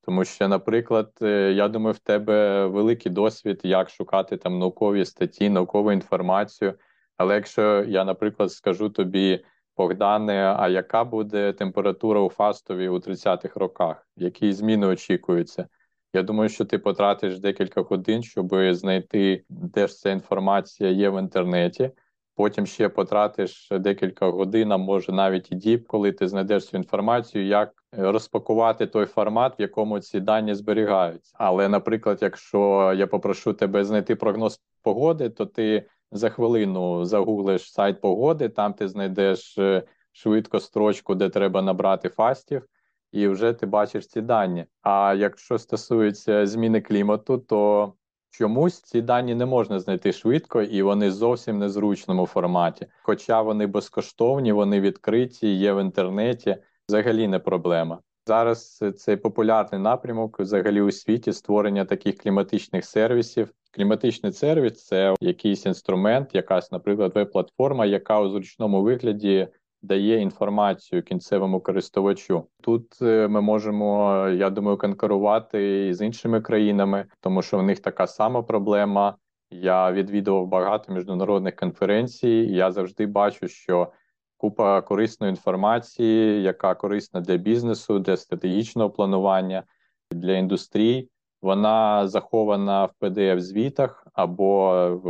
Тому 0.00 0.24
що, 0.24 0.48
наприклад, 0.48 1.12
е, 1.22 1.52
я 1.52 1.68
думаю, 1.68 1.94
в 1.94 1.98
тебе 1.98 2.66
великий 2.66 3.12
досвід, 3.12 3.60
як 3.62 3.90
шукати 3.90 4.36
там 4.36 4.58
наукові 4.58 5.04
статті, 5.04 5.48
наукову 5.48 5.92
інформацію. 5.92 6.74
Але 7.16 7.34
якщо 7.34 7.84
я, 7.88 8.04
наприклад, 8.04 8.52
скажу 8.52 8.88
тобі, 8.88 9.44
Богдане, 9.76 10.54
а 10.58 10.68
яка 10.68 11.04
буде 11.04 11.52
температура 11.52 12.20
у 12.20 12.28
Фастові 12.28 12.88
у 12.88 12.96
30-х 12.96 13.60
роках? 13.60 14.08
Які 14.16 14.52
зміни 14.52 14.86
очікуються? 14.86 15.68
Я 16.12 16.22
думаю, 16.22 16.48
що 16.48 16.64
ти 16.64 16.78
потратиш 16.78 17.38
декілька 17.38 17.80
годин, 17.80 18.22
щоб 18.22 18.54
знайти, 18.70 19.44
де 19.48 19.86
ж 19.86 19.94
ця 19.94 20.10
інформація 20.10 20.90
є 20.90 21.10
в 21.10 21.18
інтернеті. 21.18 21.90
Потім 22.36 22.66
ще 22.66 22.88
потратиш 22.88 23.68
декілька 23.70 24.26
годин, 24.26 24.72
а 24.72 24.76
може 24.76 25.12
навіть 25.12 25.52
і 25.52 25.54
діб, 25.54 25.86
коли 25.86 26.12
ти 26.12 26.28
знайдеш 26.28 26.66
цю 26.66 26.76
інформацію, 26.76 27.46
як 27.46 27.72
розпакувати 27.92 28.86
той 28.86 29.06
формат, 29.06 29.58
в 29.58 29.60
якому 29.60 30.00
ці 30.00 30.20
дані 30.20 30.54
зберігаються. 30.54 31.34
Але, 31.38 31.68
наприклад, 31.68 32.18
якщо 32.22 32.92
я 32.96 33.06
попрошу 33.06 33.52
тебе 33.52 33.84
знайти 33.84 34.16
прогноз 34.16 34.60
погоди, 34.82 35.30
то 35.30 35.46
ти 35.46 35.86
за 36.12 36.30
хвилину 36.30 37.04
загуглиш 37.04 37.72
сайт 37.72 38.00
погоди, 38.00 38.48
там 38.48 38.72
ти 38.72 38.88
знайдеш 38.88 39.58
е, 39.58 39.82
швидко 40.12 40.60
строчку, 40.60 41.14
де 41.14 41.28
треба 41.28 41.62
набрати 41.62 42.08
фастів, 42.08 42.66
і 43.12 43.28
вже 43.28 43.52
ти 43.52 43.66
бачиш 43.66 44.06
ці 44.06 44.20
дані. 44.20 44.66
А 44.82 45.14
якщо 45.18 45.58
стосується 45.58 46.46
зміни 46.46 46.80
клімату, 46.80 47.38
то 47.38 47.92
чомусь 48.30 48.80
ці 48.80 49.02
дані 49.02 49.34
не 49.34 49.46
можна 49.46 49.80
знайти 49.80 50.12
швидко 50.12 50.62
і 50.62 50.82
вони 50.82 51.10
зовсім 51.10 51.58
незручному 51.58 52.26
форматі. 52.26 52.86
Хоча 53.02 53.42
вони 53.42 53.66
безкоштовні, 53.66 54.52
вони 54.52 54.80
відкриті, 54.80 55.56
є 55.56 55.72
в 55.72 55.80
інтернеті, 55.80 56.56
взагалі 56.88 57.28
не 57.28 57.38
проблема. 57.38 57.98
Зараз 58.26 58.84
цей 58.96 59.16
популярний 59.16 59.80
напрямок 59.80 60.40
взагалі 60.40 60.80
у 60.80 60.90
світі 60.90 61.32
створення 61.32 61.84
таких 61.84 62.18
кліматичних 62.18 62.84
сервісів. 62.84 63.50
Кліматичний 63.74 64.32
сервіс 64.32 64.86
це 64.86 65.14
якийсь 65.20 65.66
інструмент, 65.66 66.34
якась, 66.34 66.72
наприклад, 66.72 67.12
веб-платформа, 67.14 67.86
яка 67.86 68.20
у 68.20 68.28
зручному 68.28 68.82
вигляді 68.82 69.48
дає 69.82 70.20
інформацію 70.20 71.02
кінцевому 71.02 71.60
користувачу. 71.60 72.46
Тут 72.62 73.02
е, 73.02 73.28
ми 73.28 73.40
можемо, 73.40 74.18
я 74.28 74.50
думаю, 74.50 74.78
конкурувати 74.78 75.94
з 75.94 76.06
іншими 76.06 76.40
країнами, 76.40 77.06
тому 77.20 77.42
що 77.42 77.58
в 77.58 77.62
них 77.62 77.80
така 77.80 78.06
сама 78.06 78.42
проблема. 78.42 79.16
Я 79.50 79.92
відвідував 79.92 80.46
багато 80.46 80.92
міжнародних 80.92 81.56
конференцій. 81.56 82.28
і 82.28 82.54
Я 82.54 82.72
завжди 82.72 83.06
бачу, 83.06 83.48
що 83.48 83.92
купа 84.36 84.82
корисної 84.82 85.30
інформації, 85.30 86.42
яка 86.42 86.74
корисна 86.74 87.20
для 87.20 87.36
бізнесу, 87.36 87.98
для 87.98 88.16
стратегічного 88.16 88.90
планування, 88.90 89.62
для 90.10 90.32
індустрії. 90.32 91.10
Вона 91.44 92.08
захована 92.08 92.84
в 92.84 92.90
pdf 93.00 93.40
звітах 93.40 94.06
або 94.12 94.70
в 95.04 95.08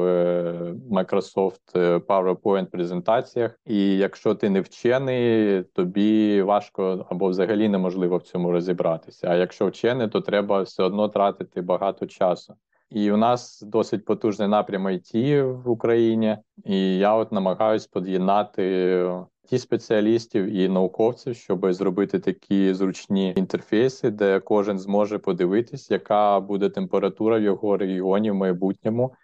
Microsoft 0.91 1.99
PowerPoint 1.99 2.67
презентаціях. 2.67 3.61
І 3.67 3.97
якщо 3.97 4.35
ти 4.35 4.51
не 4.51 4.61
вчений, 4.61 5.63
тобі 5.63 6.43
важко 6.43 7.07
або 7.11 7.29
взагалі 7.29 7.69
неможливо 7.69 8.17
в 8.17 8.23
цьому 8.23 8.51
розібратися. 8.51 9.29
А 9.31 9.35
якщо 9.35 9.67
вчений, 9.67 10.09
то 10.09 10.21
треба 10.21 10.63
все 10.63 10.83
одно 10.83 11.09
тратити 11.09 11.63
багато 11.63 12.07
часу. 12.07 12.55
І 12.91 13.13
у 13.13 13.17
нас 13.17 13.63
досить 13.63 14.05
потужний 14.05 14.49
напрям 14.49 14.89
IT 14.89 15.43
в 15.63 15.69
Україні, 15.71 16.39
і 16.65 16.99
я 16.99 17.15
от 17.15 17.33
намагаюсь 17.33 17.87
під'єднати 17.87 19.05
ті 19.47 19.59
спеціалістів 19.59 20.45
і 20.47 20.69
науковців, 20.69 21.37
щоб 21.37 21.73
зробити 21.73 22.19
такі 22.19 22.75
зручні 22.75 23.35
інтерфейси, 23.37 24.11
де 24.11 24.41
кожен 24.41 24.79
зможе 24.79 25.19
подивитись, 25.19 25.91
яка 25.91 26.41
буде 26.41 26.69
температура 26.69 27.39
в 27.39 27.43
його 27.43 27.77
регіоні 27.77 28.31
в 28.31 28.35
майбутньому. 28.35 29.15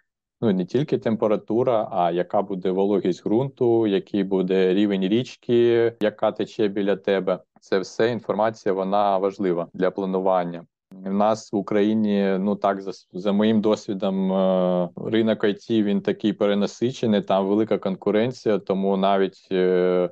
Ну 0.41 0.53
не 0.53 0.65
тільки 0.65 0.97
температура, 0.97 1.87
а 1.91 2.11
яка 2.11 2.41
буде 2.41 2.71
вологість 2.71 3.23
ґрунту, 3.23 3.87
який 3.87 4.23
буде 4.23 4.73
рівень 4.73 5.07
річки, 5.07 5.93
яка 6.01 6.31
тече 6.31 6.67
біля 6.67 6.95
тебе. 6.95 7.39
Це 7.59 7.79
все 7.79 8.11
інформація, 8.11 8.73
вона 8.73 9.17
важлива 9.17 9.67
для 9.73 9.91
планування. 9.91 10.65
У 10.91 11.11
нас 11.11 11.53
в 11.53 11.55
Україні, 11.55 12.37
ну 12.39 12.55
так, 12.55 12.81
за 12.81 12.91
за 13.13 13.31
моїм 13.31 13.61
досвідом, 13.61 14.33
е, 14.33 14.89
ринок 14.95 15.43
IT 15.43 15.83
він 15.83 16.01
такий 16.01 16.33
перенасичений, 16.33 17.21
там 17.21 17.47
велика 17.47 17.77
конкуренція, 17.77 18.59
тому 18.59 18.97
навіть 18.97 19.47
е, 19.51 20.09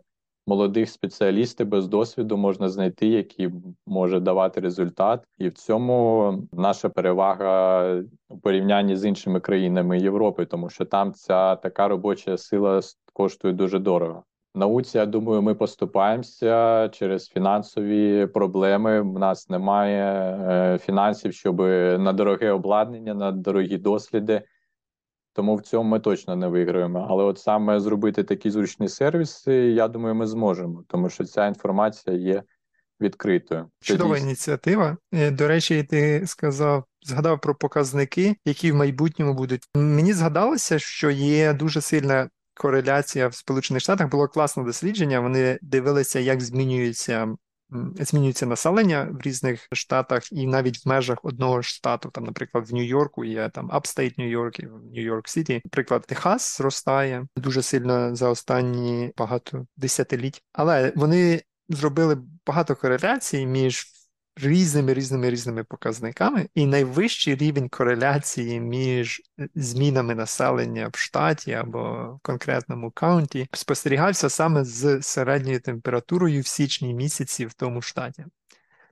молодих 0.48 0.90
спеціалістів 0.90 1.68
без 1.68 1.88
досвіду 1.88 2.38
можна 2.38 2.70
знайти, 2.70 3.08
які 3.08 3.52
може 3.86 4.20
давати 4.20 4.62
результат, 4.62 5.24
і 5.38 5.48
в 5.48 5.54
цьому 5.54 6.34
наша 6.54 6.90
перевага 6.90 8.04
у 8.30 8.38
порівнянні 8.38 8.96
з 8.96 9.06
іншими 9.06 9.40
країнами 9.40 10.00
Європи, 10.00 10.46
тому 10.46 10.70
що 10.70 10.86
там 10.86 11.14
ця 11.14 11.56
така 11.56 11.88
робоча 11.88 12.38
сила 12.38 12.82
коштує 13.14 13.54
дуже 13.54 13.80
дорого. 13.80 14.24
Науці, 14.60 14.98
я 14.98 15.06
думаю, 15.06 15.42
ми 15.42 15.56
поступаємося 15.56 16.90
через 16.90 17.28
фінансові 17.28 18.28
проблеми. 18.28 19.02
У 19.02 19.20
нас 19.20 19.50
немає 19.50 20.04
е, 20.04 20.78
фінансів, 20.78 21.34
щоб 21.34 21.60
на 22.00 22.14
дороге 22.14 22.52
обладнання, 22.52 23.14
на 23.14 23.32
дорогі 23.32 23.78
досліди. 23.78 24.42
Тому 25.34 25.56
в 25.56 25.62
цьому 25.62 25.90
ми 25.90 26.00
точно 26.00 26.36
не 26.36 26.48
виграємо. 26.48 27.08
Але 27.10 27.24
от 27.24 27.40
саме 27.40 27.80
зробити 27.80 28.24
такі 28.24 28.50
зручні 28.50 28.88
сервіси, 28.88 29.54
я 29.54 29.88
думаю, 29.88 30.16
ми 30.16 30.28
зможемо, 30.28 30.84
тому 30.88 31.10
що 31.10 31.24
ця 31.24 31.48
інформація 31.48 32.16
є 32.18 32.44
відкритою. 33.02 33.70
Чудова 33.82 34.14
Тоді... 34.16 34.26
ініціатива. 34.26 34.98
Е, 35.14 35.32
до 35.32 35.48
речі, 35.48 35.84
ти 35.84 36.28
сказав, 36.28 36.84
згадав 37.02 37.42
про 37.42 37.56
показники, 37.56 38.36
які 38.46 38.72
в 38.72 38.76
майбутньому 38.76 39.34
будуть. 39.34 39.64
Мені 39.76 40.14
згадалося, 40.14 40.80
що 40.80 41.10
є 41.10 41.54
дуже 41.54 41.82
сильна 41.82 42.30
кореляція 42.60 43.28
в 43.28 43.36
Сполучених 43.36 43.84
Штатах. 43.84 44.10
Було 44.10 44.28
класне 44.28 44.64
дослідження. 44.64 45.20
Вони 45.20 45.60
дивилися, 45.62 46.20
як 46.20 46.42
змінюється 46.42 47.36
змінюється 48.00 48.46
населення 48.46 49.08
в 49.12 49.22
різних 49.22 49.68
штатах, 49.72 50.32
і 50.32 50.48
навіть 50.48 50.86
в 50.86 50.90
межах 50.90 51.18
одного 51.24 51.62
штату, 51.62 52.10
там, 52.10 52.24
наприклад, 52.24 52.70
в 52.70 52.74
Нью-Йорку 52.74 53.26
є 53.26 53.50
там 53.50 53.70
Upstate 53.72 54.18
Нью-Йорк 54.18 54.60
і 54.60 54.66
в 54.66 54.72
Нью-Йорк 54.96 55.28
Сіті. 55.28 55.62
Наприклад, 55.66 56.06
Техас 56.08 56.58
зростає 56.58 57.28
дуже 57.36 57.62
сильно 57.62 58.16
за 58.16 58.30
останні 58.30 59.14
багато 59.18 59.66
десятиліть, 59.78 60.44
але 60.54 60.94
вони 60.96 61.42
зробили 61.70 62.18
багато 62.46 62.76
кореляцій 62.76 63.46
між 63.46 63.86
різними 64.36 64.94
різними 64.94 65.30
різними 65.30 65.64
показниками, 65.64 66.50
і 66.56 66.66
найвищий 66.66 67.36
рівень 67.36 67.70
кореляції 67.70 68.60
між 68.60 69.22
е, 69.40 69.50
змінами 69.56 70.16
населення 70.16 70.90
в 70.94 70.98
штаті 70.98 71.54
або 71.54 72.14
в 72.14 72.20
конкретному 72.22 72.92
county 72.92 73.48
спостерігався 73.54 74.30
саме 74.30 74.64
з 74.66 75.02
середньою 75.02 75.60
температурою 75.60 76.42
в 76.42 76.48
січні 76.48 76.94
місяці 76.94 77.46
в 77.46 77.54
тому 77.54 77.82
штаті. 77.82 78.26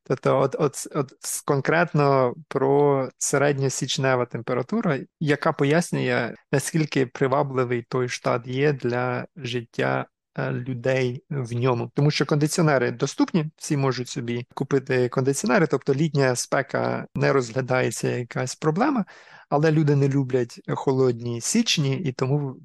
Тобто, 0.03 0.39
от, 0.39 0.55
от, 0.59 0.87
от 0.95 1.13
конкретно 1.45 2.33
про 2.47 3.09
середньосічнева 3.17 4.25
температура, 4.25 4.99
яка 5.19 5.53
пояснює, 5.53 6.35
наскільки 6.51 7.05
привабливий 7.05 7.81
той 7.81 8.09
штат 8.09 8.47
є 8.47 8.73
для 8.73 9.25
життя 9.35 10.05
людей 10.37 11.23
в 11.29 11.53
ньому, 11.53 11.91
тому 11.93 12.11
що 12.11 12.25
кондиціонери 12.25 12.91
доступні, 12.91 13.45
всі 13.57 13.77
можуть 13.77 14.09
собі 14.09 14.45
купити 14.53 15.09
кондиціонери, 15.09 15.67
тобто 15.67 15.93
літня 15.93 16.35
спека 16.35 17.07
не 17.15 17.33
розглядається 17.33 18.09
якась 18.09 18.55
проблема, 18.55 19.05
але 19.49 19.71
люди 19.71 19.95
не 19.95 20.09
люблять 20.09 20.61
холодні 20.67 21.41
січні 21.41 21.97
і 21.97 22.11
тому 22.11 22.55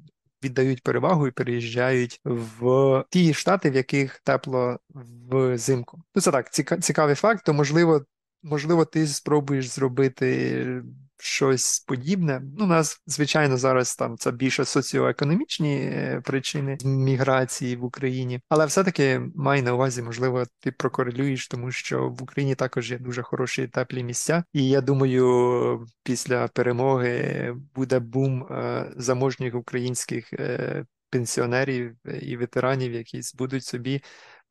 віддають 0.43 0.83
перевагу 0.83 1.27
і 1.27 1.31
переїжджають 1.31 2.19
в 2.25 3.03
ті 3.09 3.33
штати, 3.33 3.69
в 3.69 3.75
яких 3.75 4.19
тепло 4.19 4.79
взимку. 4.89 6.03
Ну 6.15 6.21
це 6.21 6.31
так, 6.31 6.53
цікавий 6.83 7.15
факт, 7.15 7.45
то 7.45 7.53
можливо. 7.53 8.05
Можливо, 8.45 8.85
ти 8.85 9.07
спробуєш 9.07 9.67
зробити 9.67 10.83
щось 11.23 11.79
подібне. 11.79 12.41
Ну, 12.57 12.65
у 12.65 12.67
нас, 12.67 13.01
звичайно, 13.07 13.57
зараз 13.57 13.95
там 13.95 14.17
це 14.17 14.31
більше 14.31 14.65
соціоекономічні 14.65 15.75
е, 15.75 16.21
причини 16.25 16.77
міграції 16.83 17.75
в 17.75 17.83
Україні, 17.83 18.41
але 18.49 18.65
все-таки 18.65 19.21
май 19.35 19.61
на 19.61 19.73
увазі, 19.73 20.01
можливо, 20.01 20.43
ти 20.59 20.71
прокорелюєш, 20.71 21.47
тому 21.47 21.71
що 21.71 22.09
в 22.09 22.23
Україні 22.23 22.55
також 22.55 22.91
є 22.91 22.97
дуже 22.97 23.21
хороші 23.21 23.67
теплі 23.67 24.03
місця. 24.03 24.43
І 24.53 24.69
я 24.69 24.81
думаю, 24.81 25.87
після 26.03 26.47
перемоги 26.47 27.55
буде 27.75 27.99
бум 27.99 28.43
е, 28.43 28.91
заможніх 28.97 29.55
українських 29.55 30.33
е, 30.33 30.85
пенсіонерів 31.09 31.95
і 32.21 32.37
ветеранів, 32.37 32.93
які 32.93 33.21
будуть 33.37 33.65
собі 33.65 34.01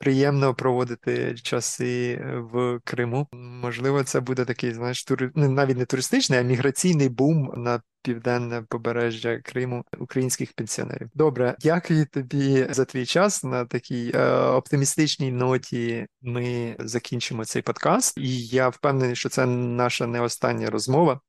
приємно 0.03 0.55
проводити 0.55 1.35
часи 1.35 2.13
е, 2.13 2.39
в 2.39 2.81
Криму. 2.85 3.29
Можливо, 3.33 4.05
це 4.05 4.21
буде 4.21 4.45
такий, 4.45 4.75
знаєш, 4.75 5.05
тури... 5.05 5.31
Ну, 5.35 5.49
навіть 5.49 5.79
не 5.79 5.85
туристичний, 5.85 6.39
а 6.39 6.43
міграційний 6.43 7.09
бум 7.09 7.53
на 7.57 7.83
південне 8.03 8.63
побережжя 8.69 9.39
Криму 9.45 9.85
українських 9.99 10.53
пенсіонерів. 10.53 11.09
Добре, 11.15 11.57
дякую 11.61 12.07
тобі 12.07 12.67
за 12.71 12.85
твій 12.85 13.07
час. 13.07 13.45
На 13.45 13.65
такій 13.65 14.13
е, 14.15 14.33
оптимістичній 14.35 15.33
ноті 15.33 16.07
ми 16.23 16.77
закінчимо 16.79 17.45
цей 17.45 17.63
подкаст, 17.63 18.19
і 18.19 18.47
я 18.47 18.69
впевнений, 18.69 19.17
що 19.17 19.29
це 19.29 19.47
наша 19.47 20.07
не 20.07 20.21
остання 20.21 20.71
розмова. 20.71 21.21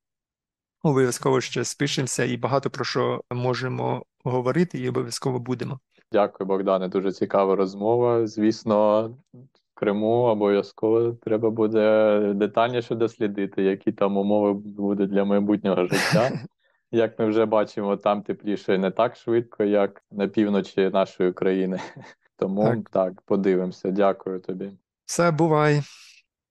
Обов'язково 0.84 1.41
ще 1.41 1.63
спишемося 1.63 2.24
і 2.24 2.38
багато 2.38 2.69
про 2.69 2.86
що 2.86 3.21
можемо 3.32 4.05
говорити, 4.24 4.80
і 4.80 4.89
обов'язково 4.89 5.39
будемо. 5.39 5.80
Дякую, 6.14 6.47
Богдане. 6.47 6.88
Дуже 6.88 7.11
цікава 7.11 7.55
розмова. 7.55 8.28
Звісно, 8.28 9.07
в 9.34 9.74
Криму 9.74 10.11
обов'язково 10.11 11.11
треба 11.11 11.49
буде 11.49 12.20
детальніше 12.36 12.95
дослідити, 12.95 13.64
які 13.64 13.91
там 13.91 14.18
умови 14.18 14.53
будуть 14.53 15.09
для 15.09 15.26
майбутнього 15.26 15.88
життя. 15.88 16.32
Як 16.91 17.20
ми 17.20 17.26
вже 17.26 17.45
бачимо, 17.45 17.97
там 17.97 18.22
тепліше 18.22 18.78
не 18.78 18.91
так 18.91 19.16
швидко, 19.16 19.64
як 19.64 20.03
на 20.11 20.28
півночі 20.28 20.89
нашої 20.89 21.32
країни. 21.32 21.80
Тому 22.38 22.64
так, 22.64 22.89
так 22.89 23.22
подивимося. 23.22 23.91
Дякую 23.91 24.39
тобі. 24.39 24.72
Все, 25.05 25.32
бувай. 25.32 25.82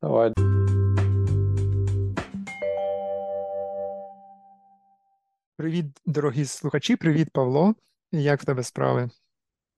Давай. 0.02 0.32
Привіт, 5.56 5.86
дорогі 6.06 6.44
слухачі. 6.44 6.96
Привіт, 6.96 7.28
Павло. 7.32 7.74
Як 8.12 8.40
в 8.40 8.44
тебе 8.44 8.62
справи? 8.62 9.10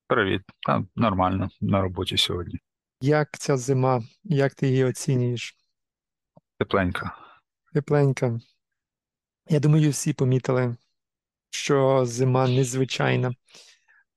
Привіт. 0.06 0.42
Та 0.66 0.84
нормально 0.96 1.48
на 1.60 1.80
роботі 1.80 2.16
сьогодні. 2.16 2.60
Як 3.00 3.38
ця 3.38 3.56
зима? 3.56 4.02
Як 4.24 4.54
ти 4.54 4.68
її 4.68 4.84
оцінюєш? 4.84 5.56
Тепленька. 6.58 7.16
Тепленька. 7.72 8.40
Я 9.48 9.60
думаю, 9.60 9.90
всі 9.90 10.12
помітили, 10.12 10.76
що 11.50 12.04
зима 12.06 12.48
незвичайна. 12.48 13.34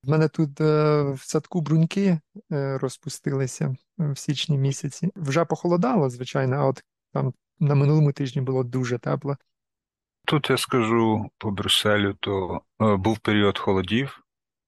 В 0.03 0.09
мене 0.09 0.27
тут 0.27 0.61
е, 0.61 1.01
в 1.11 1.21
садку 1.21 1.61
бруньки 1.61 2.19
е, 2.51 2.77
розпустилися 2.77 3.75
в 3.97 4.17
січні 4.17 4.57
місяці. 4.57 5.11
Вже 5.15 5.45
похолодало, 5.45 6.09
звичайно, 6.09 6.55
а 6.55 6.65
от 6.65 6.83
там 7.13 7.33
на 7.59 7.75
минулому 7.75 8.11
тижні 8.11 8.41
було 8.41 8.63
дуже 8.63 8.97
тепло. 8.97 9.37
Тут 10.25 10.49
я 10.49 10.57
скажу 10.57 11.29
по 11.37 11.51
Брюсселю, 11.51 12.15
то 12.19 12.61
е, 12.81 12.95
був 12.95 13.19
період 13.19 13.57
холодів, 13.57 14.23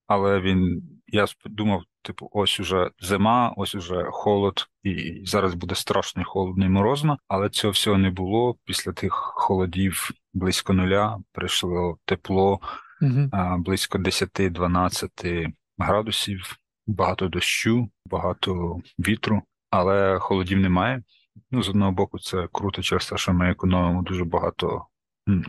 але 0.09 0.39
він 0.39 0.81
я 1.07 1.25
думав, 1.45 1.83
типу, 2.01 2.29
ось 2.31 2.59
уже 2.59 2.91
зима, 2.99 3.53
ось 3.57 3.75
уже 3.75 4.03
холод, 4.11 4.67
і 4.83 5.21
зараз 5.25 5.53
буде 5.53 5.75
страшно 5.75 6.23
холодно 6.25 6.65
і 6.65 6.69
морозно, 6.69 7.17
але 7.27 7.49
цього 7.49 7.71
всього 7.71 7.97
не 7.97 8.09
було. 8.09 8.55
Після 8.65 8.91
тих 8.91 9.13
холодів 9.13 10.09
близько 10.33 10.73
нуля 10.73 11.17
прийшло 11.31 11.97
тепло 12.05 12.59
угу. 13.01 13.29
близько 13.57 13.97
10-12 13.97 15.47
градусів, 15.77 16.55
багато 16.87 17.27
дощу, 17.27 17.89
багато 18.05 18.79
вітру, 18.99 19.41
але 19.69 20.19
холодів 20.19 20.59
немає. 20.59 21.03
Ну, 21.51 21.63
з 21.63 21.69
одного 21.69 21.91
боку, 21.91 22.19
це 22.19 22.47
круто 22.51 22.81
через 22.81 23.09
те, 23.09 23.17
що 23.17 23.33
ми 23.33 23.49
економимо 23.49 24.01
дуже 24.01 24.23
багато 24.25 24.85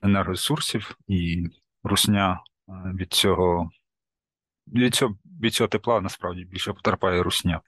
енергоресурсів, 0.03 0.97
і 1.09 1.47
русня 1.85 2.41
від 2.95 3.13
цього 3.13 3.71
від 4.75 4.95
цього 4.95 5.17
від 5.41 5.55
цього 5.55 5.69
тепла 5.69 6.01
насправді 6.01 6.45
більше 6.45 6.73
потерпає 6.73 7.23
русня. 7.23 7.61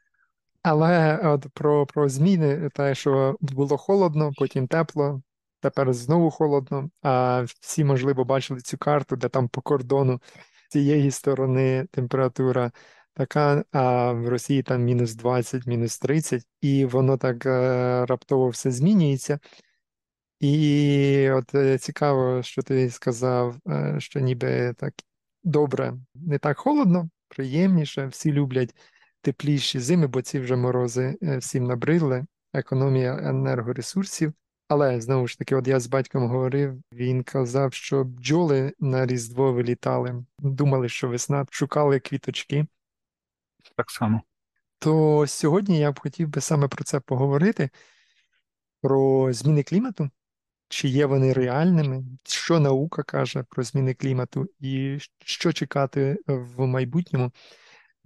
Але 0.63 1.19
от 1.25 1.47
про 1.55 1.87
про 1.87 2.09
зміни, 2.09 2.71
те, 2.75 2.95
що 2.95 3.37
було 3.41 3.77
холодно, 3.77 4.33
потім 4.37 4.67
тепло, 4.67 5.23
тепер 5.61 5.93
знову 5.93 6.31
холодно. 6.31 6.91
А 7.03 7.43
всі, 7.61 7.85
можливо, 7.85 8.25
бачили 8.25 8.61
цю 8.61 8.79
карту, 8.79 9.17
де 9.17 9.29
там 9.29 9.49
по 9.49 9.61
кордону 9.61 10.21
цієї 10.69 11.11
сторони 11.11 11.87
температура 11.91 12.73
така, 13.15 13.65
а 13.73 14.13
в 14.13 14.29
Росії 14.29 14.63
там 14.63 14.83
мінус 14.83 15.15
20, 15.15 15.67
мінус 15.67 15.99
30, 15.99 16.43
і 16.61 16.85
воно 16.85 17.17
так 17.17 17.47
е, 17.47 18.07
раптово 18.07 18.49
все 18.49 18.71
змінюється. 18.71 19.39
І 20.41 21.31
от 21.31 21.55
е, 21.55 21.79
цікаво, 21.79 22.43
що 22.43 22.63
ти 22.63 22.91
сказав, 22.91 23.57
е, 23.69 23.97
що 23.99 24.21
ніби 24.21 24.75
так 24.79 24.95
добре, 25.45 25.95
не 26.14 26.38
так 26.38 26.59
холодно, 26.59 27.09
приємніше, 27.28 28.07
всі 28.07 28.32
люблять 28.32 28.74
тепліші 29.20 29.80
зими, 29.80 30.07
бо 30.07 30.22
ці 30.22 30.40
вже 30.40 30.57
морози 30.57 31.18
е, 31.22 31.38
всім 31.38 31.64
набридли, 31.64 32.26
економія 32.53 33.18
енергоресурсів. 33.18 34.32
Але 34.68 35.01
знову 35.01 35.28
ж 35.28 35.38
таки, 35.38 35.57
от 35.57 35.68
я 35.68 35.80
з 35.80 35.86
батьком 35.86 36.28
говорив, 36.28 36.82
він 36.93 37.22
казав, 37.22 37.74
що 37.74 38.05
бджоли 38.05 38.72
на 38.80 39.07
Різдво 39.07 39.53
вилітали, 39.53 40.24
думали, 40.38 40.88
що 40.88 41.09
весна, 41.09 41.47
шукали 41.51 42.01
квіточки. 42.01 42.66
Так 43.76 43.90
само. 43.90 44.22
То 44.78 45.24
сьогодні 45.26 45.78
я 45.78 45.93
б 45.93 46.01
хотів 46.01 46.28
би 46.28 46.40
саме 46.40 46.68
про 46.68 46.84
це 46.84 47.01
поговорити: 47.01 47.70
про 48.80 49.32
зміни 49.32 49.62
клімату, 49.62 50.11
чи 50.73 50.89
є 50.89 51.07
вони 51.07 51.33
реальними, 51.33 52.05
що 52.25 52.61
наука 52.61 53.03
каже 53.03 53.45
про 53.49 53.62
зміни 53.62 53.95
клімату, 53.95 54.47
і 54.61 54.99
що 55.25 55.53
чекати 55.53 56.18
в 56.27 56.66
майбутньому. 56.66 57.31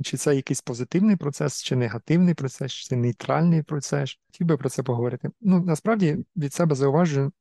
Чи 0.02 0.16
це 0.16 0.36
якийсь 0.36 0.60
позитивний 0.60 1.16
процес, 1.16 1.62
чи 1.62 1.76
негативний 1.76 2.34
процес, 2.34 2.72
чи 2.72 2.96
нейтральний 2.96 3.62
процес? 3.62 4.18
Хотів 4.26 4.46
би 4.46 4.56
про 4.56 4.68
це 4.68 4.82
поговорити. 4.82 5.30
Ну, 5.40 5.64
насправді 5.64 6.18
від 6.36 6.54
себе 6.54 6.74
зауважую, 6.74 7.32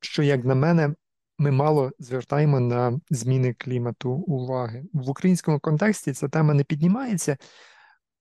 що, 0.00 0.22
як 0.22 0.44
на 0.44 0.54
мене, 0.54 0.94
ми 1.38 1.50
мало 1.50 1.90
звертаємо 1.98 2.60
на 2.60 3.00
зміни 3.10 3.54
клімату 3.54 4.10
уваги. 4.10 4.84
В 4.92 5.10
українському 5.10 5.60
контексті 5.60 6.12
ця 6.12 6.28
тема 6.28 6.54
не 6.54 6.64
піднімається, 6.64 7.36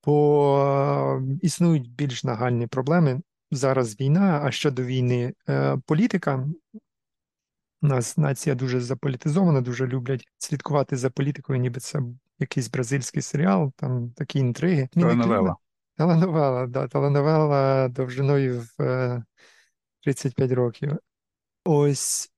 бо 0.06 1.22
існують 1.42 1.92
більш 1.92 2.24
нагальні 2.24 2.68
проблеми. 2.68 3.22
Зараз 3.52 4.00
війна, 4.00 4.42
а 4.44 4.52
щодо 4.52 4.84
війни 4.84 5.34
е, 5.50 5.78
політика. 5.86 6.48
У 7.82 7.88
нас 7.88 8.18
нація 8.18 8.56
дуже 8.56 8.82
заполітизована, 8.82 9.62
дуже 9.62 9.88
люблять 9.88 10.28
слідкувати 10.38 10.98
за 10.98 11.10
політикою, 11.10 11.60
ніби 11.60 11.80
це 11.80 12.02
якийсь 12.40 12.70
бразильський 12.70 13.22
серіал, 13.22 13.72
там 13.76 14.12
такі 14.12 14.40
інтриги. 14.40 14.90
Теленовела. 14.92 15.56
Теленовела, 15.98 16.68
да, 16.68 16.88
теленовела 16.88 17.88
довжиною 17.88 18.66
в 18.78 18.84
е, 18.84 19.24
35 20.04 20.52
років. 20.52 20.98
Ось 21.66 22.32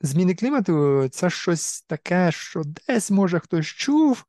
зміни 0.00 0.34
клімату 0.34 1.08
це 1.08 1.30
щось 1.30 1.82
таке, 1.82 2.32
що 2.32 2.62
десь 2.64 3.10
може 3.10 3.38
хтось 3.38 3.66
чув, 3.66 4.24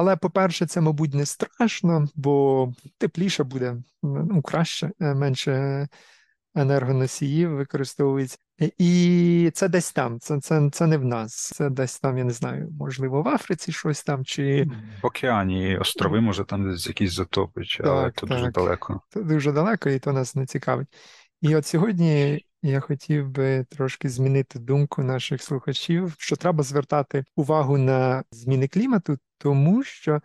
але, 0.00 0.16
по-перше, 0.16 0.66
це, 0.66 0.80
мабуть, 0.80 1.14
не 1.14 1.26
страшно, 1.26 2.06
бо 2.14 2.72
тепліше 2.98 3.44
буде, 3.44 3.76
ну, 4.02 4.42
краще, 4.42 4.90
е, 5.00 5.14
менше 5.14 5.88
енергоносіїв 6.54 7.50
використовується. 7.50 8.38
І 8.78 9.50
це 9.54 9.68
десь 9.68 9.92
там, 9.92 10.20
це, 10.20 10.40
це, 10.40 10.70
це 10.72 10.86
не 10.86 10.96
в 10.98 11.04
нас. 11.04 11.34
Це 11.54 11.70
десь 11.70 12.00
там, 12.00 12.18
я 12.18 12.24
не 12.24 12.32
знаю, 12.32 12.68
можливо, 12.78 13.22
в 13.22 13.28
Африці 13.28 13.72
щось 13.72 14.04
там, 14.04 14.24
чи 14.24 14.68
В 15.02 15.06
океані 15.06 15.76
острови, 15.78 16.20
може, 16.20 16.44
там 16.44 16.70
десь 16.70 16.86
якісь 16.86 17.12
затопи, 17.12 17.64
чи- 17.64 17.82
але 17.82 18.04
Так, 18.04 18.14
то 18.14 18.26
дуже 18.26 18.50
далеко. 18.50 19.00
то 19.12 19.22
дуже 19.22 19.52
далеко, 19.52 19.88
і 19.90 19.98
то 19.98 20.12
нас 20.12 20.34
не 20.34 20.46
цікавить. 20.46 20.88
І 21.40 21.56
от 21.56 21.66
сьогодні 21.66 22.44
я 22.62 22.80
хотів 22.80 23.30
би 23.30 23.64
трошки 23.64 24.08
змінити 24.08 24.58
думку 24.58 25.02
наших 25.02 25.42
слухачів, 25.42 26.14
що 26.18 26.36
треба 26.36 26.62
звертати 26.62 27.24
увагу 27.36 27.78
на 27.78 28.24
зміни 28.30 28.68
клімату, 28.68 29.18
тому 29.38 29.82
що 29.82 30.20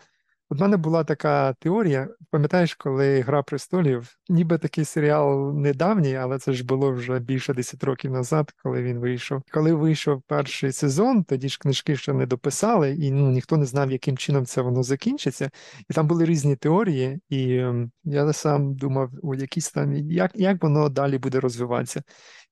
в 0.50 0.62
мене 0.62 0.78
була 0.78 1.04
така 1.04 1.54
теорія. 1.54 2.08
Пам'ятаєш, 2.32 2.76
коли 2.76 3.22
Гра 3.22 3.44
престолів, 3.44 4.16
ніби 4.30 4.58
такий 4.58 4.86
серіал 4.86 5.54
недавній, 5.56 6.16
але 6.16 6.40
це 6.40 6.54
ж 6.54 6.66
було 6.66 6.92
вже 6.92 7.20
більше 7.20 7.54
10 7.54 7.84
років 7.84 8.12
назад, 8.12 8.52
коли 8.64 8.84
він 8.84 9.00
вийшов. 9.00 9.42
Коли 9.52 9.74
вийшов 9.74 10.22
перший 10.28 10.72
сезон, 10.72 11.24
тоді 11.24 11.50
ж 11.50 11.60
книжки 11.60 11.96
ще 11.96 12.14
не 12.14 12.26
дописали, 12.26 12.92
і 12.92 13.12
ну 13.12 13.32
ніхто 13.32 13.58
не 13.58 13.66
знав, 13.66 13.92
яким 13.92 14.18
чином 14.18 14.46
це 14.46 14.62
воно 14.62 14.84
закінчиться. 14.84 15.50
І 15.90 15.94
там 15.94 16.08
були 16.08 16.26
різні 16.26 16.56
теорії, 16.56 17.20
і 17.30 17.58
ем, 17.58 17.92
я 18.04 18.34
сам 18.34 18.76
думав, 18.76 19.12
о, 19.24 19.36
якісь 19.36 19.72
там, 19.72 19.94
як, 19.96 20.32
як 20.36 20.64
воно 20.64 20.90
далі 20.90 21.18
буде 21.18 21.40
розвиватися. 21.40 22.04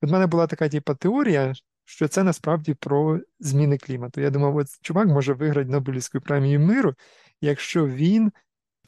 І 0.02 0.06
от 0.06 0.12
мене 0.12 0.26
була 0.26 0.46
така 0.46 0.68
типа 0.68 0.94
теорія, 0.94 1.54
що 1.84 2.08
це 2.08 2.22
насправді 2.22 2.74
про 2.74 3.20
зміни 3.40 3.78
клімату. 3.78 4.20
Я 4.20 4.30
думав, 4.30 4.56
от 4.56 4.66
чувак 4.82 5.08
може 5.08 5.32
виграти 5.32 5.70
Нобелівську 5.70 6.20
премію 6.20 6.60
миру, 6.60 6.94
якщо 7.40 7.86
він 7.86 8.32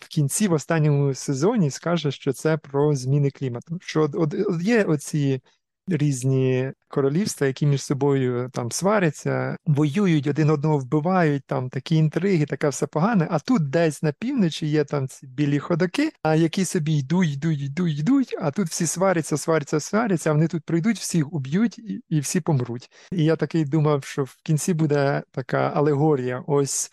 в 0.01 0.09
кінці, 0.09 0.49
в 0.49 0.53
останньому 0.53 1.15
сезоні, 1.15 1.71
скаже, 1.71 2.11
що 2.11 2.33
це 2.33 2.57
про 2.57 2.95
зміни 2.95 3.31
клімату. 3.31 3.79
Що 3.81 4.03
от, 4.03 4.15
от, 4.15 4.63
є 4.63 4.85
оці 4.85 5.41
різні 5.89 6.73
королівства, 6.89 7.47
які 7.47 7.67
між 7.67 7.83
собою 7.83 8.51
там 8.53 8.73
сваряться, 8.73 9.57
воюють, 9.67 10.27
один 10.27 10.51
одного 10.51 10.79
вбивають, 10.79 11.43
там 11.47 11.69
такі 11.69 11.97
інтриги, 11.97 12.47
таке 12.47 12.69
все 12.69 12.87
погане. 12.87 13.29
А 13.31 13.39
тут 13.39 13.71
десь 13.71 14.03
на 14.03 14.13
півночі 14.13 14.67
є 14.67 14.85
там 14.85 15.09
ці 15.09 15.27
білі 15.27 15.59
ходаки, 15.59 16.13
а 16.23 16.35
які 16.35 16.65
собі 16.65 16.99
йдуть, 16.99 17.29
йдуть, 17.33 17.61
йдуть, 17.61 17.99
йдуть, 17.99 18.37
а 18.41 18.51
тут 18.51 18.69
всі 18.69 18.87
сваряться, 18.87 19.37
сваряться, 19.37 19.81
сваряться, 19.81 20.31
а 20.31 20.33
вони 20.33 20.49
тут 20.49 20.65
прийдуть, 20.65 20.99
всіх 20.99 21.33
уб'ють 21.33 21.79
і, 21.79 22.01
і 22.09 22.21
всі 22.21 22.41
помруть. 22.41 22.91
І 23.13 23.25
я 23.25 23.37
такий 23.37 23.65
думав, 23.65 24.05
що 24.05 24.25
в 24.25 24.37
кінці 24.43 24.75
буде 24.75 25.23
така 25.31 25.59
алегорія. 25.59 26.45
Ось 26.47 26.91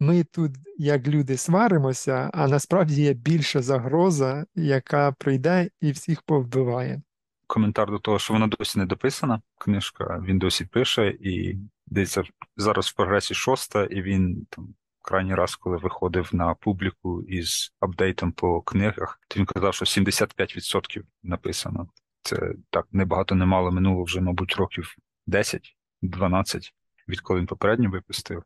ми 0.00 0.24
тут, 0.24 0.52
як 0.78 1.08
люди, 1.08 1.36
сваримося, 1.36 2.30
а 2.34 2.48
насправді 2.48 3.02
є 3.02 3.12
більша 3.12 3.62
загроза, 3.62 4.46
яка 4.54 5.12
прийде 5.12 5.70
і 5.80 5.90
всіх 5.90 6.22
повбиває. 6.22 7.02
Коментар 7.46 7.90
до 7.90 7.98
того, 7.98 8.18
що 8.18 8.32
вона 8.34 8.46
досі 8.46 8.78
не 8.78 8.86
дописана, 8.86 9.40
книжка, 9.58 10.22
він 10.26 10.38
досі 10.38 10.64
пише, 10.64 11.08
і 11.20 11.58
десь 11.86 12.18
зараз 12.56 12.86
в 12.86 12.94
прогресі 12.94 13.34
шоста, 13.34 13.84
і 13.84 14.02
він 14.02 14.46
там 14.50 14.74
крайній 15.06 15.34
раз, 15.34 15.56
коли 15.56 15.76
виходив 15.76 16.30
на 16.32 16.54
публіку 16.54 17.22
із 17.22 17.72
апдейтом 17.80 18.32
по 18.32 18.62
книгах, 18.62 19.20
то 19.28 19.40
він 19.40 19.46
казав, 19.46 19.74
що 19.74 19.84
75% 19.84 21.02
написано. 21.22 21.88
Це 22.22 22.54
так 22.70 22.86
небагато 22.92 23.34
немало 23.34 23.70
минуло 23.70 24.04
вже, 24.04 24.20
мабуть, 24.20 24.56
років 24.56 24.96
10-12, 25.26 26.72
відколи 27.08 27.40
він 27.40 27.46
попередньо 27.46 27.90
випустив, 27.90 28.42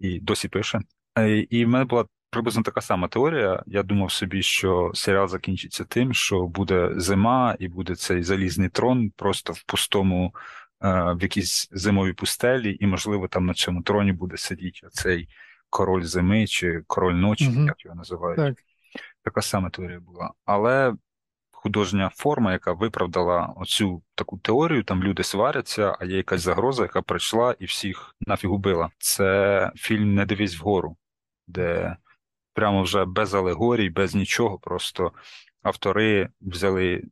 і 0.00 0.20
досі 0.20 0.48
пише. 0.48 0.80
І 1.50 1.64
в 1.64 1.68
мене 1.68 1.84
була 1.84 2.04
приблизно 2.30 2.62
така 2.62 2.80
сама 2.80 3.08
теорія. 3.08 3.62
Я 3.66 3.82
думав 3.82 4.12
собі, 4.12 4.42
що 4.42 4.90
серіал 4.94 5.28
закінчиться 5.28 5.84
тим, 5.84 6.14
що 6.14 6.46
буде 6.46 6.90
зима, 6.96 7.56
і 7.58 7.68
буде 7.68 7.94
цей 7.96 8.22
залізний 8.22 8.68
трон 8.68 9.10
просто 9.10 9.52
в 9.52 9.62
пустому, 9.62 10.34
е, 10.82 10.88
в 11.12 11.22
якійсь 11.22 11.68
зимовій 11.72 12.12
пустелі, 12.12 12.76
і, 12.80 12.86
можливо, 12.86 13.28
там 13.28 13.46
на 13.46 13.54
цьому 13.54 13.82
троні 13.82 14.12
буде 14.12 14.36
сидіти 14.36 14.88
цей 14.90 15.28
король 15.70 16.02
зими 16.02 16.46
чи 16.46 16.82
король 16.86 17.14
ночі, 17.14 17.48
Мгм. 17.48 17.66
як 17.66 17.84
його 17.84 17.96
називають. 17.96 18.36
Так. 18.36 18.56
Така 19.22 19.42
сама 19.42 19.70
теорія 19.70 20.00
була. 20.00 20.32
Але 20.44 20.94
художня 21.68 22.10
форма, 22.14 22.52
яка 22.52 22.72
виправдала 22.72 23.52
оцю 23.56 24.02
таку 24.14 24.38
теорію, 24.38 24.82
там 24.84 25.02
люди 25.02 25.22
сваряться, 25.22 25.96
а 26.00 26.04
є 26.04 26.16
якась 26.16 26.40
загроза, 26.40 26.82
яка 26.82 27.02
прийшла 27.02 27.56
і 27.58 27.64
всіх 27.64 28.16
нафіг 28.20 28.52
убила. 28.52 28.90
Це 28.98 29.72
фільм 29.76 30.14
Не 30.14 30.26
дивись 30.26 30.58
вгору, 30.58 30.96
де 31.46 31.96
прямо 32.54 32.82
вже 32.82 33.04
без 33.04 33.34
алегорій, 33.34 33.90
без 33.90 34.14
нічого, 34.14 34.58
просто 34.58 35.12
автори 35.62 36.28
взяли 36.40 37.02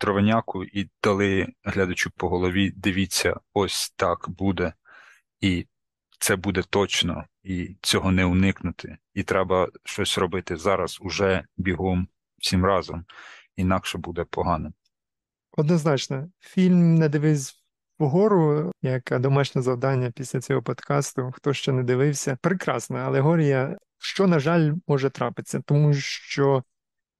дровеняку 0.00 0.64
і 0.64 0.90
дали 1.02 1.46
глядачу 1.64 2.10
по 2.10 2.28
голові: 2.28 2.72
дивіться, 2.76 3.40
ось 3.54 3.90
так 3.96 4.24
буде, 4.28 4.72
і 5.40 5.66
це 6.18 6.36
буде 6.36 6.62
точно, 6.70 7.24
і 7.42 7.76
цього 7.82 8.12
не 8.12 8.24
уникнути. 8.24 8.96
І 9.14 9.22
треба 9.22 9.68
щось 9.84 10.18
робити 10.18 10.56
зараз, 10.56 10.98
уже 11.02 11.44
бігом 11.56 12.08
всім 12.38 12.64
разом, 12.64 13.04
інакше 13.56 13.98
буде 13.98 14.24
погано. 14.24 14.72
Однозначно, 15.56 16.28
фільм 16.40 16.94
Не 16.94 17.08
дивись 17.08 17.62
вгору, 17.98 18.72
як 18.82 19.20
домашнє 19.20 19.62
завдання 19.62 20.10
після 20.10 20.40
цього 20.40 20.62
подкасту. 20.62 21.32
Хто 21.34 21.52
ще 21.52 21.72
не 21.72 21.82
дивився, 21.82 22.38
прекрасна 22.42 22.98
алегорія, 22.98 23.78
що, 23.98 24.26
на 24.26 24.38
жаль, 24.38 24.72
може 24.86 25.10
трапитися, 25.10 25.60
тому 25.60 25.94
що 25.94 26.62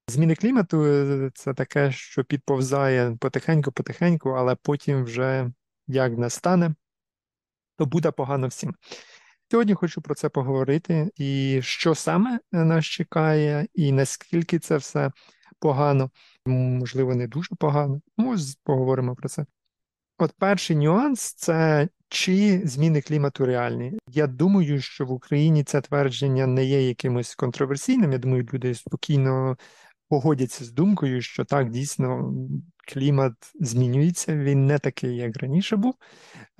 зміни 0.07 0.35
клімату 0.35 0.85
е, 0.85 1.31
це 1.33 1.53
таке, 1.53 1.91
що 1.91 2.23
підповзає 2.23 3.17
потихеньку-потихеньку, 3.19 4.29
але 4.29 4.55
потім 4.55 5.03
вже 5.03 5.51
як 5.87 6.17
настане, 6.17 6.75
то 7.77 7.85
буде 7.85 8.11
погано 8.11 8.47
всім. 8.47 8.75
Сьогодні 9.51 9.73
хочу 9.73 10.01
про 10.01 10.15
це 10.15 10.29
поговорити, 10.29 11.09
і 11.15 11.59
що 11.63 11.95
саме 11.95 12.39
нас 12.51 12.85
чекає, 12.85 13.67
і 13.73 13.91
наскільки 13.91 14.59
це 14.59 14.77
все 14.77 15.11
погано, 15.63 16.09
можливо, 16.45 17.15
не 17.15 17.27
дуже 17.27 17.55
погано. 17.55 18.01
Ну, 18.17 18.35
поговоримо 18.63 19.15
про 19.15 19.29
це. 19.29 19.45
От 20.17 20.31
перший 20.37 20.75
нюанс 20.75 21.33
це 21.33 21.87
чи 22.07 22.61
зміни 22.65 23.01
клімату 23.01 23.45
реальні. 23.45 23.99
Я 24.07 24.27
думаю, 24.27 24.81
що 24.81 25.05
в 25.05 25.11
Україні 25.11 25.63
це 25.63 25.81
твердження 25.81 26.47
не 26.47 26.65
є 26.65 26.87
якимось 26.87 27.35
контроверсійним. 27.35 28.11
Я 28.11 28.17
думаю, 28.17 28.47
люди 28.53 28.75
спокійно 28.75 29.57
погодяться 30.09 30.65
з 30.65 30.71
думкою, 30.71 31.21
що 31.21 31.45
так 31.45 31.69
дійсно 31.69 32.33
клімат 32.87 33.33
змінюється, 33.59 34.35
він 34.35 34.65
не 34.65 34.79
такий, 34.79 35.15
як 35.15 35.37
раніше 35.37 35.75
був. 35.75 35.95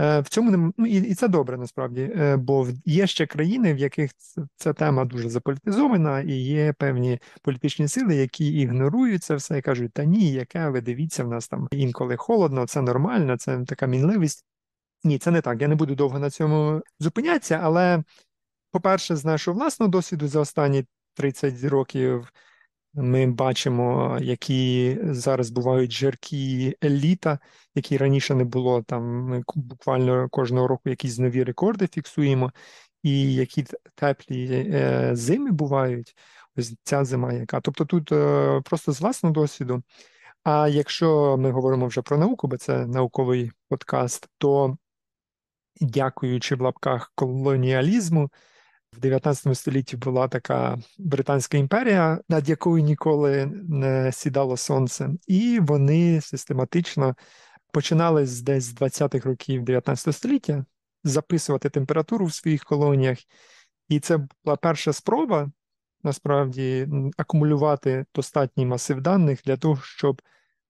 Е, 0.01 0.19
В 0.19 0.29
цьому 0.29 0.51
не 0.51 0.71
ну, 0.77 0.85
і, 0.85 0.95
і 0.95 1.15
це 1.15 1.27
добре 1.27 1.57
насправді, 1.57 2.01
е, 2.01 2.37
бо 2.37 2.67
є 2.85 3.07
ще 3.07 3.25
країни, 3.25 3.73
в 3.73 3.77
яких 3.77 4.11
ця 4.55 4.73
тема 4.73 5.05
дуже 5.05 5.29
заполітизована, 5.29 6.21
і 6.21 6.31
є 6.33 6.73
певні 6.73 7.19
політичні 7.41 7.87
сили, 7.87 8.15
які 8.15 8.53
ігнорують 8.53 9.23
це 9.23 9.35
все 9.35 9.57
і 9.57 9.61
кажуть: 9.61 9.93
та 9.93 10.03
ні, 10.03 10.31
яке 10.31 10.69
ви 10.69 10.81
дивіться, 10.81 11.23
в 11.23 11.27
нас 11.27 11.47
там 11.47 11.67
інколи 11.71 12.17
холодно, 12.17 12.67
це 12.67 12.81
нормально, 12.81 13.37
це 13.37 13.63
така 13.67 13.85
мінливість. 13.85 14.45
Ні, 15.03 15.17
це 15.17 15.31
не 15.31 15.41
так. 15.41 15.61
Я 15.61 15.67
не 15.67 15.75
буду 15.75 15.95
довго 15.95 16.19
на 16.19 16.29
цьому 16.29 16.81
зупинятися, 16.99 17.59
але, 17.63 18.03
по-перше, 18.71 19.15
з 19.15 19.25
нашого 19.25 19.59
власного 19.59 19.89
досвіду 19.89 20.27
за 20.27 20.39
останні 20.39 20.85
30 21.13 21.63
років 21.63 22.33
ми 22.93 23.27
бачимо, 23.27 24.17
які 24.21 24.97
зараз 25.03 25.49
бувають 25.49 25.91
жаркі 25.91 26.75
літа, 26.83 27.39
які 27.75 27.97
раніше 27.97 28.35
не 28.35 28.43
було. 28.43 28.83
Там 28.83 29.03
ми 29.03 29.43
буквально 29.55 30.29
кожного 30.29 30.67
року 30.67 30.89
якісь 30.89 31.19
нові 31.19 31.43
рекорди 31.43 31.87
фіксуємо, 31.87 32.51
і 33.03 33.33
які 33.33 33.65
теплі 33.95 34.69
е, 34.73 35.09
зими 35.13 35.51
бувають. 35.51 36.15
Ось 36.57 36.75
ця 36.83 37.05
зима, 37.05 37.33
яка. 37.33 37.61
Тобто 37.61 37.85
тут 37.85 38.11
е, 38.11 38.61
просто 38.65 38.91
з 38.91 39.01
власного 39.01 39.33
досвіду. 39.33 39.83
А 40.43 40.67
якщо 40.67 41.37
ми 41.37 41.51
говоримо 41.51 41.87
вже 41.87 42.01
про 42.01 42.17
науку, 42.17 42.47
бо 42.47 42.57
це 42.57 42.85
науковий 42.87 43.51
подкаст, 43.69 44.27
то 44.37 44.77
дякуючи 45.81 46.55
в 46.55 46.61
лапках 46.61 47.11
колоніалізму, 47.15 48.29
в 48.95 48.99
19 48.99 49.57
столітті 49.57 49.97
була 49.97 50.27
така 50.27 50.77
Британська 50.97 51.57
імперія, 51.57 52.19
над 52.29 52.49
якою 52.49 52.83
ніколи 52.83 53.45
не 53.69 54.11
сідало 54.11 54.57
сонце, 54.57 55.09
і 55.27 55.59
вони 55.59 56.21
систематично 56.21 57.15
починали 57.71 58.21
десь 58.21 58.63
з 58.63 58.75
20-х 58.75 59.29
років 59.29 59.63
19 59.63 60.15
століття 60.15 60.65
записувати 61.03 61.69
температуру 61.69 62.25
в 62.25 62.33
своїх 62.33 62.63
колоніях. 62.63 63.17
І 63.89 63.99
це 63.99 64.17
була 64.17 64.57
перша 64.57 64.93
спроба 64.93 65.51
насправді 66.03 66.87
акумулювати 67.17 68.05
достатній 68.15 68.65
масив 68.65 69.01
даних 69.01 69.43
для 69.43 69.57
того, 69.57 69.81
щоб 69.83 70.21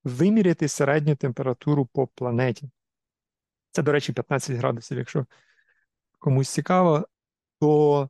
виміряти 0.04 0.68
середню 0.68 1.16
температуру 1.16 1.86
по 1.86 2.08
планеті. 2.08 2.70
Це, 3.72 3.84
до 3.84 3.92
речі, 3.92 4.14
15 4.14 4.58
градусів, 4.58 4.98
якщо 4.98 5.26
комусь 6.20 6.50
цікаво, 6.50 7.08
то 7.60 8.10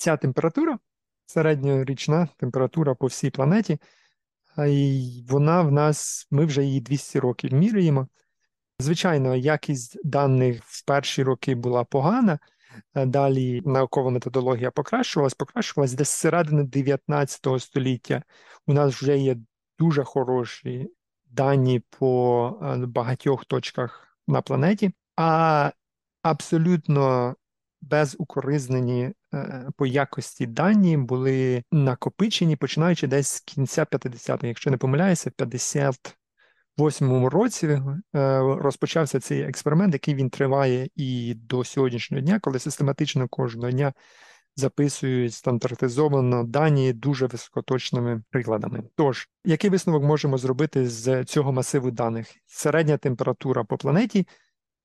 ця 0.00 0.16
температура, 0.16 0.78
середньорічна 1.26 2.28
температура 2.36 2.94
по 2.94 3.06
всій 3.06 3.30
планеті, 3.30 3.78
й 4.58 5.24
вона 5.28 5.62
в 5.62 5.72
нас, 5.72 6.26
ми 6.30 6.44
вже 6.44 6.64
її 6.64 6.80
200 6.80 7.18
років 7.18 7.52
міряємо. 7.52 8.08
Звичайно, 8.78 9.36
якість 9.36 9.98
даних 10.04 10.64
в 10.64 10.84
перші 10.84 11.22
роки 11.22 11.54
була 11.54 11.84
погана, 11.84 12.38
далі 12.94 13.62
наукова 13.64 14.10
методологія 14.10 14.70
покращувалась, 14.70 15.34
покращувалась 15.34 15.92
десь 15.92 16.08
з 16.08 16.12
середини 16.12 16.64
19 16.64 17.46
століття. 17.58 18.22
У 18.66 18.72
нас 18.72 18.94
вже 18.94 19.18
є 19.18 19.36
дуже 19.78 20.04
хороші 20.04 20.90
дані 21.30 21.82
по 21.90 22.58
багатьох 22.76 23.44
точках 23.44 24.18
на 24.28 24.42
планеті, 24.42 24.92
а 25.16 25.70
абсолютно 26.22 27.34
безукоризнені 27.82 29.12
е, 29.34 29.68
по 29.76 29.86
якості 29.86 30.46
дані 30.46 30.96
були 30.96 31.64
накопичені, 31.72 32.56
починаючи 32.56 33.06
десь 33.06 33.28
з 33.28 33.40
кінця 33.40 33.84
50-х. 33.84 34.48
Якщо 34.48 34.70
не 34.70 34.76
помиляюся, 34.76 35.30
в 35.30 35.42
58-му 35.42 37.30
році 37.30 37.66
е, 37.66 37.80
розпочався 38.40 39.20
цей 39.20 39.42
експеримент, 39.42 39.94
який 39.94 40.14
він 40.14 40.30
триває 40.30 40.88
і 40.96 41.34
до 41.34 41.64
сьогоднішнього 41.64 42.20
дня, 42.20 42.38
коли 42.40 42.58
систематично 42.58 43.28
кожного 43.28 43.70
дня 43.70 43.92
записують 44.56 45.34
стандартизовано 45.34 46.44
дані 46.44 46.92
дуже 46.92 47.26
високоточними 47.26 48.22
прикладами. 48.30 48.82
Тож, 48.96 49.28
який 49.44 49.70
висновок 49.70 50.04
можемо 50.04 50.38
зробити 50.38 50.88
з 50.88 51.24
цього 51.24 51.52
масиву 51.52 51.90
даних? 51.90 52.26
Середня 52.46 52.96
температура 52.96 53.64
по 53.64 53.76
планеті 53.76 54.26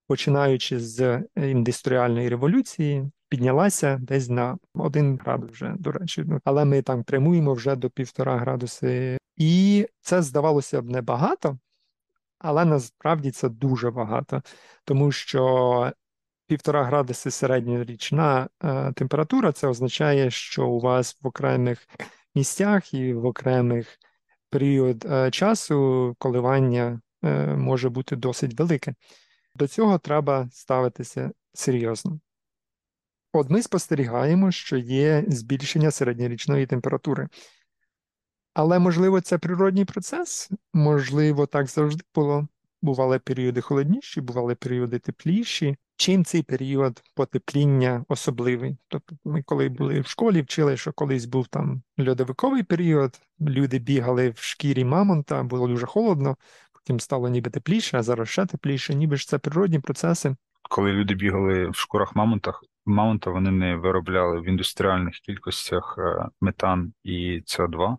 починаючи 0.08 0.80
з 0.80 1.24
індустріальної 1.36 2.30
революції, 2.30 3.12
піднялася 3.30 3.98
десь 4.02 4.30
на 4.30 4.58
1 4.74 5.20
градус 5.24 5.52
вже, 5.52 5.76
до 5.80 5.92
речі. 5.92 6.24
Ну, 6.28 6.40
Але 6.44 6.66
ми 6.66 6.82
там 6.82 7.04
прямуємо 7.04 7.54
вже 7.54 7.76
до 7.76 7.90
півтора 7.90 8.38
градуси. 8.38 9.18
І 9.38 9.88
це 10.02 10.22
здавалося 10.22 10.82
б 10.82 10.90
небагато, 10.90 11.58
але 12.40 12.66
насправді 12.66 13.32
це 13.32 13.50
дуже 13.50 13.92
багато, 13.92 14.42
тому 14.86 15.12
що 15.12 15.94
півтора 16.48 16.84
градуси 16.84 17.32
середньорічна 17.32 18.50
е, 18.64 18.94
температура, 18.94 19.52
це 19.52 19.68
означає, 19.68 20.32
що 20.32 20.68
у 20.68 20.80
вас 20.80 21.18
в 21.22 21.28
окремих 21.28 21.88
місцях 22.36 22.94
і 22.94 23.14
в 23.14 23.26
окремих 23.26 23.98
період 24.50 25.06
е, 25.06 25.32
часу 25.32 26.16
коливання 26.20 27.02
е, 27.24 27.56
може 27.56 27.90
бути 27.90 28.16
досить 28.16 28.60
велике. 28.60 28.94
До 29.56 29.68
цього 29.68 29.98
треба 29.98 30.50
ставитися 30.52 31.32
серйозно. 31.54 32.20
От 33.34 33.50
ми 33.50 33.62
спостерігаємо, 33.62 34.52
що 34.52 34.78
є 34.78 35.26
збільшення 35.28 35.92
середньорічної 35.92 36.66
температури. 36.66 37.28
Але, 38.54 38.80
можливо, 38.80 39.22
це 39.22 39.38
природній 39.38 39.86
процес, 39.86 40.50
можливо, 40.74 41.46
так 41.46 41.68
завжди 41.68 42.04
було. 42.16 42.48
Бували 42.82 43.20
періоди 43.20 43.62
холодніші, 43.62 44.22
бували 44.22 44.56
періоди 44.56 45.00
тепліші. 45.00 45.76
Чим 45.98 46.26
цей 46.26 46.44
період 46.44 47.04
потепління 47.14 48.06
особливий? 48.08 48.78
Тобто, 48.88 49.16
ми, 49.26 49.44
коли 49.44 49.70
були 49.70 50.00
в 50.00 50.08
школі, 50.08 50.42
вчили, 50.42 50.78
що 50.78 50.94
колись 50.94 51.26
був 51.26 51.48
там 51.48 51.82
льодовиковий 52.00 52.64
період, 52.64 53.22
люди 53.42 53.80
бігали 53.80 54.30
в 54.30 54.38
шкірі 54.38 54.86
мамонта, 54.86 55.44
було 55.44 55.68
дуже 55.68 55.86
холодно, 55.86 56.38
потім 56.86 57.00
стало 57.00 57.30
ніби 57.30 57.50
тепліше, 57.50 57.98
а 57.98 58.04
зараз 58.04 58.30
ще 58.30 58.46
тепліше, 58.46 58.96
ніби 58.96 59.18
ж 59.18 59.28
це 59.28 59.38
природні 59.38 59.80
процеси. 59.80 60.36
Коли 60.70 60.92
люди 60.92 61.14
бігали 61.14 61.70
в 61.70 61.76
шкурах 61.76 62.16
мамонтах, 62.16 62.64
мамонта 62.86 63.30
вони 63.30 63.52
не 63.52 63.76
виробляли 63.76 64.40
в 64.40 64.46
індустріальних 64.46 65.14
кількостях 65.14 65.96
е, 65.98 66.26
метан 66.42 66.94
і 67.04 67.42
СО2, 67.46 67.98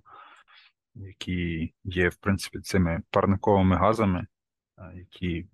які 0.95 1.73
є, 1.85 2.09
в 2.09 2.17
принципі, 2.17 2.59
цими 2.59 3.03
парниковими 3.11 3.77
газами, 3.77 4.27
е, 4.79 4.93
які, 4.97 5.47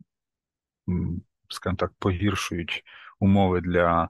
скажімо 1.49 1.76
так, 1.76 1.93
погіршують 1.99 2.85
умови 3.20 3.61
для 3.61 4.09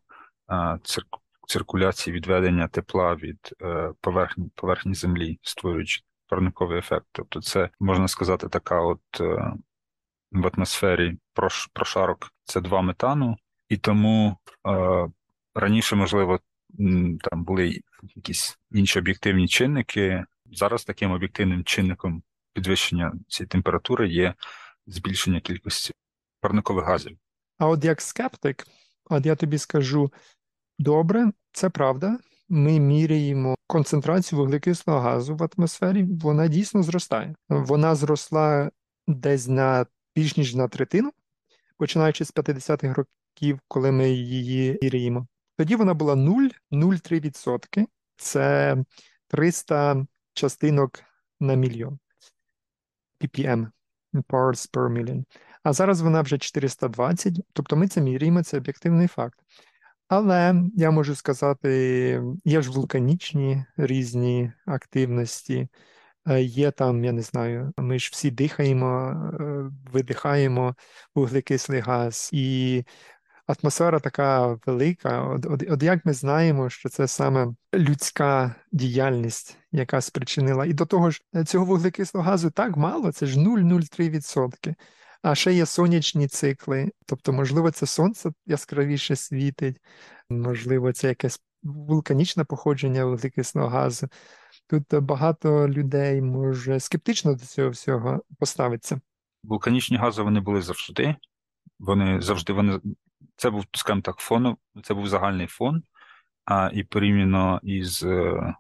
е, 0.51 0.55
цирку- 0.83 1.21
циркуляції 1.47 2.17
відведення 2.17 2.69
тепла 2.69 3.15
від 3.15 3.55
поверхні, 4.01 4.51
поверхні 4.55 4.95
землі, 4.95 5.39
створюючи 5.43 6.03
парниковий 6.33 6.79
ефект. 6.79 7.07
Тобто, 7.13 7.43
це 7.43 7.69
можна 7.81 8.09
сказати, 8.09 8.49
така 8.49 8.81
от 8.81 9.01
е, 9.21 9.53
в 10.33 10.51
атмосфері 10.55 11.19
прошарок 11.73 12.33
це 12.45 12.61
два 12.61 12.83
метану, 12.83 13.37
і 13.69 13.77
тому 13.77 14.37
е, 14.69 15.09
раніше, 15.55 15.97
можливо, 15.97 16.41
там 17.23 17.45
були 17.45 17.81
якісь 18.15 18.59
інші 18.71 18.99
об'єктивні 18.99 19.49
чинники. 19.49 20.25
Зараз 20.53 20.85
таким 20.85 21.13
об'єктивним 21.13 21.65
чинником 21.65 22.23
підвищення 22.53 23.13
цієї 23.29 23.49
температури 23.49 24.09
є 24.09 24.35
збільшення 24.87 25.41
кількості 25.41 25.93
парникових 26.41 26.85
газів. 26.85 27.19
А 27.59 27.67
от 27.67 27.85
як 27.85 28.01
скептик, 28.01 28.67
от 29.05 29.27
я 29.27 29.37
тобі 29.37 29.59
скажу, 29.59 30.13
добре, 30.79 31.33
це 31.53 31.71
правда. 31.71 32.19
Ми 32.49 32.81
міряємо 32.81 33.55
концентрацію 33.73 34.39
вуглекислого 34.39 35.01
газу 35.01 35.37
в 35.37 35.49
атмосфері, 35.57 36.03
вона 36.05 36.49
дійсно 36.49 36.83
зростає. 36.83 37.35
Вона 37.49 37.95
зросла 37.95 38.71
десь 39.07 39.49
на 39.49 39.87
більш 40.17 40.37
ніж 40.37 40.55
на 40.55 40.69
третину, 40.69 41.11
починаючи 41.77 42.25
з 42.25 42.33
50-х 42.33 42.95
років, 42.95 43.61
коли 43.69 43.93
ми 43.93 44.11
її 44.11 44.79
міряємо. 44.83 45.27
Тоді 45.57 45.77
вона 45.77 45.95
була 45.95 46.15
0,03%. 46.15 47.87
Це 48.17 48.77
300 49.29 50.07
частинок 50.35 51.03
на 51.41 51.55
мільйон. 51.55 51.99
ppm, 53.21 53.67
parts 54.15 54.71
per 54.73 54.89
million. 54.89 55.25
А 55.63 55.73
зараз 55.73 56.01
вона 56.01 56.21
вже 56.21 56.39
420, 56.39 57.35
тобто 57.53 57.77
ми 57.77 57.89
це 57.89 58.01
міряємо, 58.01 58.43
це 58.43 58.57
об'єктивний 58.57 59.07
факт. 59.07 59.41
Але 60.15 60.55
я 60.75 60.91
можу 60.91 61.15
сказати, 61.15 62.23
є 62.45 62.63
ж 62.63 62.71
вулканічні 62.71 63.65
різні 63.77 64.53
активності, 64.67 65.69
е, 66.29 66.43
є 66.43 66.71
там, 66.71 67.05
я 67.05 67.13
не 67.13 67.23
знаю, 67.23 67.73
ми 67.77 67.99
ж 67.99 68.11
всі 68.13 68.31
дихаємо, 68.31 69.09
е, 69.41 69.71
видихаємо 69.93 70.75
вуглекислий 71.15 71.81
газ, 71.81 72.31
і 72.33 72.85
атмосфера 73.47 74.01
така 74.01 74.59
велика. 74.67 75.23
От, 75.23 75.47
от, 75.47 75.65
от 75.71 75.83
як 75.83 76.07
ми 76.07 76.13
знаємо, 76.13 76.71
що 76.71 76.89
це 76.89 77.09
саме 77.09 77.47
людська 77.75 78.55
діяльність, 78.73 79.59
яка 79.71 80.01
спричинила. 80.01 80.67
І 80.67 80.73
до 80.73 80.87
того 80.87 81.11
ж, 81.11 81.23
е, 81.35 81.45
цього 81.45 81.65
вуглекислого 81.65 82.27
газу 82.27 82.51
так 82.51 82.77
мало, 82.77 83.13
це 83.13 83.27
ж 83.27 83.39
0,03%. 83.39 84.75
А 85.23 85.35
ще 85.35 85.53
є 85.53 85.67
сонячні 85.67 86.29
цикли, 86.29 86.93
тобто, 87.07 87.33
можливо, 87.33 87.71
це 87.71 87.87
сонце 87.87 88.31
яскравіше 88.47 89.17
світить, 89.17 89.81
можливо, 90.31 90.93
це 90.93 91.09
якесь 91.09 91.41
вулканічне 91.63 92.45
походження 92.45 93.05
вуглекислого 93.05 93.69
газу. 93.69 94.09
Тут 94.67 94.95
багато 94.95 95.69
людей 95.69 96.23
може 96.23 96.81
скептично 96.81 97.35
до 97.35 97.45
цього 97.45 97.71
всього 97.71 98.23
поставитися. 98.39 99.01
Вулканічні 99.43 99.97
гази 99.97 100.23
вони 100.23 100.41
були 100.41 100.63
завжди. 100.63 101.17
Вони 101.79 102.21
завжди 102.21 102.53
вони. 102.53 102.81
Це 103.37 103.51
був, 103.51 103.65
скажімо 103.73 104.03
так, 104.03 104.17
фон, 104.17 104.57
це 104.83 104.95
був 104.95 105.09
загальний 105.09 105.47
фон, 105.47 105.83
а 106.45 106.71
і 106.73 106.85
порівняно 106.85 107.61
із 107.63 108.03
е, 108.03 108.55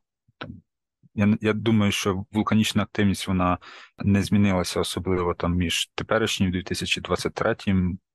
я 1.14 1.36
я 1.40 1.52
думаю, 1.52 1.92
що 1.92 2.24
вулканічна 2.32 2.82
активність 2.82 3.28
вона 3.28 3.58
не 3.98 4.22
змінилася 4.22 4.80
особливо 4.80 5.34
там 5.34 5.54
між 5.54 5.90
теперішнім 5.94 6.50
2023 6.50 7.56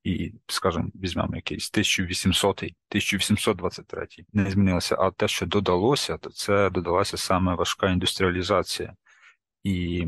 і, 0.03 0.33
скажімо, 0.47 0.89
візьмемо 0.95 1.35
якийсь 1.35 1.69
1800 1.71 2.63
1823 2.63 4.07
не 4.33 4.51
змінилася. 4.51 4.95
А 4.99 5.11
те, 5.11 5.27
що 5.27 5.45
додалося, 5.45 6.17
то 6.17 6.29
це 6.29 6.69
додалася 6.69 7.17
саме 7.17 7.55
важка 7.55 7.89
індустріалізація 7.89 8.95
і 9.63 10.05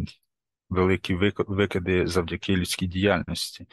великі 0.69 1.15
викиди 1.47 2.07
завдяки 2.07 2.55
людській 2.55 2.87
діяльності. 2.87 3.67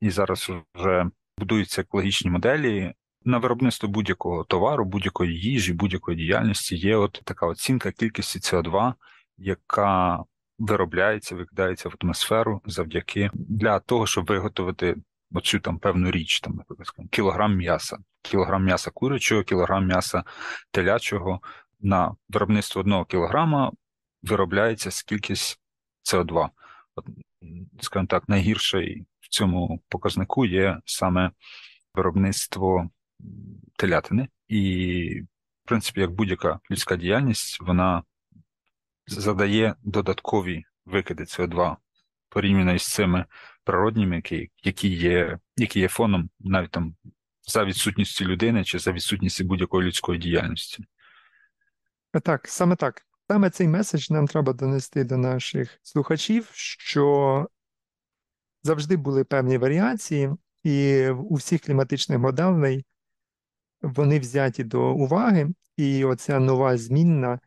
І 0.00 0.10
зараз 0.10 0.50
вже 0.74 1.10
будуються 1.38 1.80
екологічні 1.82 2.30
моделі, 2.30 2.94
на 3.26 3.38
виробництво 3.38 3.88
будь-якого 3.88 4.44
товару, 4.44 4.84
будь-якої 4.84 5.40
їжі, 5.40 5.72
будь-якої 5.72 6.16
діяльності 6.16 6.76
є 6.76 6.96
от 6.96 7.20
така 7.24 7.46
оцінка 7.46 7.92
кількості 7.92 8.38
СО2, 8.38 8.94
яка 9.38 10.24
виробляється, 10.58 11.34
викидається 11.34 11.88
в 11.88 11.94
атмосферу 12.00 12.60
завдяки 12.66 13.30
для 13.34 13.80
того, 13.80 14.06
щоб 14.06 14.26
виготовити 14.26 14.96
оцю 15.32 15.60
там 15.60 15.78
певну 15.78 16.10
річ, 16.10 16.40
там, 16.40 16.54
наприклад, 16.54 17.08
кілограм 17.10 17.56
м'яса, 17.56 17.98
кілограм 18.22 18.64
м'яса 18.64 18.90
курячого, 18.90 19.42
кілограм 19.42 19.86
м'яса 19.86 20.24
телячого. 20.70 21.40
На 21.80 22.14
виробництво 22.28 22.80
одного 22.80 23.04
кілограма 23.04 23.72
виробляється 24.22 24.90
скількись 24.90 25.60
СО2. 26.12 26.48
От, 26.94 27.06
скажімо 27.80 28.06
так, 28.06 28.28
найгірший 28.28 29.06
в 29.20 29.28
цьому 29.28 29.82
показнику 29.88 30.46
є 30.46 30.80
саме 30.84 31.30
виробництво 31.94 32.90
телятини, 33.76 34.28
і, 34.48 35.22
в 35.64 35.68
принципі, 35.68 36.00
як 36.00 36.10
будь-яка 36.10 36.60
людська 36.70 36.96
діяльність, 36.96 37.60
вона 37.60 38.02
задає 39.06 39.74
додаткові 39.82 40.64
викиди 40.84 41.22
СО2 41.22 41.76
порівняно 42.28 42.74
із 42.74 42.86
цими 42.86 43.24
природніми, 43.64 44.16
які 44.16 44.50
які, 44.62 44.88
є 44.88 45.38
які 45.56 45.80
є 45.80 45.88
фоном 45.88 46.30
навіть 46.40 46.70
там 46.70 46.96
за 47.48 47.64
відсутністю 47.64 48.24
людини 48.24 48.64
чи 48.64 48.78
за 48.78 48.92
відсутністю 48.92 49.44
будь-якої 49.44 49.86
людської 49.86 50.18
діяльності. 50.18 50.84
Так, 52.22 52.48
саме 52.48 52.76
так. 52.76 53.02
Саме 53.28 53.50
цей 53.50 53.68
меседж 53.68 54.10
нам 54.10 54.26
треба 54.26 54.52
донести 54.52 55.04
до 55.04 55.16
наших 55.16 55.78
слухачів, 55.82 56.48
що 56.52 57.46
завжди 58.62 58.96
були 58.96 59.24
певні 59.24 59.58
варіації, 59.58 60.30
і 60.62 61.08
у 61.08 61.34
всіх 61.34 61.60
кліматичних 61.60 62.18
моделей 62.18 62.84
вони 63.82 64.18
взяті 64.18 64.64
до 64.64 64.94
уваги, 64.94 65.48
і 65.76 66.04
оця 66.04 66.38
нова 66.38 66.76
змінна, 66.76 67.40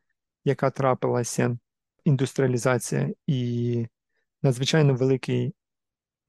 яка 0.45 0.69
трапилася, 0.69 1.57
індустріалізація 2.03 3.09
і 3.27 3.87
надзвичайно 4.41 4.93
великий 4.93 5.53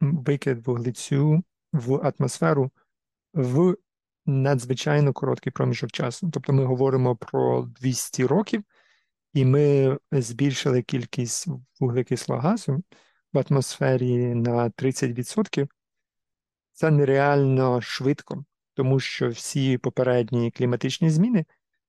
викид 0.01 0.67
вуглецю 0.67 1.43
в 1.73 2.13
атмосферу 2.19 2.71
в 3.35 3.77
надзвичайно 4.27 5.13
короткий 5.13 5.53
проміжок 5.53 5.93
часу. 5.93 6.31
Тобто 6.33 6.53
ми 6.53 6.65
говоримо 6.65 7.17
про 7.17 7.63
200 7.63 8.27
років, 8.27 8.63
і 9.33 9.45
ми 9.45 9.99
збільшили 10.13 10.83
кількість 10.83 11.49
вуглекислого 11.81 12.41
газу 12.41 12.83
в 13.33 13.45
атмосфері 13.49 14.35
на 14.35 14.71
30%. 14.71 15.69
Це 16.73 16.91
нереально 16.91 17.81
швидко 17.81 18.45
тому 18.81 19.01
що 19.01 19.29
всі 19.29 19.79
попередні 19.79 20.51
кліматичні 20.51 21.11
зміни 21.11 21.45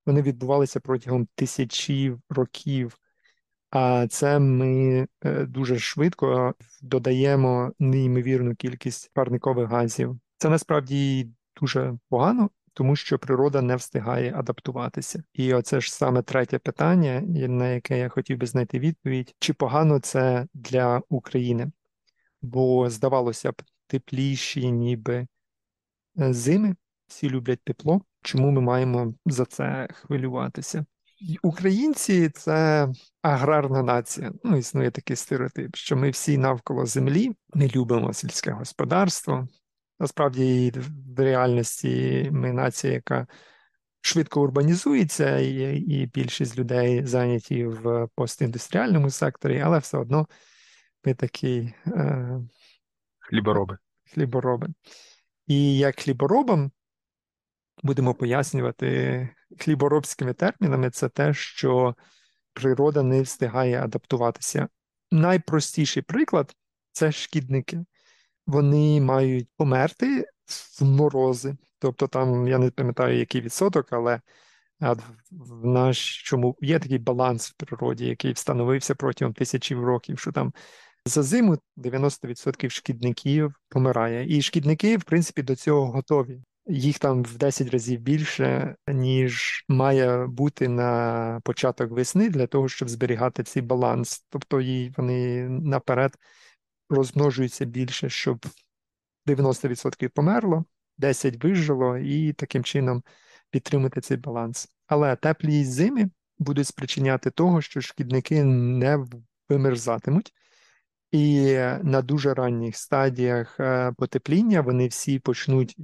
вони 0.06 0.22
відбувалися 0.22 0.80
протягом 0.80 1.28
тисячі 1.36 2.16
років, 2.30 2.98
а 3.70 4.08
це 4.08 4.40
ми 4.40 5.08
е, 5.22 5.46
дуже 5.46 5.80
швидко 5.80 6.56
додаємо 6.82 7.74
неймовірну 7.80 8.56
кількість 8.56 9.12
парникових 9.14 9.70
газів. 9.70 10.20
Це 10.38 10.50
насправді 10.50 11.30
дуже 11.62 11.98
погано. 12.10 12.50
Тому 12.74 12.96
що 12.96 13.20
природа 13.20 13.62
не 13.62 13.76
встигає 13.76 14.34
адаптуватися. 14.36 15.24
І 15.34 15.54
оце 15.54 15.82
ж 15.82 15.94
саме 15.94 16.22
третє 16.22 16.60
питання, 16.60 17.22
на 17.48 17.68
яке 17.68 18.00
я 18.00 18.10
хотів 18.10 18.38
би 18.38 18.46
знайти 18.48 18.80
відповідь: 18.80 19.36
чи 19.40 19.54
погано 19.54 20.00
це 20.00 20.48
для 20.54 21.02
України? 21.10 21.72
Бо 22.42 22.90
здавалося 22.90 23.52
б, 23.52 23.62
тепліші, 23.88 24.72
ніби 24.72 25.28
зими, 26.16 26.76
всі 27.08 27.30
люблять 27.30 27.64
тепло. 27.64 28.02
Чому 28.24 28.52
ми 28.52 28.62
маємо 28.62 29.14
за 29.26 29.46
це 29.46 29.88
хвилюватися? 29.94 30.86
Українці 31.44 32.30
це 32.30 32.90
аграрна 33.22 33.84
нація. 33.84 34.32
Ну, 34.44 34.58
існує 34.58 34.92
такий 34.92 35.16
стереотип, 35.16 35.76
що 35.76 35.96
ми 35.96 36.10
всі 36.10 36.38
навколо 36.38 36.86
землі, 36.86 37.32
не 37.54 37.68
любимо 37.68 38.14
сільське 38.14 38.52
господарство. 38.52 39.48
Насправді, 40.00 40.74
в 41.16 41.20
реальності 41.20 42.30
ми 42.32 42.54
нація, 42.54 42.94
яка 42.94 43.28
швидко 44.02 44.42
урбанізується, 44.42 45.40
і 45.40 45.76
і 45.76 46.06
більшість 46.06 46.58
людей 46.58 47.06
зайняті 47.06 47.66
в 47.66 48.08
постіндустріальному 48.16 49.10
секторі, 49.10 49.60
але 49.60 49.80
все 49.80 49.98
одно 49.98 50.28
ми 51.06 51.14
такі 51.14 51.74
е, 51.88 52.40
хлібороби. 53.20 53.78
хлібороби. 54.14 54.68
І 55.48 55.78
як 55.78 56.00
хліборобам 56.00 56.72
будемо 57.84 58.14
пояснювати 58.14 59.30
хліборобськими 59.60 60.34
термінами, 60.34 60.90
це 60.90 61.10
те, 61.10 61.34
що 61.34 61.96
природа 62.54 63.04
не 63.04 63.22
встигає 63.22 63.84
адаптуватися. 63.84 64.68
Найпростіший 65.12 66.04
приклад 66.04 66.56
це 66.92 67.12
шкідники. 67.12 67.86
Вони 68.48 69.02
мають 69.02 69.50
померти 69.58 70.26
в 70.80 70.84
морози. 70.84 71.58
Тобто, 71.80 72.08
там 72.08 72.48
я 72.48 72.58
не 72.58 72.72
пам'ятаю, 72.72 73.18
який 73.18 73.42
відсоток, 73.42 73.88
але 73.92 74.22
в 75.32 75.66
нашому 75.66 76.58
є 76.62 76.80
такий 76.80 76.98
баланс 76.98 77.50
в 77.50 77.54
природі, 77.54 78.06
який 78.06 78.34
встановився 78.34 78.96
протягом 78.96 79.34
тисячів 79.34 79.84
років, 79.84 80.20
що 80.20 80.32
там 80.32 80.54
за 81.06 81.24
зиму 81.24 81.58
90% 81.78 82.70
шкідників 82.70 83.56
помирає. 83.70 84.38
І 84.38 84.42
шкідники, 84.42 84.98
в 84.98 85.04
принципі, 85.04 85.44
до 85.44 85.56
цього 85.56 85.92
готові. 85.92 86.42
Їх 86.68 87.00
там 87.00 87.24
в 87.24 87.38
10 87.38 87.70
разів 87.70 88.00
більше, 88.00 88.76
ніж 88.88 89.66
має 89.68 90.28
бути 90.28 90.68
на 90.68 91.42
початок 91.44 91.92
весни 91.92 92.30
для 92.30 92.48
того, 92.48 92.70
щоб 92.70 92.90
зберігати 92.90 93.44
цей 93.44 93.62
баланс. 93.62 94.26
Тобто 94.30 94.58
вони 94.98 95.50
наперед 95.50 96.18
розмножуються 96.90 97.66
більше, 97.66 98.10
щоб 98.10 98.46
90% 99.28 100.10
померло, 100.10 100.66
10 100.98 101.44
вижило, 101.44 101.98
і 101.98 102.34
таким 102.34 102.64
чином 102.64 103.04
підтримати 103.50 104.02
цей 104.02 104.18
баланс. 104.18 104.68
Але 104.88 105.16
теплі 105.16 105.66
зими 105.66 106.10
будуть 106.40 106.68
спричиняти 106.68 107.30
того, 107.30 107.62
що 107.62 107.82
шкідники 107.82 108.44
не 108.44 109.06
вимерзатимуть. 109.50 110.34
І 111.12 111.56
на 111.84 112.02
дуже 112.02 112.34
ранніх 112.34 112.78
стадіях 112.78 113.60
е, 113.60 113.94
потепління 113.98 114.62
вони 114.62 114.88
всі 114.88 115.20
почнуть 115.20 115.76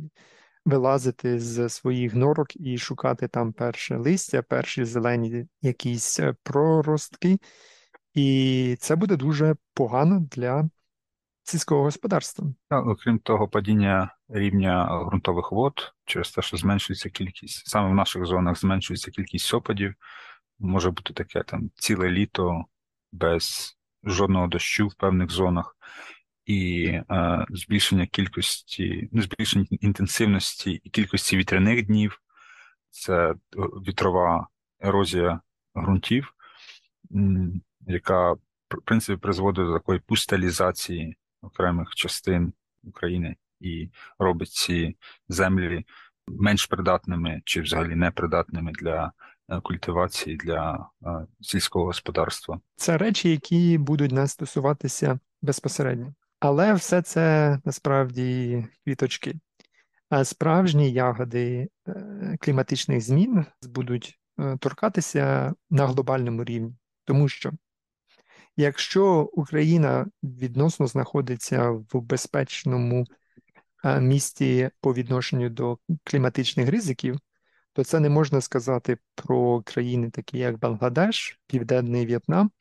вилазити 0.65 1.39
з 1.39 1.69
своїх 1.69 2.15
норок 2.15 2.55
і 2.55 2.77
шукати 2.77 3.27
там 3.27 3.53
перше 3.53 3.97
листя, 3.97 4.41
перші 4.41 4.85
зелені 4.85 5.47
якісь 5.61 6.19
е, 6.19 6.35
проростки. 6.43 7.37
І 8.13 8.77
це 8.79 8.95
буде 8.95 9.15
дуже 9.15 9.55
погано 9.73 10.19
для 10.31 10.69
сільського 11.43 11.83
господарства. 11.83 12.53
Окрім 12.69 13.19
того, 13.19 13.47
падіння 13.47 14.15
рівня 14.29 15.03
ґрунтових 15.07 15.51
вод 15.51 15.93
через 16.05 16.31
те, 16.31 16.41
що 16.41 16.57
зменшується 16.57 17.09
кількість, 17.09 17.67
саме 17.67 17.89
в 17.89 17.93
наших 17.93 18.25
зонах 18.25 18.59
зменшується 18.59 19.11
кількість 19.11 19.53
опадів, 19.53 19.93
може 20.59 20.91
бути 20.91 21.13
таке 21.13 21.43
там 21.43 21.69
ціле 21.75 22.09
літо 22.09 22.65
без 23.11 23.76
жодного 24.09 24.47
дощу 24.47 24.87
в 24.87 24.95
певних 24.95 25.31
зонах, 25.31 25.77
і 26.45 26.85
е, 26.85 27.45
збільшення 27.49 28.07
кількості, 28.07 29.09
ну, 29.11 29.21
збільшення 29.21 29.65
інтенсивності 29.69 30.81
і 30.83 30.89
кількості 30.89 31.37
вітряних 31.37 31.85
днів, 31.85 32.21
це 32.89 33.35
вітрова 33.87 34.47
ерозія 34.79 35.41
ґрунтів, 35.77 36.33
яка 37.87 38.31
в 38.31 38.81
принципі 38.85 39.21
призводить 39.21 39.65
до 39.65 39.73
такої 39.73 39.99
пусталізації 39.99 41.17
окремих 41.41 41.95
частин 41.95 42.53
України 42.83 43.35
і 43.59 43.89
робить 44.19 44.49
ці 44.49 44.95
землі 45.29 45.85
менш 46.27 46.65
придатними 46.65 47.41
чи 47.45 47.61
взагалі 47.61 47.95
непридатними 47.95 48.71
для 48.71 49.05
е, 49.05 49.11
культивації 49.63 50.35
для 50.35 50.89
е, 51.05 51.09
сільського 51.41 51.85
господарства. 51.85 52.59
Це 52.75 52.97
речі, 52.97 53.29
які 53.29 53.77
будуть 53.77 54.11
нас 54.11 54.31
стосуватися 54.31 55.19
безпосередньо. 55.41 56.13
Але 56.39 56.73
все 56.73 57.01
це 57.01 57.59
насправді 57.65 58.65
квіточки. 58.83 59.35
А 60.09 60.25
справжні 60.25 60.91
ягоди 60.91 61.67
е, 61.87 62.37
кліматичних 62.39 63.01
змін 63.01 63.45
будуть 63.63 64.19
торкатися 64.59 65.53
на 65.69 65.87
глобальному 65.87 66.43
рівні, 66.43 66.75
тому 67.05 67.27
що 67.27 67.51
Якщо 68.59 69.29
Україна 69.33 70.07
відносно 70.23 70.87
знаходиться 70.87 71.69
в 71.69 72.01
безпечному 72.01 73.05
місті 73.99 74.69
по 74.81 74.93
відношенню 74.93 75.49
до 75.49 75.77
кліматичних 76.03 76.69
ризиків, 76.69 77.19
то 77.77 77.83
це 77.83 77.99
не 77.99 78.09
можна 78.09 78.41
сказати 78.41 78.97
про 79.15 79.61
країни, 79.61 80.09
такі 80.09 80.37
як 80.37 80.59
Бангладеш, 80.59 81.39
Південний 81.47 82.05
В'єтнам, 82.05 82.51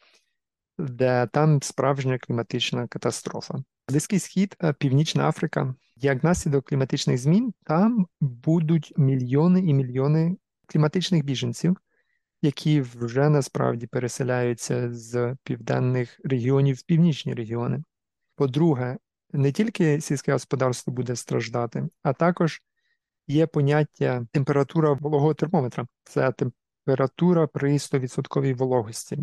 де 0.79 1.29
там 1.33 1.63
справжня 1.63 2.19
кліматична 2.19 2.87
катастрофа. 2.87 3.55
Близький 3.89 4.19
Схід, 4.19 4.57
Північна 4.79 5.29
Африка, 5.29 5.75
як 5.97 6.25
наслідок 6.25 6.69
кліматичних 6.69 7.19
змін, 7.19 7.55
там 7.65 8.07
будуть 8.21 8.93
мільйони 8.97 9.61
і 9.61 9.75
мільйони 9.75 10.37
кліматичних 10.67 11.25
біженців, 11.25 11.77
які 12.43 12.81
вже 12.81 13.29
насправді 13.29 13.87
переселяються 13.87 14.93
з 14.93 15.37
південних 15.45 16.21
регіонів 16.25 16.77
в 16.77 16.83
північні 16.83 17.35
регіони. 17.35 17.83
По-друге, 18.35 18.99
не 19.33 19.53
тільки 19.53 20.01
сільське 20.01 20.33
господарство 20.33 20.93
буде 20.93 21.17
страждати, 21.17 21.89
а 22.03 22.13
також 22.13 22.63
є 23.27 23.47
поняття 23.47 24.27
температура 24.33 24.93
вологого 24.93 25.35
термометра. 25.35 25.87
Це 26.05 26.33
температура 26.33 27.47
при 27.47 27.73
100% 27.73 28.57
вологості. 28.57 29.19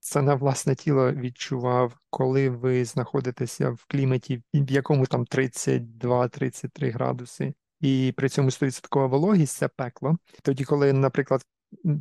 Це 0.00 0.22
на 0.22 0.34
власне 0.34 0.74
тіло 0.74 1.12
відчував, 1.12 1.98
коли 2.10 2.50
ви 2.50 2.84
знаходитеся 2.84 3.70
в 3.70 3.84
кліматі, 3.88 4.42
в 4.54 4.70
якому 4.70 5.06
там 5.06 5.24
32-33 5.24 6.92
градуси, 6.92 7.54
і 7.80 8.14
при 8.16 8.28
цьому 8.28 8.50
100% 8.50 9.08
вологість 9.08 9.56
це 9.56 9.68
пекло. 9.68 10.18
Тоді, 10.42 10.64
коли, 10.64 10.92
наприклад, 10.92 11.42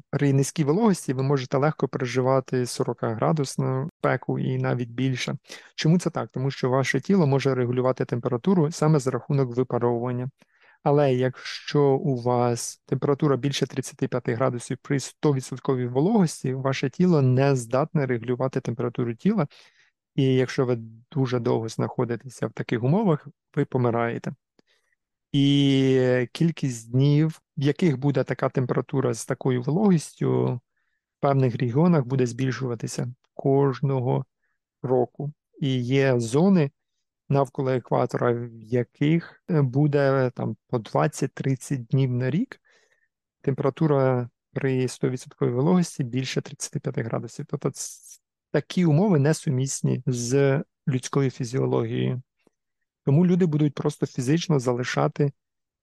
при 0.10 0.34
низькій 0.34 0.64
вологості 0.64 1.14
ви 1.14 1.24
можете 1.24 1.58
легко 1.58 1.88
переживати 1.88 2.66
40 2.66 2.98
градусну 3.02 3.90
пеку 4.02 4.40
і 4.40 4.58
навіть 4.58 4.90
більше. 4.90 5.38
Чому 5.76 6.00
це 6.00 6.10
так? 6.10 6.30
Тому 6.30 6.52
що 6.52 6.70
ваше 6.70 7.02
тіло 7.02 7.28
може 7.28 7.56
регулювати 7.56 8.06
температуру 8.06 8.72
саме 8.72 9.00
за 9.00 9.12
рахунок 9.12 9.56
випаровування. 9.56 10.30
Але 10.84 11.14
якщо 11.14 11.84
у 11.84 12.22
вас 12.22 12.82
температура 12.86 13.38
більше 13.38 13.68
35 13.68 14.30
градусів 14.30 14.78
при 14.82 14.98
100% 14.98 15.90
вологості, 15.90 16.54
ваше 16.54 16.90
тіло 16.90 17.22
не 17.22 17.56
здатне 17.56 18.06
регулювати 18.06 18.62
температуру 18.62 19.16
тіла, 19.16 19.48
і 20.16 20.24
якщо 20.24 20.66
ви 20.66 20.76
дуже 21.12 21.40
довго 21.40 21.70
знаходитеся 21.70 22.48
в 22.48 22.52
таких 22.52 22.84
умовах, 22.84 23.28
ви 23.56 23.66
помираєте. 23.66 24.34
І 25.32 26.28
кількість 26.32 26.92
днів, 26.92 27.42
в 27.58 27.62
яких 27.62 27.98
буде 27.98 28.24
така 28.24 28.50
температура 28.50 29.14
з 29.14 29.26
такою 29.26 29.62
вологістю, 29.62 30.62
в 31.18 31.22
певних 31.22 31.56
регіонах 31.56 32.06
буде 32.06 32.26
збільшуватися 32.26 33.14
кожного 33.34 34.26
року. 34.84 35.34
І 35.60 35.84
є 35.84 36.20
зони 36.20 36.72
навколо 37.32 37.72
екватора, 37.72 38.32
в 38.32 38.50
яких 38.62 39.44
буде 39.50 40.32
там 40.36 40.58
по 40.68 40.78
20-30 40.78 41.78
днів 41.78 42.12
на 42.12 42.30
рік 42.30 42.62
температура 43.42 44.30
при 44.54 44.82
100% 44.82 45.52
вологості 45.52 46.04
більше 46.04 46.42
35 46.42 46.98
градусів. 46.98 47.46
Тобто 47.50 47.72
такі 48.52 48.86
умови 48.86 49.20
несумісні 49.20 50.04
з 50.06 50.64
людською 50.88 51.30
фізіологією. 51.30 52.22
Тому 53.06 53.26
люди 53.26 53.46
будуть 53.46 53.74
просто 53.74 54.06
фізично 54.06 54.60
залишати 54.60 55.32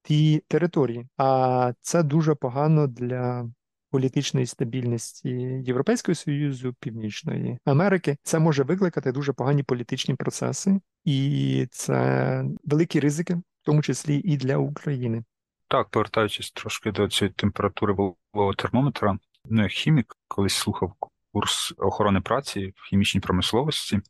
ті 0.02 0.44
території. 0.48 1.08
А 1.16 1.72
це 1.80 2.02
дуже 2.02 2.34
погано 2.34 2.86
для 2.86 3.50
політичної 3.90 4.46
стабільності 4.46 5.28
Європейського 5.64 6.14
Союзу, 6.14 6.74
Північної 6.80 7.58
Америки. 7.64 8.16
Це 8.22 8.38
може 8.38 8.62
викликати 8.62 9.12
дуже 9.12 9.32
погані 9.32 9.62
політичні 9.62 10.14
процеси, 10.14 10.80
і 11.04 11.66
це 11.70 12.44
великі 12.64 13.00
ризики, 13.00 13.34
в 13.34 13.42
тому 13.62 13.82
числі 13.82 14.16
і 14.16 14.36
для 14.36 14.56
України. 14.56 15.24
Так, 15.68 15.88
повертаючись 15.88 16.50
трошки 16.50 16.92
до 16.92 17.08
цієї 17.08 17.34
температури 17.34 17.92
вологого 17.92 18.54
термометра, 18.54 19.18
ну 19.44 19.62
як 19.62 19.72
хімік 19.72 20.16
колись 20.28 20.54
слухав 20.54 20.92
курс 21.32 21.74
охорони 21.78 22.20
праці 22.20 22.72
в 22.76 22.88
хімічній 22.88 23.20
промисловості. 23.20 24.00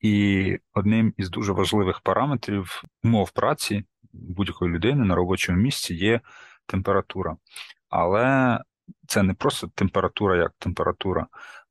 І 0.00 0.58
одним 0.74 1.14
із 1.16 1.30
дуже 1.30 1.52
важливих 1.52 2.00
параметрів 2.00 2.82
умов 3.04 3.30
праці 3.30 3.84
будь-якої 4.12 4.72
людини 4.72 5.04
на 5.04 5.14
робочому 5.14 5.58
місці 5.58 5.94
є 5.94 6.20
температура. 6.66 7.36
Але 7.88 8.58
це 9.06 9.22
не 9.22 9.34
просто 9.34 9.68
температура 9.74 10.36
як 10.36 10.52
температура, 10.58 11.26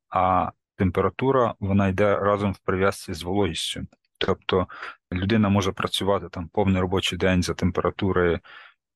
а 0.10 0.52
температура 0.76 1.56
вона 1.60 1.88
йде 1.88 2.16
разом 2.16 2.54
в 2.54 2.60
прив'язці 2.60 3.14
з 3.14 3.24
вологістю. 3.24 3.82
Тобто 4.18 4.68
людина 5.14 5.50
може 5.50 5.72
працювати 5.72 6.30
там 6.30 6.48
повний 6.48 6.82
робочий 6.82 7.18
день 7.18 7.44
за 7.44 7.54
температури 7.54 8.40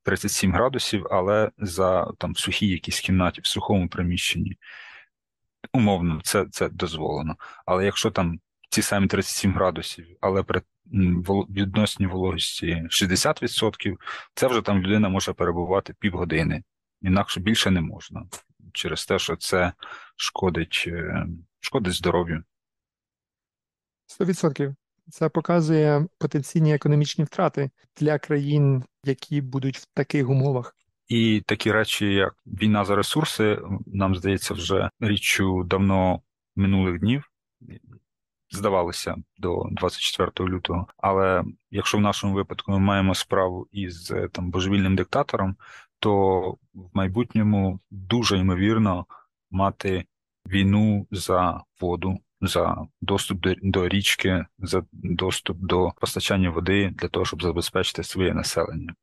37 0.03 0.53
градусів, 0.53 1.07
але 1.11 1.51
за 1.57 2.11
там 2.17 2.35
сухій 2.35 2.67
якійсь 2.67 2.99
кімнаті, 2.99 3.41
в 3.41 3.47
сухому 3.47 3.89
приміщенні. 3.89 4.57
Умовно, 5.73 6.21
це 6.23 6.45
це 6.51 6.69
дозволено. 6.69 7.35
Але 7.65 7.85
якщо 7.85 8.11
там 8.11 8.39
ці 8.69 8.81
самі 8.81 9.07
37 9.07 9.53
градусів, 9.53 10.07
але 10.21 10.43
при 10.43 10.61
відносній 11.49 12.07
вологості 12.07 12.83
60%, 12.89 13.95
це 14.35 14.47
вже 14.47 14.61
там 14.61 14.81
людина 14.81 15.09
може 15.09 15.33
перебувати 15.33 15.93
півгодини, 15.99 16.63
інакше 17.01 17.39
більше 17.39 17.71
не 17.71 17.81
можна 17.81 18.25
через 18.73 19.05
те, 19.05 19.19
що 19.19 19.35
це 19.35 19.73
шкодить, 20.15 20.83
е, 20.87 21.27
шкодить 21.59 21.93
здоров'ю. 21.93 22.43
100%. 24.07 24.75
Це 25.09 25.29
показує 25.29 26.07
потенційні 26.17 26.73
економічні 26.73 27.23
втрати 27.23 27.69
для 27.97 28.19
країн, 28.19 28.83
які 29.03 29.41
будуть 29.41 29.77
в 29.77 29.85
таких 29.93 30.29
умовах. 30.29 30.75
І 31.07 31.43
такі 31.45 31.71
речі, 31.71 32.13
як 32.13 32.35
війна 32.45 32.85
за 32.85 32.95
ресурси, 32.95 33.59
нам 33.85 34.15
здається, 34.15 34.53
вже 34.53 34.89
річчю 34.99 35.63
давно 35.63 36.21
минулих 36.55 36.99
днів 36.99 37.31
здавалося 38.51 39.15
до 39.37 39.67
24 39.71 40.49
лютого. 40.49 40.87
Але 40.97 41.43
якщо 41.71 41.97
в 41.97 42.01
нашому 42.01 42.33
випадку 42.33 42.71
ми 42.71 42.79
маємо 42.79 43.15
справу 43.15 43.67
із 43.71 44.11
е, 44.11 44.29
там 44.31 44.51
божевільним 44.51 44.95
диктатором, 44.95 45.55
то 45.99 46.41
в 46.73 46.89
майбутньому 46.93 47.79
дуже 47.91 48.37
ймовірно 48.37 49.05
мати 49.51 50.05
війну 50.47 51.07
за 51.11 51.63
воду. 51.81 52.17
За 52.41 52.87
доступ 53.01 53.45
до, 53.61 53.87
річки, 53.87 54.45
за 54.59 54.83
доступ 54.93 55.57
до 55.57 55.91
постачання 56.01 56.49
води 56.49 56.93
для 56.95 57.07
того, 57.07 57.25
щоб 57.25 57.43
забезпечити 57.43 58.03
своє 58.03 58.33
населення. 58.33 58.95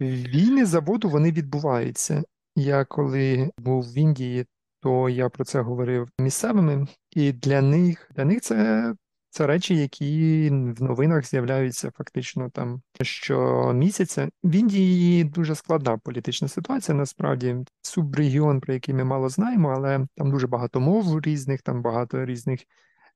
Війни 0.00 0.64
за 0.66 0.80
воду 0.80 1.08
вони 1.08 1.32
відбуваються. 1.32 2.22
Я 2.56 2.84
коли 2.84 3.50
був 3.58 3.82
в 3.82 3.98
Індії, 3.98 4.46
то 4.80 5.08
я 5.08 5.28
про 5.28 5.44
це 5.44 5.60
говорив 5.60 6.08
місцевими, 6.18 6.86
і 7.10 7.32
для 7.32 7.62
них 7.62 8.10
для 8.16 8.24
них 8.24 8.40
це 8.40 8.94
це 9.32 9.46
речі, 9.46 9.76
які 9.76 10.48
в 10.50 10.82
новинах 10.82 11.26
з'являються 11.26 11.90
фактично 11.90 12.50
там 12.50 12.82
щомісяця. 13.02 14.28
В 14.44 14.54
Індії 14.54 15.24
дуже 15.24 15.54
складна 15.54 15.98
політична 15.98 16.48
ситуація. 16.48 16.98
Насправді 16.98 17.56
субрегіон, 17.82 18.60
про 18.60 18.74
який 18.74 18.94
ми 18.94 19.04
мало 19.04 19.28
знаємо, 19.28 19.70
але 19.70 20.06
там 20.16 20.30
дуже 20.30 20.46
багато 20.46 20.80
мов 20.80 21.20
різних, 21.20 21.62
там 21.62 21.82
багато 21.82 22.24
різних 22.24 22.60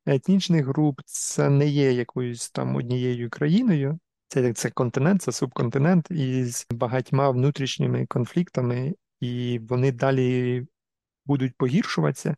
етнічних 0.07 0.67
груп, 0.67 1.01
це 1.05 1.51
не 1.51 1.67
є 1.67 1.93
якоюсь 1.93 2.51
там 2.51 2.77
однією 2.77 3.31
країною. 3.31 3.99
Це, 4.29 4.53
це 4.53 4.71
континент, 4.71 5.23
це 5.23 5.33
субконтинент 5.33 6.11
із 6.11 6.67
багатьма 6.71 7.31
внутрішніми 7.31 8.07
конфліктами, 8.07 8.95
і 9.21 9.61
вони 9.69 9.93
далі 9.93 10.67
будуть 11.27 11.57
погіршуватися. 11.57 12.37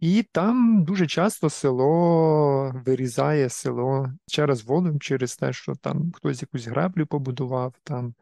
І 0.00 0.22
там 0.32 0.84
дуже 0.84 1.06
часто 1.06 1.50
село 1.50 2.72
вирізає 2.86 3.48
село 3.48 4.12
через 4.26 4.62
воду, 4.62 4.98
через 4.98 5.36
те, 5.36 5.52
що 5.52 5.74
там 5.74 6.12
хтось 6.12 6.42
якусь 6.42 6.66
греблю 6.66 7.06
побудував. 7.06 7.74
Там 7.82 8.14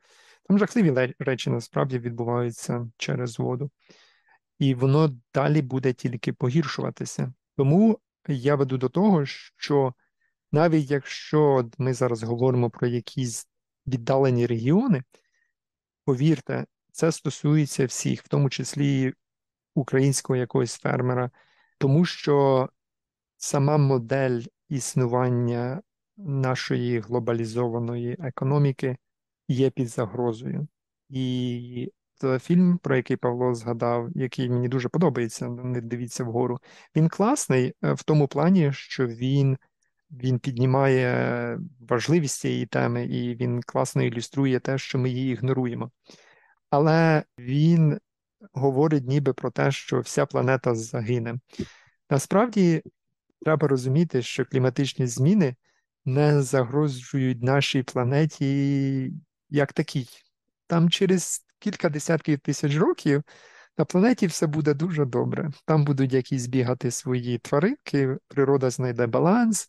там 0.48 0.58
жахливі 0.58 1.14
речі 1.18 1.50
насправді 1.50 1.98
відбуваються 1.98 2.90
через 2.96 3.38
воду. 3.38 3.70
І 4.58 4.74
воно 4.74 5.16
далі 5.34 5.62
буде 5.62 5.92
тільки 5.92 6.32
погіршуватися. 6.32 7.32
Тому 7.56 7.98
я 8.28 8.54
веду 8.54 8.78
до 8.78 8.88
того, 8.88 9.26
що 9.26 9.94
навіть 10.52 10.90
якщо 10.90 11.70
ми 11.78 11.94
зараз 11.94 12.22
говоримо 12.22 12.70
про 12.70 12.86
якісь 12.86 13.48
віддалені 13.86 14.46
регіони, 14.46 15.02
повірте, 16.04 16.66
це 16.92 17.12
стосується 17.12 17.86
всіх, 17.86 18.24
в 18.24 18.28
тому 18.28 18.50
числі 18.50 19.14
українського 19.74 20.36
якогось 20.36 20.76
фермера, 20.76 21.30
тому 21.78 22.04
що 22.04 22.68
сама 23.36 23.76
модель 23.76 24.40
існування 24.68 25.82
нашої 26.16 26.98
глобалізованої 26.98 28.16
економіки 28.20 28.96
є 29.48 29.70
під 29.70 29.88
загрозою. 29.88 30.68
І 31.08 31.92
фільм, 32.40 32.78
про 32.78 32.96
який 32.96 33.16
Павло 33.16 33.54
згадав, 33.54 34.08
який 34.14 34.50
мені 34.50 34.68
дуже 34.68 34.88
подобається, 34.88 35.48
не 35.48 35.80
дивіться 35.80 36.24
вгору, 36.24 36.58
він 36.96 37.08
класний 37.08 37.74
е, 37.84 37.92
в 37.92 38.02
тому 38.02 38.28
плані, 38.28 38.72
що 38.72 39.06
він. 39.06 39.58
Він 40.10 40.38
піднімає 40.38 41.58
важливість 41.80 42.40
цієї 42.40 42.66
теми, 42.66 43.04
і 43.04 43.34
він 43.34 43.62
класно 43.62 44.02
ілюструє 44.02 44.60
те, 44.60 44.78
що 44.78 44.98
ми 44.98 45.10
її 45.10 45.32
ігноруємо. 45.32 45.90
Але 46.70 47.24
він 47.38 47.98
говорить 48.52 49.06
ніби 49.06 49.32
про 49.32 49.50
те, 49.50 49.72
що 49.72 50.00
вся 50.00 50.26
планета 50.26 50.74
загине. 50.74 51.34
Насправді 52.10 52.82
треба 53.42 53.68
розуміти, 53.68 54.22
що 54.22 54.44
кліматичні 54.44 55.06
зміни 55.06 55.56
не 56.04 56.42
загрожують 56.42 57.42
нашій 57.42 57.82
планеті 57.82 59.12
як 59.50 59.72
такій. 59.72 60.08
Там 60.66 60.90
через 60.90 61.46
кілька 61.58 61.88
десятків 61.88 62.38
тисяч 62.38 62.76
років 62.76 63.22
на 63.78 63.84
планеті 63.84 64.26
все 64.26 64.46
буде 64.46 64.74
дуже 64.74 65.04
добре. 65.04 65.50
Там 65.64 65.84
будуть 65.84 66.12
якісь 66.12 66.46
бігати 66.46 66.90
свої 66.90 67.38
тваринки, 67.38 68.16
природа 68.28 68.70
знайде 68.70 69.06
баланс, 69.06 69.68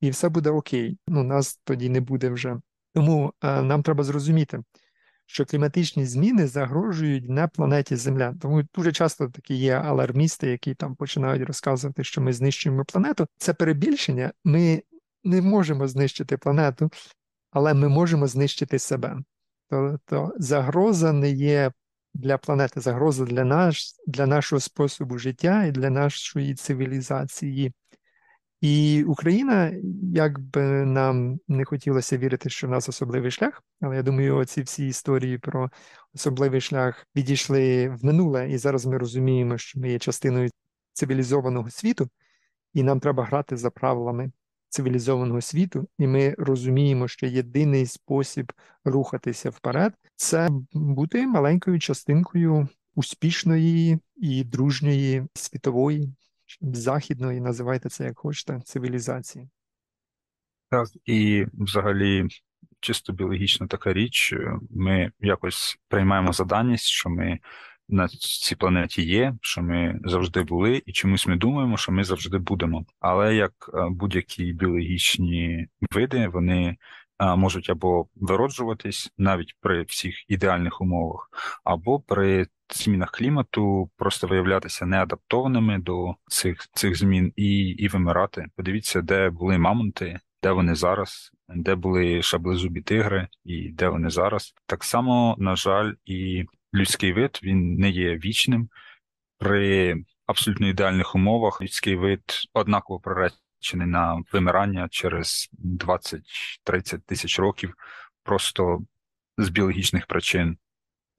і 0.00 0.10
все 0.10 0.28
буде 0.28 0.50
окей. 0.50 0.98
Ну, 1.08 1.22
нас 1.22 1.60
тоді 1.64 1.88
не 1.88 2.00
буде 2.00 2.30
вже. 2.30 2.56
Тому 2.94 3.32
е, 3.42 3.62
нам 3.62 3.82
треба 3.82 4.04
зрозуміти, 4.04 4.60
що 5.32 5.44
кліматичні 5.44 6.06
зміни 6.06 6.46
загрожують 6.46 7.28
не 7.28 7.48
планеті 7.48 7.96
Земля. 7.96 8.34
Тому 8.40 8.62
дуже 8.74 8.92
часто 8.92 9.28
такі 9.28 9.54
є 9.54 9.74
алармісти, 9.74 10.50
які 10.50 10.74
там 10.74 10.94
починають 10.96 11.42
розказувати, 11.42 12.04
що 12.04 12.20
ми 12.20 12.32
знищуємо 12.32 12.84
планету. 12.84 13.26
Це 13.38 13.54
перебільшення. 13.54 14.32
Ми 14.44 14.82
не 15.24 15.42
можемо 15.42 15.88
знищити 15.88 16.36
планету, 16.36 16.90
але 17.50 17.74
ми 17.74 17.88
можемо 17.88 18.26
знищити 18.26 18.78
себе. 18.78 19.16
Тобто 19.68 20.32
загроза 20.38 21.12
не 21.12 21.30
є 21.30 21.72
для 22.14 22.38
планети, 22.38 22.80
загроза 22.80 23.24
для 23.24 23.44
наш, 23.44 23.84
для 24.06 24.26
нашого 24.26 24.60
способу 24.60 25.18
життя 25.18 25.64
і 25.64 25.72
для 25.72 25.90
нашої 25.90 26.54
цивілізації. 26.54 27.72
І 28.60 29.04
Україна, 29.04 29.72
як 30.14 30.40
би 30.40 30.62
нам 30.84 31.40
не 31.48 31.64
хотілося 31.64 32.18
вірити, 32.18 32.50
що 32.50 32.66
в 32.66 32.70
нас 32.70 32.88
особливий 32.88 33.30
шлях, 33.30 33.62
але 33.80 33.96
я 33.96 34.02
думаю, 34.02 34.36
оці 34.36 34.62
всі 34.62 34.88
історії 34.88 35.38
про 35.38 35.70
особливий 36.14 36.60
шлях 36.60 37.06
відійшли 37.16 37.88
в 37.88 38.04
минуле, 38.04 38.50
і 38.50 38.58
зараз 38.58 38.86
ми 38.86 38.98
розуміємо, 38.98 39.58
що 39.58 39.80
ми 39.80 39.90
є 39.90 39.98
частиною 39.98 40.50
цивілізованого 40.92 41.70
світу, 41.70 42.08
і 42.74 42.82
нам 42.82 43.00
треба 43.00 43.24
грати 43.24 43.56
за 43.56 43.70
правилами 43.70 44.32
цивілізованого 44.68 45.40
світу, 45.40 45.88
і 45.98 46.06
ми 46.06 46.34
розуміємо, 46.38 47.08
що 47.08 47.26
єдиний 47.26 47.86
спосіб 47.86 48.52
рухатися 48.84 49.50
вперед 49.50 49.94
це 50.16 50.48
бути 50.72 51.26
маленькою 51.26 51.78
частинкою 51.78 52.68
успішної 52.94 53.98
і 54.16 54.44
дружньої 54.44 55.26
світової 55.34 56.14
західної, 56.60 57.40
називайте 57.40 57.88
це 57.88 58.04
як 58.04 58.18
хочете, 58.18 58.60
цивілізації. 58.64 59.48
Так, 60.70 60.88
і 61.04 61.46
взагалі, 61.52 62.28
чисто 62.80 63.12
біологічна 63.12 63.66
така 63.66 63.92
річ, 63.92 64.34
ми 64.70 65.12
якось 65.20 65.78
приймаємо 65.88 66.32
за 66.32 66.44
даність, 66.44 66.86
що 66.86 67.10
ми 67.10 67.38
на 67.88 68.08
цій 68.08 68.56
планеті 68.56 69.02
є, 69.02 69.34
що 69.40 69.62
ми 69.62 70.00
завжди 70.04 70.42
були, 70.42 70.82
і 70.86 70.92
чомусь 70.92 71.26
ми 71.26 71.36
думаємо, 71.36 71.76
що 71.76 71.92
ми 71.92 72.04
завжди 72.04 72.38
будемо. 72.38 72.84
Але 73.00 73.34
як 73.34 73.52
е, 73.74 73.86
будь-які 73.90 74.52
біологічні 74.52 75.68
види, 75.92 76.28
вони 76.28 76.76
можуть 77.20 77.70
або 77.70 78.06
вироджуватись 78.14 79.12
навіть 79.18 79.54
при 79.60 79.82
всіх 79.82 80.30
ідеальних 80.30 80.80
умовах, 80.80 81.30
або 81.64 82.00
при 82.00 82.46
змінах 82.72 83.10
клімату 83.10 83.90
просто 83.96 84.26
виявлятися 84.26 84.86
неадаптованими 84.86 85.78
до 85.78 86.14
цих 86.28 86.68
цих 86.72 86.98
змін 86.98 87.32
і 87.36 87.58
і 87.58 87.88
вимирати. 87.88 88.46
Подивіться, 88.56 89.02
де 89.02 89.30
були 89.30 89.58
мамонти, 89.58 90.20
де 90.42 90.50
вони 90.50 90.74
зараз, 90.74 91.30
де 91.48 91.74
були 91.74 92.22
шаблезубі 92.22 92.80
тигри, 92.80 93.28
і 93.44 93.68
де 93.68 93.88
вони 93.88 94.10
зараз. 94.10 94.54
Так 94.66 94.84
само, 94.84 95.36
на 95.38 95.56
жаль, 95.56 95.92
і 96.04 96.44
людський 96.74 97.12
вид 97.12 97.40
він 97.42 97.74
не 97.74 97.90
є 97.90 98.16
вічним. 98.16 98.68
При 99.38 99.96
абсолютно 100.26 100.68
ідеальних 100.68 101.14
умовах 101.14 101.62
людський 101.62 101.96
вид 101.96 102.22
однаково 102.54 103.00
приречений 103.60 103.86
на 103.86 104.22
вимирання 104.32 104.88
через 104.90 105.50
20-30 105.64 106.98
тисяч 107.06 107.38
років, 107.38 107.74
просто 108.22 108.80
з 109.38 109.48
біологічних 109.48 110.06
причин 110.06 110.56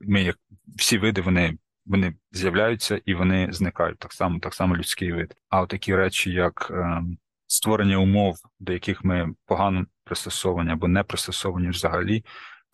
ми, 0.00 0.22
як 0.22 0.38
всі 0.76 0.98
види, 0.98 1.20
вони 1.20 1.58
вони 1.86 2.14
з'являються 2.32 3.00
і 3.04 3.14
вони 3.14 3.48
зникають. 3.52 3.98
Так 3.98 4.12
само, 4.12 4.38
так 4.38 4.54
само 4.54 4.76
людський 4.76 5.12
вид. 5.12 5.34
А 5.48 5.66
такі 5.66 5.96
речі, 5.96 6.30
як 6.30 6.70
е, 6.70 7.02
створення 7.46 7.96
умов, 7.96 8.36
до 8.60 8.72
яких 8.72 9.04
ми 9.04 9.34
погано 9.46 9.86
пристосовані 10.04 10.70
або 10.70 10.88
не 10.88 11.02
пристосовані 11.02 11.68
взагалі, 11.68 12.24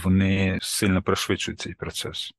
вони 0.04 0.58
сильно 0.62 1.02
пришвидшують 1.02 1.60
цей 1.60 1.74
процес. 1.74 2.32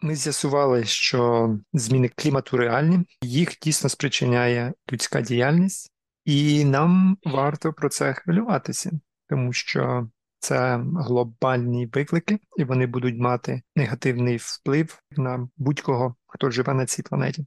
Ми 0.00 0.14
з'ясували, 0.14 0.84
що 0.84 1.50
зміни 1.72 2.08
клімату 2.08 2.56
реальні, 2.56 2.98
їх 3.22 3.58
дійсно 3.62 3.90
спричиняє 3.90 4.72
людська 4.92 5.20
діяльність, 5.20 5.92
і 6.28 6.64
нам 6.64 7.18
варто 7.24 7.72
про 7.72 7.88
це 7.88 8.14
хвилюватися, 8.14 9.00
тому 9.28 9.52
що 9.52 10.08
це 10.38 10.84
глобальні 10.96 11.86
виклики, 11.86 12.38
і 12.56 12.64
вони 12.64 12.86
будуть 12.86 13.18
мати 13.18 13.62
негативний 13.76 14.36
вплив 14.36 15.02
на 15.10 15.48
будь-кого, 15.56 16.16
хто 16.26 16.50
живе 16.50 16.74
на 16.74 16.86
цій 16.86 17.02
планеті, 17.02 17.46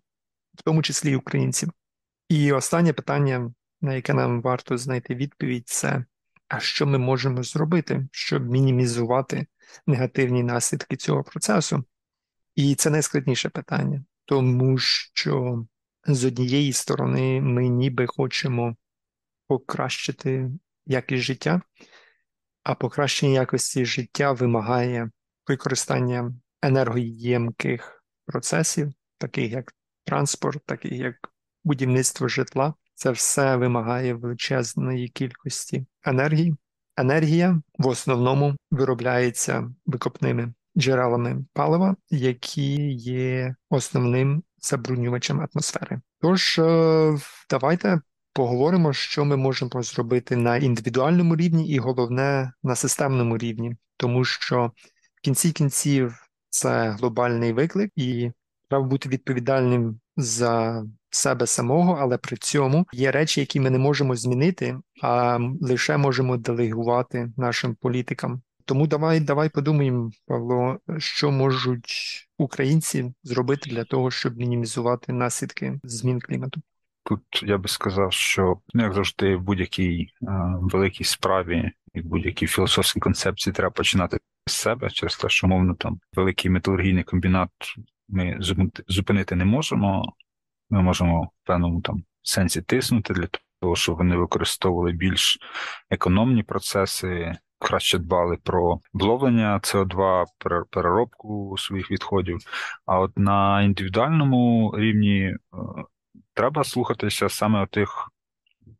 в 0.53 0.61
тому 0.61 0.81
числі 0.81 1.11
і 1.11 1.15
українців. 1.15 1.69
І 2.29 2.51
останнє 2.51 2.93
питання, 2.93 3.53
на 3.81 3.93
яке 3.93 4.13
нам 4.13 4.41
варто 4.41 4.77
знайти 4.77 5.15
відповідь, 5.15 5.69
це 5.69 6.05
а 6.47 6.59
що 6.59 6.85
ми 6.85 6.97
можемо 6.97 7.43
зробити, 7.43 8.07
щоб 8.11 8.51
мінімізувати 8.51 9.47
негативні 9.87 10.43
наслідки 10.43 10.95
цього 10.95 11.23
процесу? 11.23 11.83
І 12.55 12.75
це 12.75 12.89
найскладніше 12.89 13.49
питання, 13.49 14.03
тому 14.25 14.77
що 14.77 15.65
з 16.05 16.25
однієї 16.25 16.73
сторони 16.73 17.41
ми 17.41 17.67
ніби 17.67 18.07
хочемо 18.07 18.75
покращити 19.47 20.49
якість 20.85 21.23
життя, 21.23 21.61
а 22.63 22.75
покращення 22.75 23.33
якості 23.33 23.85
життя 23.85 24.31
вимагає 24.31 25.09
використання 25.47 26.33
енергоємких 26.61 28.03
процесів, 28.25 28.93
таких 29.17 29.51
як 29.51 29.73
транспорт, 30.03 30.65
таких 30.65 30.91
як 30.91 31.15
будівництво 31.63 32.27
житла. 32.27 32.73
Це 32.95 33.11
все 33.11 33.55
вимагає 33.55 34.13
величезної 34.13 35.09
кількості 35.09 35.85
енергії. 36.03 36.55
Енергія 36.97 37.61
в 37.77 37.87
основному 37.87 38.55
виробляється 38.71 39.73
викопними 39.85 40.53
джерелами 40.77 41.45
палива, 41.53 41.95
які 42.09 42.91
є 42.93 43.55
основним 43.69 44.43
забруднювачем 44.61 45.47
атмосфери. 45.53 46.01
Тож 46.21 46.59
е, 46.59 47.17
давайте 47.49 48.01
поговоримо, 48.33 48.93
що 48.93 49.25
ми 49.25 49.37
можемо 49.37 49.83
зробити 49.83 50.35
на 50.35 50.57
індивідуальному 50.57 51.35
рівні, 51.35 51.69
і 51.69 51.77
головне 51.77 52.51
на 52.63 52.75
системному 52.75 53.37
рівні, 53.37 53.75
тому 53.97 54.25
що 54.25 54.71
в 55.15 55.21
кінці 55.21 55.51
кінців 55.51 56.15
це 56.49 56.89
глобальний 56.89 57.53
виклик, 57.53 57.91
і 57.95 58.31
треба 58.69 58.83
бути 58.83 59.09
відповідальним 59.09 59.99
за 60.17 60.83
себе 61.09 61.47
самого, 61.47 61.97
але 62.01 62.17
при 62.17 62.37
цьому 62.37 62.87
є 62.93 63.11
речі, 63.11 63.39
які 63.39 63.59
ми 63.59 63.69
не 63.69 63.77
можемо 63.77 64.15
змінити, 64.15 64.77
а 65.01 65.39
лише 65.61 65.97
можемо 65.97 66.37
делегувати 66.37 67.31
нашим 67.37 67.75
політикам. 67.75 68.41
Тому 68.71 68.87
давай, 68.87 69.19
давай 69.19 69.49
подумаємо, 69.49 70.11
Павло, 70.27 70.79
що 70.97 71.31
можуть 71.31 71.93
українці 72.37 73.13
зробити 73.23 73.69
для 73.69 73.83
того, 73.83 74.11
щоб 74.11 74.37
мінімізувати 74.37 75.13
наслідки 75.13 75.79
змін 75.83 76.19
клімату. 76.19 76.61
Тут 77.03 77.21
я 77.43 77.57
би 77.57 77.67
сказав, 77.67 78.13
що 78.13 78.57
ну, 78.73 78.83
як 78.83 78.93
завжди, 78.93 79.35
в 79.35 79.41
будь-якій 79.41 80.01
е, 80.01 80.27
великій 80.61 81.03
справі 81.03 81.71
і 81.93 82.01
будь-якій 82.01 82.47
філософській 82.47 82.99
концепції 82.99 83.53
треба 83.53 83.71
починати 83.71 84.17
з 84.47 84.51
себе 84.51 84.89
через 84.89 85.17
те, 85.17 85.29
що 85.29 85.47
мовно 85.47 85.75
там 85.75 85.99
великий 86.15 86.51
металургійний 86.51 87.03
комбінат 87.03 87.49
ми 88.09 88.37
зупинити 88.87 89.35
не 89.35 89.45
можемо. 89.45 90.13
Ми 90.69 90.81
можемо 90.81 91.23
в 91.23 91.47
певному 91.47 91.81
там 91.81 92.03
сенсі 92.21 92.61
тиснути 92.61 93.13
для 93.13 93.27
того, 93.61 93.75
щоб 93.75 93.97
вони 93.97 94.15
використовували 94.17 94.91
більш 94.91 95.39
економні 95.89 96.43
процеси, 96.43 97.37
краще 97.61 97.97
дбали 97.97 98.37
про 98.43 98.79
вловлення 98.93 99.59
СО2, 99.63 100.25
переробку 100.69 101.55
своїх 101.57 101.91
відходів. 101.91 102.39
А 102.85 102.99
от 102.99 103.17
на 103.17 103.61
індивідуальному 103.61 104.73
рівні 104.77 105.19
е, 105.19 105.37
треба 106.33 106.63
слухатися 106.63 107.29
саме 107.29 107.67
тих 107.67 108.11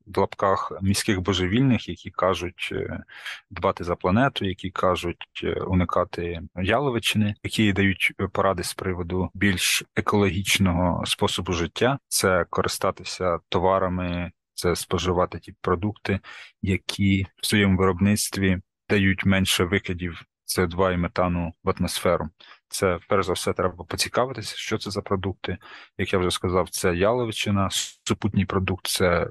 в 0.06 0.20
лапках 0.20 0.72
міських 0.82 1.22
божевільних, 1.22 1.90
які 1.90 2.10
кажуть 2.10 2.70
е, 2.72 3.04
дбати 3.50 3.84
за 3.84 3.96
планету, 3.96 4.46
які 4.46 4.70
кажуть 4.70 5.42
е, 5.44 5.54
уникати 5.54 6.42
яловичини, 6.56 7.36
які 7.44 7.74
дають 7.74 8.14
поради 8.34 8.64
з 8.64 8.74
приводу 8.74 9.30
більш 9.34 9.84
екологічного 9.96 11.06
способу 11.06 11.54
життя, 11.54 12.00
це 12.08 12.46
користатися 12.50 13.40
товарами, 13.50 14.32
це 14.54 14.76
споживати 14.76 15.40
ті 15.40 15.54
продукти, 15.62 16.20
які 16.62 17.28
в 17.42 17.46
своєму 17.46 17.78
виробництві 17.78 18.62
дають 18.92 19.26
менше 19.26 19.64
викидів 19.64 20.22
СО2 20.48 20.94
і 20.94 20.98
метану 20.98 21.54
в 21.64 21.70
атмосферу. 21.70 22.30
Це 22.70 23.00
перш 23.08 23.26
за 23.26 23.34
все 23.34 23.54
треба 23.54 23.84
поцікавитися, 23.84 24.56
що 24.58 24.78
це 24.78 24.92
за 24.92 25.02
продукти. 25.02 25.58
Як 25.98 26.14
я 26.14 26.20
вже 26.20 26.32
сказав, 26.32 26.70
це 26.70 26.96
яловичина, 26.96 27.70
супутній 28.04 28.46
продукт 28.46 28.88
це 28.88 29.30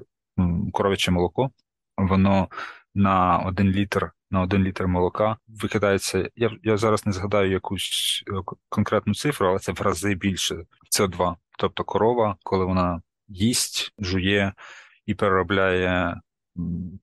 коров'яче 0.73 1.11
молоко. 1.11 1.51
Воно 1.97 2.47
на 2.95 3.37
один 3.37 3.71
літр 3.71 4.11
на 4.31 4.41
один 4.41 4.63
літр 4.63 4.87
молока 4.87 5.37
викидається. 5.47 6.29
Я 6.35 6.51
я 6.63 6.77
зараз 6.77 7.05
не 7.05 7.11
згадаю 7.11 7.51
якусь 7.51 8.23
е, 8.27 8.31
конкретну 8.69 9.13
цифру, 9.13 9.47
але 9.47 9.59
це 9.59 9.71
в 9.71 9.81
рази 9.81 10.15
більше 10.15 10.65
СО2. 10.99 11.35
Тобто 11.57 11.83
корова, 11.83 12.37
коли 12.43 12.65
вона 12.65 13.01
їсть, 13.27 13.93
жує 13.99 14.53
і 15.05 15.13
переробляє 15.13 16.21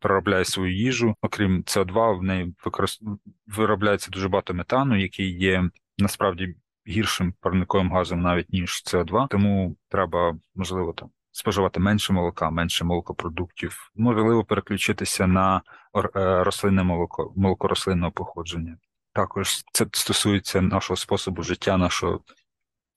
переробляє 0.00 0.44
свою 0.44 0.76
їжу. 0.76 1.14
Окрім 1.22 1.62
СО2, 1.62 2.18
в 2.18 2.22
неї 2.22 2.54
використ... 2.64 3.02
виробляється 3.46 4.10
дуже 4.10 4.28
багато 4.28 4.54
метану, 4.54 4.96
який 4.96 5.38
є 5.38 5.70
насправді 5.98 6.56
гіршим 6.88 7.34
парниковим 7.40 7.92
газом 7.92 8.20
навіть 8.20 8.52
ніж 8.52 8.82
СО2, 8.86 9.28
тому 9.28 9.76
треба 9.88 10.38
можливо 10.54 10.92
там. 10.92 11.10
Споживати 11.30 11.80
менше 11.80 12.12
молока, 12.12 12.50
менше 12.50 12.84
молокопродуктів, 12.84 13.90
можливо, 13.94 14.44
переключитися 14.44 15.26
на 15.26 15.62
е, 15.96 16.42
рослинне 16.44 16.82
молоко, 16.82 17.32
молоко 17.36 17.68
рослинного 17.68 18.12
походження. 18.12 18.76
Також 19.12 19.64
це 19.72 19.86
стосується 19.92 20.60
нашого 20.60 20.96
способу 20.96 21.42
життя, 21.42 21.76
нашого 21.76 22.20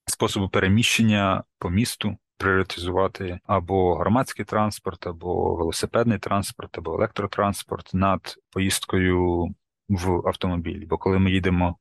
способу 0.05 0.49
переміщення 0.49 1.43
по 1.59 1.69
місту 1.69 2.17
пріоритизувати 2.41 3.39
або 3.45 3.95
громадський 3.95 4.45
транспорт, 4.45 5.07
або 5.07 5.55
велосипедний 5.55 6.19
транспорт, 6.19 6.77
або 6.77 6.95
електротранспорт 6.95 7.89
над 7.93 8.35
поїздкою 8.49 9.47
в 9.89 10.27
автомобілі. 10.27 10.85
Бо 10.85 10.97
коли 10.97 11.19
ми 11.19 11.31
їдемо 11.31 11.77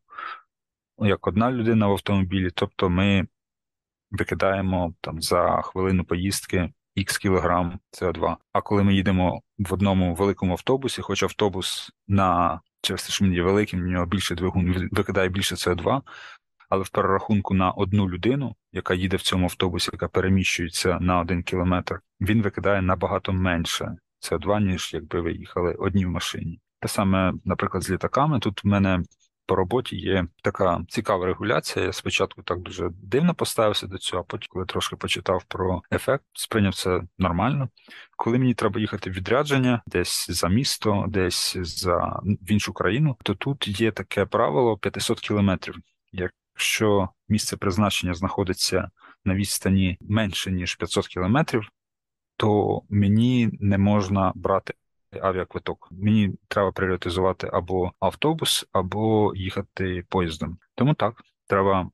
як 0.98 1.26
одна 1.26 1.52
людина 1.52 1.86
в 1.86 1.92
автомобілі, 1.92 2.50
тобто 2.54 2.90
ми 2.90 3.26
викидаємо 4.10 4.94
там 5.00 5.22
за 5.22 5.62
хвилину 5.62 6.04
поїздки 6.04 6.72
х 7.06 7.18
кілограм 7.18 7.78
СО2. 7.92 8.36
А 8.52 8.60
коли 8.60 8.82
ми 8.82 8.94
їдемо 8.94 9.42
в 9.58 9.74
одному 9.74 10.14
великому 10.14 10.52
автобусі, 10.52 11.02
хоч 11.02 11.22
автобус 11.22 11.92
на 12.08 12.60
через 12.82 13.02
те, 13.02 13.12
що 13.12 13.24
він 13.24 13.34
є 13.34 13.42
великим, 13.42 13.82
в 13.82 13.86
нього 13.86 14.06
більше 14.06 14.34
двигун 14.34 14.88
викидає 14.92 15.28
більше 15.28 15.54
СО2, 15.54 16.00
але 16.70 16.82
в 16.82 16.88
перерахунку 16.88 17.54
на 17.54 17.70
одну 17.70 18.08
людину, 18.08 18.54
яка 18.72 18.94
їде 18.94 19.16
в 19.16 19.22
цьому 19.22 19.44
автобусі, 19.44 19.90
яка 19.92 20.08
переміщується 20.08 20.98
на 21.00 21.20
один 21.20 21.42
кілометр, 21.42 22.00
він 22.20 22.42
викидає 22.42 22.82
набагато 22.82 23.32
менше 23.32 23.96
СО2, 24.30 24.60
ніж 24.60 24.90
якби 24.94 25.20
ви 25.20 25.32
їхали 25.32 25.74
одні 25.74 26.06
в 26.06 26.10
машині. 26.10 26.60
Те 26.80 26.88
саме, 26.88 27.32
наприклад, 27.44 27.82
з 27.82 27.90
літаками. 27.90 28.40
Тут 28.40 28.64
в 28.64 28.66
мене 28.66 29.02
по 29.46 29.56
роботі 29.56 29.96
є 29.96 30.26
така 30.42 30.84
цікава 30.88 31.26
регуляція. 31.26 31.84
Я 31.84 31.92
спочатку 31.92 32.42
так 32.42 32.58
дуже 32.58 32.90
дивно 33.02 33.34
поставився 33.34 33.86
до 33.86 33.98
цього, 33.98 34.22
а 34.22 34.30
потім, 34.30 34.46
коли 34.50 34.66
трошки 34.66 34.96
почитав 34.96 35.44
про 35.44 35.82
ефект, 35.92 36.24
сприйняв 36.32 36.74
це 36.74 37.02
нормально. 37.18 37.68
Коли 38.16 38.38
мені 38.38 38.54
треба 38.54 38.80
їхати 38.80 39.10
в 39.10 39.12
відрядження 39.12 39.82
десь 39.86 40.30
за 40.30 40.48
місто, 40.48 41.04
десь 41.08 41.56
за 41.60 42.20
в 42.24 42.52
іншу 42.52 42.72
країну, 42.72 43.16
то 43.22 43.34
тут 43.34 43.80
є 43.80 43.92
таке 43.92 44.24
правило 44.24 44.78
500 44.78 45.20
кілометрів. 45.20 45.74
Якщо 46.60 47.08
місце 47.28 47.56
призначення 47.56 48.14
знаходиться 48.14 48.90
на 49.24 49.34
відстані 49.34 49.98
менше 50.00 50.50
ніж 50.50 50.74
500 50.74 51.08
кілометрів, 51.08 51.68
то 52.36 52.80
мені 52.90 53.50
не 53.60 53.78
можна 53.78 54.32
брати 54.34 54.74
авіаквиток. 55.20 55.88
Мені 55.90 56.34
треба 56.48 56.72
пріоритизувати 56.72 57.50
або 57.52 57.92
автобус, 58.00 58.66
або 58.72 59.32
їхати 59.36 60.04
поїздом. 60.08 60.58
Тому 60.74 60.94
так, 60.94 61.22
треба 61.46 61.90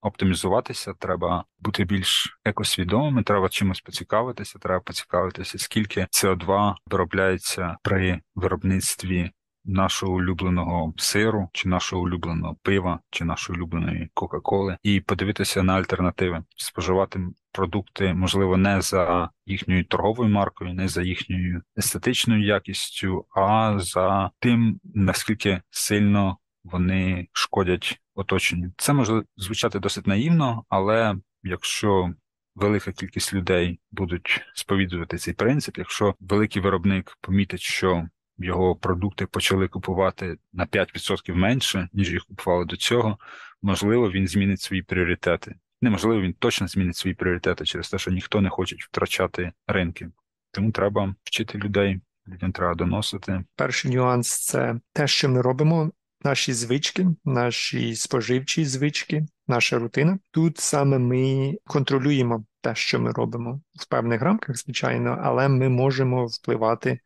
оптимізуватися, 0.00 0.94
треба 0.98 1.44
бути 1.58 1.84
більш 1.84 2.38
екосвідомими, 2.44 3.22
треба 3.22 3.48
чимось 3.48 3.80
поцікавитися, 3.80 4.58
треба 4.58 4.80
поцікавитися, 4.80 5.58
скільки 5.58 6.00
СО2 6.00 6.74
виробляється 6.86 7.76
при 7.82 8.20
виробництві 8.34 9.30
нашого 9.66 10.12
улюбленого 10.12 10.94
сиру, 10.96 11.48
чи 11.52 11.68
нашого 11.68 12.02
улюбленого 12.02 12.56
пива, 12.62 13.00
чи 13.10 13.24
нашої 13.24 13.58
улюбленої 13.58 14.10
Кока-Коли, 14.14 14.76
і 14.82 15.00
подивитися 15.00 15.62
на 15.62 15.74
альтернативи, 15.74 16.44
споживати 16.56 17.20
продукти, 17.52 18.14
можливо, 18.14 18.56
не 18.56 18.80
за 18.80 19.30
їхньою 19.46 19.84
торговою 19.84 20.30
маркою, 20.30 20.74
не 20.74 20.88
за 20.88 21.02
їхньою 21.02 21.62
естетичною 21.78 22.44
якістю, 22.44 23.26
а 23.34 23.78
за 23.78 24.30
тим, 24.40 24.80
наскільки 24.94 25.62
сильно 25.70 26.38
вони 26.64 27.28
шкодять 27.32 28.00
оточенню. 28.14 28.72
Це 28.76 28.92
може 28.92 29.22
звучати 29.36 29.78
досить 29.78 30.06
наївно, 30.06 30.64
але 30.68 31.16
якщо 31.42 32.14
велика 32.54 32.92
кількість 32.92 33.34
людей 33.34 33.80
будуть 33.90 34.42
сповідувати 34.54 35.18
цей 35.18 35.34
принцип, 35.34 35.78
якщо 35.78 36.14
великий 36.20 36.62
виробник 36.62 37.18
помітить, 37.20 37.60
що 37.60 38.08
його 38.38 38.76
продукти 38.76 39.26
почали 39.26 39.68
купувати 39.68 40.36
на 40.52 40.66
5% 40.66 41.34
менше, 41.34 41.88
ніж 41.92 42.12
їх 42.12 42.24
купували 42.24 42.64
до 42.64 42.76
цього, 42.76 43.18
можливо, 43.62 44.10
він 44.10 44.28
змінить 44.28 44.60
свої 44.60 44.82
пріоритети. 44.82 45.54
Неможливо, 45.82 46.20
він 46.20 46.32
точно 46.32 46.68
змінить 46.68 46.96
свої 46.96 47.14
пріоритети 47.14 47.64
через 47.64 47.90
те, 47.90 47.98
що 47.98 48.10
ніхто 48.10 48.40
не 48.40 48.50
хоче 48.50 48.76
втрачати 48.80 49.52
ринки. 49.66 50.08
Тому 50.50 50.72
треба 50.72 51.14
вчити 51.24 51.58
людей, 51.58 52.00
людям 52.28 52.52
треба 52.52 52.74
доносити. 52.74 53.44
Перший 53.56 53.90
нюанс 53.90 54.46
це 54.46 54.80
те, 54.92 55.06
що 55.06 55.28
ми 55.28 55.42
робимо. 55.42 55.90
Наші 56.24 56.52
звички, 56.52 57.06
наші 57.24 57.94
споживчі 57.94 58.64
звички, 58.64 59.26
наша 59.48 59.78
рутина. 59.78 60.18
Тут 60.30 60.58
саме 60.58 60.98
ми 60.98 61.54
контролюємо 61.66 62.44
те, 62.60 62.74
що 62.74 63.00
ми 63.00 63.10
робимо 63.12 63.60
в 63.80 63.88
певних 63.88 64.22
рамках, 64.22 64.56
звичайно, 64.56 65.18
але 65.22 65.48
ми 65.48 65.68
можемо 65.68 66.26
впливати 66.26 67.00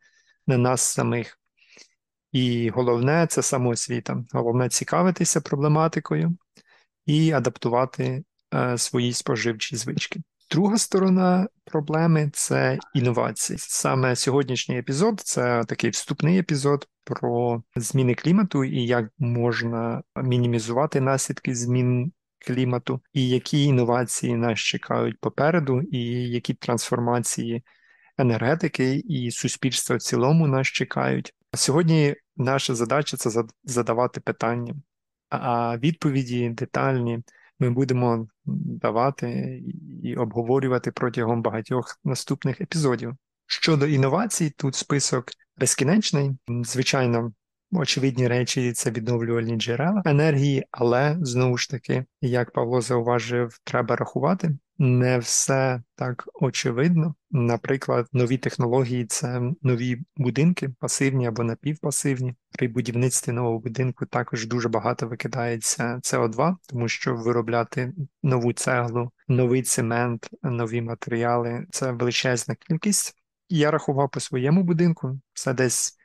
на 0.51 0.57
нас 0.57 0.81
самих. 0.81 1.39
І 2.31 2.69
головне 2.69 3.27
це 3.29 3.41
самоосвіта. 3.41 4.23
Головне 4.31 4.69
цікавитися 4.69 5.41
проблематикою 5.41 6.37
і 7.05 7.31
адаптувати 7.31 8.23
е, 8.53 8.77
свої 8.77 9.13
споживчі 9.13 9.75
звички. 9.75 10.21
Друга 10.51 10.77
сторона 10.77 11.47
проблеми 11.65 12.29
це 12.33 12.79
інновації. 12.93 13.59
Саме 13.59 14.15
сьогоднішній 14.15 14.77
епізод 14.77 15.19
це 15.19 15.63
такий 15.67 15.89
вступний 15.89 16.39
епізод 16.39 16.87
про 17.03 17.63
зміни 17.75 18.15
клімату 18.15 18.63
і 18.63 18.85
як 18.85 19.09
можна 19.19 20.03
мінімізувати 20.15 21.01
наслідки 21.01 21.55
змін 21.55 22.11
клімату, 22.39 23.01
і 23.13 23.29
які 23.29 23.63
інновації 23.63 24.35
нас 24.35 24.59
чекають 24.59 25.19
попереду, 25.19 25.81
і 25.81 25.99
які 26.29 26.53
трансформації 26.53 27.63
енергетики 28.21 28.95
і 28.95 29.31
суспільства 29.31 29.95
в 29.95 30.01
цілому 30.01 30.47
нас 30.47 30.67
чекають. 30.67 31.33
Сьогодні 31.53 32.15
наша 32.37 32.75
задача 32.75 33.17
це 33.17 33.43
задавати 33.63 34.19
питання, 34.19 34.75
а 35.29 35.77
відповіді 35.77 36.49
детальні 36.49 37.23
ми 37.59 37.69
будемо 37.69 38.27
давати 38.45 39.61
і 40.03 40.15
обговорювати 40.15 40.91
протягом 40.91 41.41
багатьох 41.41 41.99
наступних 42.03 42.61
епізодів. 42.61 43.15
Щодо 43.47 43.87
інновацій, 43.87 44.49
тут 44.49 44.75
список 44.75 45.25
безкінечний. 45.57 46.31
Звичайно, 46.63 47.33
очевидні 47.71 48.27
речі 48.27 48.73
це 48.73 48.91
відновлювальні 48.91 49.55
джерела 49.55 50.01
енергії, 50.05 50.65
але 50.71 51.17
знову 51.21 51.57
ж 51.57 51.69
таки, 51.69 52.05
як 52.21 52.51
Павло 52.51 52.81
зауважив, 52.81 53.59
треба 53.63 53.95
рахувати. 53.95 54.57
Не 54.83 55.19
все 55.19 55.83
так 55.95 56.27
очевидно. 56.33 57.15
Наприклад, 57.31 58.07
нові 58.13 58.37
технології 58.37 59.05
це 59.05 59.41
нові 59.61 60.01
будинки, 60.17 60.69
пасивні 60.79 61.27
або 61.27 61.43
напівпасивні. 61.43 62.35
При 62.51 62.67
будівництві 62.67 63.31
нового 63.31 63.59
будинку 63.59 64.05
також 64.05 64.47
дуже 64.47 64.69
багато 64.69 65.07
викидається 65.07 65.99
СО2, 66.03 66.55
тому 66.67 66.87
що 66.87 67.15
виробляти 67.15 67.93
нову 68.23 68.53
цеглу, 68.53 69.11
новий 69.27 69.61
цемент, 69.61 70.29
нові 70.43 70.81
матеріали 70.81 71.65
це 71.71 71.91
величезна 71.91 72.55
кількість. 72.55 73.15
Я 73.49 73.71
рахував 73.71 74.09
по 74.09 74.19
своєму 74.19 74.63
будинку, 74.63 75.19
це 75.33 75.53
десь 75.53 75.97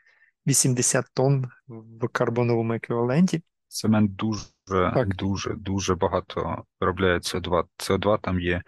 80 0.46 1.06
тонн 1.14 1.50
в 1.68 2.08
карбоновому 2.08 2.72
еквіваленті. 2.72 3.42
Цемент 3.68 4.16
дуже, 4.16 4.46
Так. 4.66 5.16
дуже, 5.16 5.54
дуже 5.54 5.94
багато 5.94 6.64
виробляє 6.80 7.18
СО2. 7.18 7.64
СО2 7.78 8.18
там 8.20 8.40
є 8.40 8.62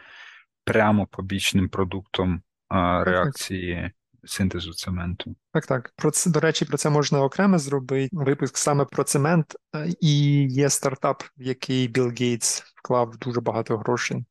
прямо 0.65 1.07
побічним 1.07 1.69
продуктом 1.69 2.43
а, 2.69 3.05
реакції 3.05 3.93
синтезу 4.25 4.73
цементу. 4.73 5.37
Так, 5.53 5.66
так. 5.66 5.93
Про 5.97 6.11
це, 6.11 6.31
до 6.31 6.41
речі, 6.41 6.65
про 6.65 6.77
це 6.77 6.91
можна 6.91 7.23
окремо 7.23 7.59
зробити. 7.59 8.09
Випуск 8.12 8.57
саме 8.57 8.85
про 8.85 9.05
цемент. 9.05 9.57
Е, 9.75 9.89
І 10.01 10.43
є 10.51 10.70
стартап, 10.70 11.23
в 11.23 11.43
який 11.43 11.89
Білл 11.89 12.12
Гейтс 12.19 12.62
вклав 12.77 13.16
дуже 13.16 13.41
багато 13.41 13.79
грошей. 13.79 14.25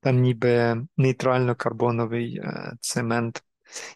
Там 0.00 0.16
ніби 0.20 0.82
нейтрально-карбоновий 0.98 2.36
е, 2.36 2.72
цемент. 2.80 3.42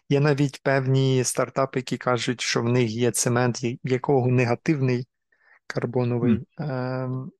Є 0.09 0.19
навіть 0.19 0.63
певні 0.63 1.23
стартапи, 1.23 1.79
які 1.79 1.97
кажуть, 1.97 2.41
що 2.41 2.61
в 2.61 2.65
них 2.65 2.91
є 2.91 3.11
цемент, 3.11 3.59
якого 3.83 4.27
негативний 4.27 5.07
карбоновий, 5.67 6.47
ем, 6.57 7.31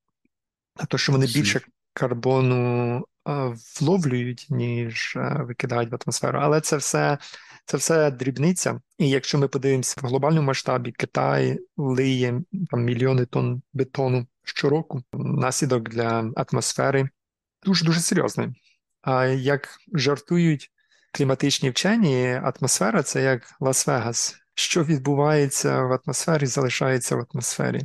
а 0.74 0.86
то, 0.86 0.98
що 0.98 1.12
вони 1.12 1.26
більше 1.26 1.60
карбону 1.92 2.96
е, 3.28 3.54
вловлюють, 3.80 4.46
ніж 4.50 5.16
е, 5.16 5.42
викидають 5.42 5.90
в 5.92 5.98
атмосферу. 6.04 6.38
Але 6.42 6.60
це 6.60 6.76
все, 6.76 7.18
це 7.64 7.76
все 7.76 8.10
дрібниця. 8.10 8.80
І 8.98 9.08
якщо 9.08 9.38
ми 9.38 9.48
подивимося 9.48 10.00
в 10.02 10.06
глобальному 10.06 10.46
масштабі, 10.46 10.92
Китай 10.92 11.58
лиє 11.76 12.42
там 12.70 12.84
мільйони 12.84 13.26
тонн 13.26 13.62
бетону 13.72 14.26
щороку. 14.44 15.02
Наслідок 15.12 15.88
для 15.88 16.32
атмосфери 16.36 17.08
дуже 17.64 17.84
дуже 17.84 18.00
серйозний. 18.00 18.48
А 19.02 19.24
як 19.26 19.68
жартують 19.92 20.70
кліматичні 21.12 21.70
вчені, 21.70 22.40
атмосфера 22.44 23.02
це 23.02 23.22
як 23.22 23.60
Лас-Вегас. 23.60 24.36
Що 24.58 24.84
відбувається 24.84 25.82
в 25.82 25.92
атмосфері, 25.92 26.46
залишається 26.46 27.16
в 27.16 27.26
атмосфері. 27.32 27.80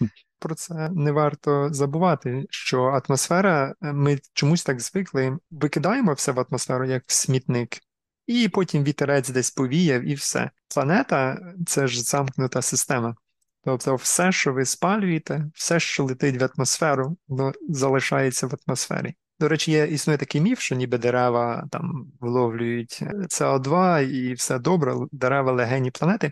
Про 0.38 0.54
це 0.54 0.90
не 0.94 1.12
варто 1.12 1.68
забувати, 1.72 2.46
що 2.50 2.82
атмосфера, 2.82 3.74
е, 3.82 3.92
ми 3.92 4.18
чомусь 4.32 4.64
так 4.64 4.80
звикли, 4.80 5.38
викидаємо 5.50 6.12
все 6.12 6.32
в 6.32 6.40
атмосферу 6.40 6.84
як 6.84 7.04
в 7.06 7.12
смітник, 7.12 7.78
і 8.26 8.48
потім 8.48 8.84
вітерець 8.84 9.28
десь 9.28 9.50
повіяв, 9.50 10.02
і 10.02 10.14
все. 10.14 10.50
Планета 10.74 11.38
це 11.66 11.86
ж 11.86 12.02
замкнута 12.02 12.62
система. 12.62 13.16
Тобто, 13.64 13.96
все, 13.96 14.32
що 14.32 14.52
ви 14.52 14.64
спалюєте, 14.64 15.46
все, 15.54 15.80
що 15.80 16.04
летить 16.04 16.42
в 16.42 16.48
атмосферу, 16.54 17.16
воно 17.28 17.52
залишається 17.68 18.46
в 18.46 18.54
атмосфері. 18.66 19.14
До 19.40 19.48
речі, 19.48 19.72
є 19.72 19.86
існує 19.86 20.18
такий 20.18 20.40
міф, 20.40 20.60
що 20.60 20.74
ніби 20.74 20.98
дерева 20.98 21.66
там 21.70 22.12
вловлюють 22.20 23.02
СО2 23.02 24.02
і 24.10 24.34
все 24.34 24.58
добре, 24.58 24.94
дерева 25.12 25.52
легені 25.52 25.90
планети. 25.90 26.30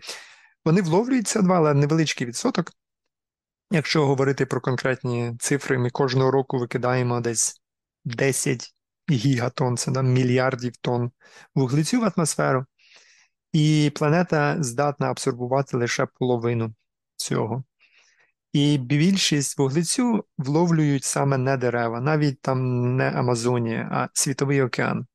Вони 0.65 0.81
вловлюють 0.81 1.25
СО2, 1.25 1.53
але 1.53 1.73
невеличкий 1.73 2.27
відсоток. 2.27 2.71
Якщо 3.71 4.05
говорити 4.05 4.45
про 4.45 4.61
конкретні 4.61 5.35
цифри, 5.39 5.77
ми 5.77 5.89
кожного 5.89 6.31
року 6.31 6.59
викидаємо 6.59 7.21
десь 7.21 7.61
10 8.05 8.73
гігатон, 9.11 9.77
це 9.77 9.91
да, 9.91 10.01
мільярдів 10.01 10.77
тонн 10.77 11.11
вуглецю 11.55 11.99
в 11.99 12.11
атмосферу, 12.15 12.65
і 13.53 13.91
планета 13.95 14.63
здатна 14.63 15.09
абсорбувати 15.09 15.77
лише 15.77 16.05
половину 16.05 16.73
цього. 17.15 17.63
І 18.53 18.77
більшість 18.77 19.57
вуглецю 19.57 20.25
вловлюють 20.37 21.03
саме 21.03 21.37
не 21.37 21.57
дерева, 21.57 22.01
навіть 22.01 22.41
там 22.41 22.95
не 22.95 23.09
Амазонія, 23.09 23.89
а 23.91 24.07
Світовий 24.13 24.61
океан. 24.61 25.05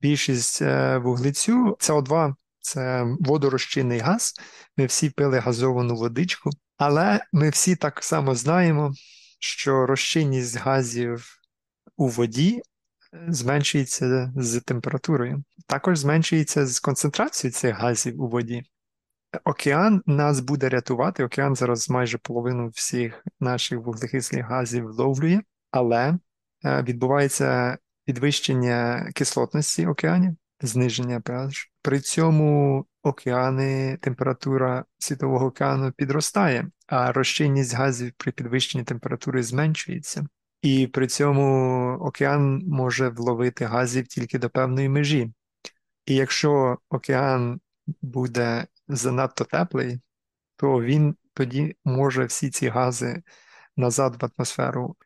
Більшість 0.00 0.62
е, 0.62 0.98
вуглецю 0.98 1.76
СО2 1.80 2.34
це 2.60 3.06
водорозчинний 3.20 3.98
газ. 3.98 4.34
Ми 4.76 4.86
всі 4.86 5.10
пили 5.10 5.38
газовану 5.38 5.96
водичку, 5.96 6.50
але 6.76 7.24
ми 7.32 7.50
всі 7.50 7.76
так 7.76 8.04
само 8.04 8.34
знаємо, 8.34 8.92
що 9.38 9.86
розчинність 9.86 10.56
газів 10.56 11.26
у 11.96 12.08
воді 12.08 12.62
е, 13.14 13.26
зменшується 13.28 14.32
з 14.36 14.60
температурою. 14.60 15.44
Також 15.66 15.98
зменшується 15.98 16.66
з 16.66 16.80
концентрацією 16.80 17.52
цих 17.52 17.76
газів 17.76 18.22
у 18.22 18.28
воді. 18.28 18.64
Океан 19.44 20.02
нас 20.06 20.40
буде 20.40 20.68
рятувати. 20.68 21.24
Океан 21.24 21.56
зараз 21.56 21.90
майже 21.90 22.18
половину 22.18 22.68
всіх 22.68 23.24
наших 23.40 23.78
вуглекислих 23.78 24.46
газів 24.46 24.86
вловлює, 24.86 25.40
але 25.70 26.18
е, 26.64 26.82
відбувається 26.82 27.78
підвищення 28.04 29.10
кислотності 29.14 29.86
океанів, 29.86 30.36
зниження 30.60 31.20
pH. 31.20 31.68
При 31.82 32.00
цьому 32.00 32.84
океани, 33.02 33.98
температура 34.00 34.84
світового 34.98 35.46
океану 35.46 35.92
підростає, 35.92 36.70
а 36.86 37.12
розчинність 37.12 37.74
газів 37.74 38.12
при 38.16 38.32
підвищенні 38.32 38.84
температури 38.84 39.42
зменшується. 39.42 40.26
І 40.62 40.86
при 40.86 41.06
цьому 41.06 41.92
океан 42.00 42.62
може 42.66 43.08
вловити 43.08 43.64
газів 43.64 44.06
тільки 44.06 44.38
до 44.38 44.50
певної 44.50 44.88
межі. 44.88 45.32
І 46.06 46.14
якщо 46.14 46.78
океан 46.90 47.60
буде 48.02 48.66
занадто 48.88 49.44
теплий, 49.44 50.00
то 50.56 50.82
він 50.82 51.16
тоді 51.34 51.76
може 51.84 52.24
всі 52.24 52.50
ці 52.50 52.68
гази 52.68 53.22
назад 53.76 54.22
в 54.22 54.30
атмосферу 54.36 54.96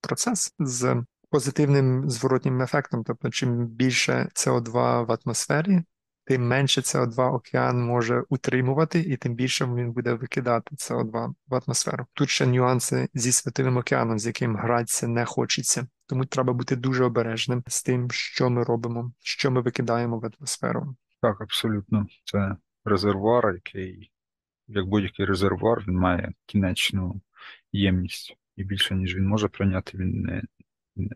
процес 0.00 0.54
з 0.58 1.04
позитивним 1.30 2.10
зворотнім 2.10 2.62
ефектом. 2.62 3.04
Тобто, 3.04 3.30
чим 3.30 3.66
більше 3.66 4.28
СО2 4.34 5.06
в 5.06 5.18
атмосфері, 5.24 5.82
тим 6.24 6.48
менше 6.48 6.80
СО2 6.80 7.34
океан 7.34 7.84
може 7.84 8.24
утримувати, 8.28 9.00
і 9.00 9.16
тим 9.16 9.34
більше 9.34 9.64
він 9.64 9.92
буде 9.92 10.12
викидати 10.12 10.76
СО2 10.76 11.34
в 11.46 11.54
атмосферу. 11.54 12.06
Тут 12.12 12.30
ще 12.30 12.46
нюанси 12.46 13.08
зі 13.14 13.32
Світовим 13.32 13.76
океаном, 13.76 14.18
з 14.18 14.26
яким 14.26 14.56
гратися 14.56 15.08
не 15.08 15.24
хочеться. 15.24 15.86
Тому 16.06 16.24
треба 16.24 16.52
бути 16.52 16.76
дуже 16.76 17.04
обережним 17.04 17.62
з 17.66 17.82
тим, 17.82 18.10
що 18.10 18.50
ми 18.50 18.64
робимо, 18.64 19.12
що 19.20 19.50
ми 19.50 19.60
викидаємо 19.60 20.18
в 20.18 20.30
атмосферу. 20.38 20.96
Так, 21.22 21.40
абсолютно. 21.40 22.06
Це 22.24 22.56
резервуар, 22.86 23.54
який, 23.54 24.10
як 24.68 24.86
будь-який 24.86 25.26
резервуар, 25.26 25.84
він 25.88 25.96
має 25.96 26.32
кінечну 26.46 27.20
ємність. 27.72 28.36
І 28.56 28.64
більше, 28.64 28.94
ніж 28.94 29.16
він 29.16 29.26
може 29.26 29.48
прийняти, 29.48 29.98
він 29.98 30.22
не, 30.22 30.42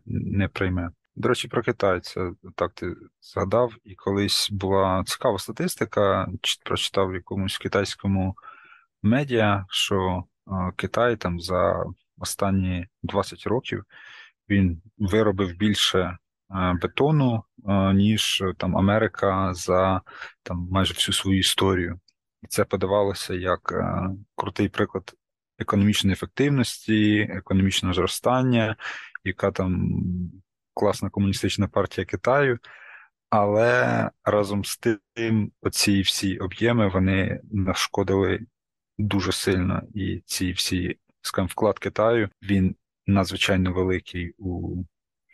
не, 0.06 0.48
прийме. 0.48 0.90
До 1.16 1.28
речі, 1.28 1.48
про 1.48 1.62
Китай, 1.62 2.00
це 2.00 2.32
так 2.54 2.72
ти 2.72 2.96
згадав, 3.20 3.74
і 3.84 3.94
колись 3.94 4.50
була 4.50 5.04
цікава 5.06 5.38
статистика, 5.38 6.28
прочитав 6.64 7.10
в 7.10 7.14
якомусь 7.14 7.58
китайському 7.58 8.36
медіа, 9.02 9.66
що 9.68 10.24
Китай 10.76 11.16
там 11.16 11.40
за 11.40 11.84
останні 12.18 12.86
20 13.02 13.46
років 13.46 13.84
він 14.48 14.82
виробив 14.98 15.56
більше 15.56 16.18
бетону, 16.82 17.44
е, 17.68 17.94
ніж 17.94 18.42
е, 18.42 18.54
там 18.56 18.76
Америка 18.76 19.54
за 19.54 20.02
там 20.42 20.68
майже 20.70 20.94
всю 20.94 21.14
свою 21.14 21.38
історію. 21.38 22.00
І 22.42 22.46
це 22.46 22.64
подавалося 22.64 23.34
як 23.34 23.72
е, 23.72 24.10
крутий 24.34 24.68
приклад 24.68 25.14
економічної 25.58 26.12
ефективності, 26.12 27.20
економічного 27.30 27.94
зростання, 27.94 28.76
яка 29.24 29.50
там 29.50 29.90
класна 30.74 31.10
комуністична 31.10 31.68
партія 31.68 32.04
Китаю. 32.04 32.58
Але 33.30 34.10
разом 34.24 34.64
з 34.64 34.78
тим, 35.14 35.52
оці 35.60 36.00
всі 36.00 36.38
об'єми 36.38 36.88
вони 36.88 37.40
нашкодили 37.52 38.40
дуже 38.98 39.32
сильно, 39.32 39.82
і 39.94 40.22
ці 40.26 40.52
всі 40.52 40.98
скажімо, 41.22 41.48
вклад 41.52 41.78
Китаю 41.78 42.28
він 42.42 42.76
надзвичайно 43.06 43.72
великий 43.72 44.34
у 44.38 44.82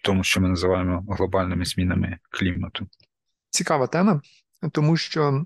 тому, 0.07 0.25
що 0.25 0.41
ми 0.41 0.49
називаємо 0.49 1.05
глобальними 1.09 1.65
змінами 1.65 2.19
клімату. 2.31 2.87
Цікава 3.51 3.87
тема, 3.87 4.21
тому 4.73 4.97
що 4.97 5.45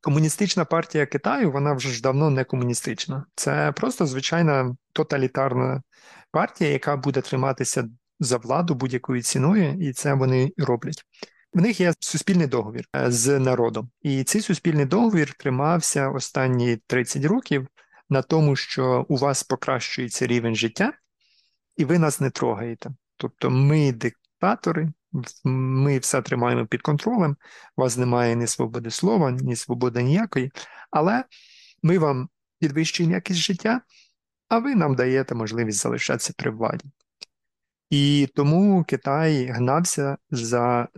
комуністична 0.00 0.64
партія 0.64 1.06
Китаю, 1.06 1.52
вона 1.52 1.72
вже 1.72 1.88
ж 1.88 2.02
давно 2.02 2.30
не 2.30 2.44
комуністична. 2.44 3.24
Це 3.34 3.72
просто 3.72 4.06
звичайна 4.06 4.76
тоталітарна 4.92 5.82
партія, 6.30 6.70
яка 6.70 6.96
буде 6.96 7.20
триматися 7.20 7.88
за 8.20 8.36
владу 8.36 8.74
будь-якою 8.74 9.22
ціною, 9.22 9.88
і 9.88 9.92
це 9.92 10.14
вони 10.14 10.52
роблять. 10.58 11.04
В 11.52 11.60
них 11.60 11.80
є 11.80 11.94
суспільний 12.00 12.46
договір 12.46 12.84
е, 12.96 13.10
з 13.10 13.38
народом, 13.38 13.90
і 14.02 14.24
цей 14.24 14.40
суспільний 14.40 14.84
договір 14.84 15.34
тримався 15.34 16.10
останні 16.10 16.76
30 16.86 17.24
років 17.24 17.68
на 18.10 18.22
тому, 18.22 18.56
що 18.56 19.06
у 19.08 19.16
вас 19.16 19.42
покращується 19.42 20.26
рівень 20.26 20.56
життя, 20.56 20.92
і 21.76 21.84
ви 21.84 21.98
нас 21.98 22.20
не 22.20 22.30
трогаєте. 22.30 22.90
Тобто, 23.16 23.50
ми 23.50 23.92
диктатори, 23.92 24.92
ми 25.44 25.98
все 25.98 26.22
тримаємо 26.22 26.66
під 26.66 26.82
контролем, 26.82 27.36
у 27.76 27.82
вас 27.82 27.96
немає 27.96 28.36
ні 28.36 28.46
свободи 28.46 28.90
слова, 28.90 29.30
ні 29.30 29.56
свободи 29.56 30.02
ніякої, 30.02 30.52
але 30.90 31.24
ми 31.82 31.98
вам 31.98 32.28
підвищуємо 32.58 33.14
якість 33.14 33.40
життя, 33.40 33.80
а 34.48 34.58
ви 34.58 34.74
нам 34.74 34.94
даєте 34.94 35.34
можливість 35.34 35.78
залишатися 35.78 36.32
при 36.36 36.50
владі. 36.50 36.84
І 37.90 38.28
тому 38.34 38.84
Китай 38.84 39.46
гнався 39.46 40.18
за 40.30 40.88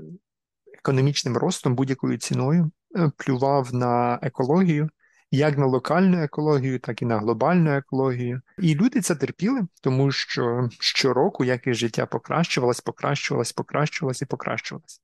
економічним 0.78 1.36
ростом 1.36 1.74
будь-якою 1.74 2.18
ціною, 2.18 2.70
е, 2.96 3.10
плював 3.16 3.74
на 3.74 4.18
екологію, 4.22 4.90
як 5.30 5.58
на 5.58 5.66
локальну 5.66 6.22
екологію, 6.22 6.78
так 6.78 7.02
і 7.02 7.04
на 7.04 7.18
глобальну 7.18 7.70
екологію. 7.70 8.40
І 8.58 8.74
люди 8.74 9.00
це 9.00 9.14
терпіли, 9.14 9.60
тому 9.82 10.12
що 10.12 10.68
щороку 10.80 11.44
якість 11.44 11.80
життя 11.80 12.06
покращувалось, 12.06 12.80
покращувалось, 12.80 13.52
покращувалось 13.52 14.22
і 14.22 14.26
покращувалось. 14.26 15.00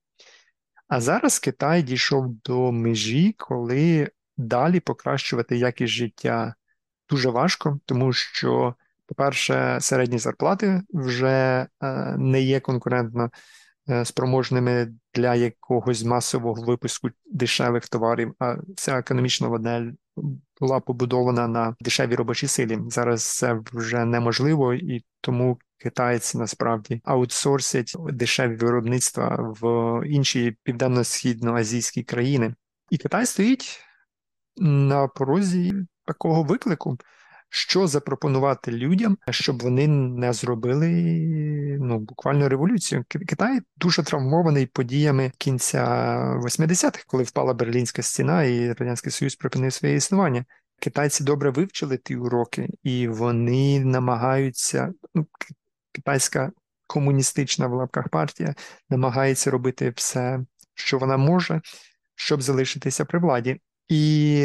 А 0.89 1.01
зараз 1.01 1.39
Китай 1.39 1.83
дійшов 1.83 2.35
до 2.45 2.73
межі, 2.73 3.35
коли 3.39 4.11
далі 4.37 4.81
покращувати 4.81 5.57
якість 5.57 5.93
життя 5.93 6.55
дуже 7.11 7.31
важко, 7.31 7.79
тому 7.87 8.13
що, 8.13 8.75
по-перше, 9.07 9.79
середні 9.81 10.19
зарплати 10.19 10.83
вже 10.91 11.67
е, 11.83 12.17
не 12.19 12.41
є 12.41 12.61
конкурентно 12.61 13.31
спроможними 14.05 14.95
для 15.15 15.35
якогось 15.35 16.05
масового 16.05 16.63
випуску 16.63 17.11
дешевих 17.27 17.89
товарів, 17.89 18.35
а 18.39 18.57
вся 18.77 18.99
економічна 18.99 19.49
модель 19.49 19.91
була 20.61 20.81
побудована 20.81 21.49
на 21.49 21.77
дешевій 21.81 22.15
робочій 22.15 22.47
силі. 22.47 22.79
Зараз 22.89 23.37
це 23.37 23.61
вже 23.73 24.05
неможливо, 24.05 24.75
і 24.75 25.05
тому 25.21 25.59
китайці 25.79 26.39
насправді 26.39 27.01
аутсорсять 27.05 27.97
дешеві 28.13 28.57
виробництва 28.57 29.55
в 29.61 30.01
інші 30.07 30.57
південно-східноазійські 30.63 32.03
країни. 32.03 32.55
І 32.91 32.99
Китай 32.99 33.27
стоїть 33.27 33.81
на 34.57 35.09
порозі 35.09 35.75
такого 36.05 36.43
виклику, 36.43 36.99
що 37.55 37.87
запропонувати 37.87 38.73
людям, 38.73 39.19
щоб 39.31 39.63
вони 39.63 39.89
не 39.89 40.33
зробили 40.33 40.91
ну, 41.81 41.99
буквально 41.99 42.49
революцію. 42.49 43.05
Китай 43.09 43.61
дуже 43.77 44.03
травмований 44.03 44.67
подіями 44.67 45.33
кінця 45.39 45.85
80-х, 46.45 47.05
коли 47.07 47.23
впала 47.23 47.55
Берлінська 47.55 48.03
стіна 48.03 48.45
і 48.45 48.73
Радянський 48.73 49.13
Союз 49.13 49.37
припинив 49.37 49.73
своє 49.73 49.95
існування. 49.95 50.45
Китайці 50.81 51.25
добре 51.25 51.51
вивчили 51.51 51.97
ті 51.97 52.17
уроки, 52.17 52.69
і 52.83 53.09
вони 53.09 53.85
намагаються. 53.85 54.93
Ну, 55.15 55.27
Китайська 55.93 56.53
комуністична 56.87 57.67
в 57.67 57.73
лапках 57.73 58.09
партія 58.09 58.55
намагається 58.91 59.51
робити 59.51 59.93
все, 59.97 60.41
що 60.75 60.99
вона 60.99 61.17
може, 61.17 61.61
щоб 62.15 62.43
залишитися 62.43 63.05
при 63.05 63.19
владі. 63.19 63.61
І 63.89 64.01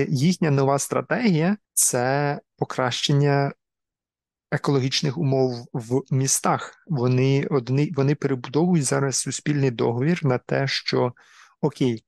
їхня 0.10 0.52
нова 0.52 0.80
стратегія 0.80 1.57
це 1.74 2.40
покращення 2.57 3.52
екологічних 4.52 5.18
умов 5.18 5.66
в 5.74 6.02
містах. 6.11 6.84
Вони 6.88 7.48
одні, 7.49 7.94
вони 7.95 8.16
перебудовують 8.16 8.86
зараз 8.86 9.16
суспільний 9.16 9.72
договір 9.72 10.26
на 10.26 10.38
те, 10.38 10.68
що 10.68 11.14
окей, 11.61 12.03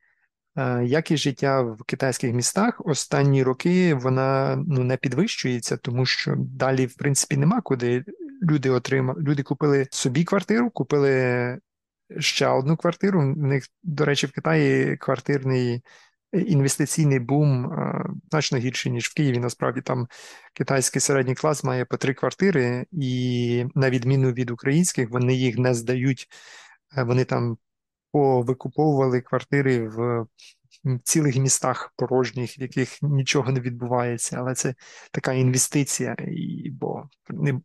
е, 0.55 0.85
якість 0.85 1.23
життя 1.23 1.61
в 1.61 1.83
китайських 1.83 2.33
містах 2.33 2.81
останні 2.85 3.43
роки 3.43 3.93
вона 3.93 4.55
ну 4.67 4.83
не 4.83 4.97
підвищується, 4.97 5.77
тому 5.77 6.05
що 6.05 6.35
далі, 6.37 6.85
в 6.85 6.95
принципі, 6.95 7.37
нема 7.37 7.61
куди. 7.61 8.03
Люди 8.43 8.69
отримали, 8.69 9.21
люди 9.21 9.43
купили 9.43 9.87
собі 9.91 10.23
квартиру, 10.23 10.69
купили 10.69 11.59
ще 12.19 12.47
одну 12.47 12.77
квартиру. 12.77 13.21
У 13.21 13.47
них, 13.47 13.65
до 13.83 14.05
речі, 14.05 14.27
в 14.27 14.31
Китаї 14.31 14.97
квартирний 14.97 15.81
інвестиційний 16.33 17.19
бум 17.19 17.71
значно 18.29 18.57
гірший, 18.57 18.91
ніж 18.91 19.07
в 19.07 19.13
Києві. 19.13 19.39
Насправді 19.39 19.81
там 19.81 20.07
китайський 20.53 21.01
середній 21.01 21.35
клас 21.35 21.63
має 21.63 21.85
по 21.85 21.97
три 21.97 22.13
квартири, 22.13 22.85
і 22.91 23.65
на 23.75 23.89
відміну 23.89 24.31
від 24.31 24.51
українських, 24.51 25.09
вони 25.09 25.33
їх 25.33 25.57
не 25.57 25.73
здають. 25.73 26.27
Е, 26.97 27.03
вони 27.03 27.25
там 27.25 27.57
повикуповували 28.11 29.21
квартири 29.21 29.87
в 29.87 30.25
цілих 31.03 31.35
містах 31.35 31.93
порожніх, 31.97 32.59
в 32.59 32.61
яких 32.61 33.01
нічого 33.01 33.51
не 33.51 33.59
відбувається, 33.59 34.37
але 34.39 34.55
це 34.55 34.75
така 35.11 35.33
інвестиція, 35.33 36.15
і, 36.27 36.69
бо 36.71 37.09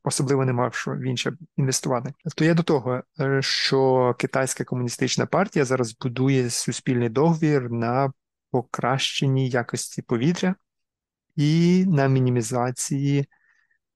особливо 0.05 0.45
нема 0.45 0.71
що 0.73 0.91
в 0.91 1.03
інше 1.03 1.33
інвестувати. 1.57 2.13
То 2.37 2.45
я 2.45 2.55
до 2.55 2.63
того, 2.63 3.03
е, 3.21 3.43
що 3.43 4.15
китайська 4.19 4.65
комуністична 4.65 5.27
партія 5.27 5.65
зараз 5.65 5.97
будує 5.99 6.51
суспільний 6.51 7.09
договір 7.09 7.71
на 7.71 8.13
покращенні 8.57 9.49
якості 9.49 10.03
повітря 10.03 10.55
і 11.37 11.85
на 11.89 12.07
мінімізації 12.07 13.27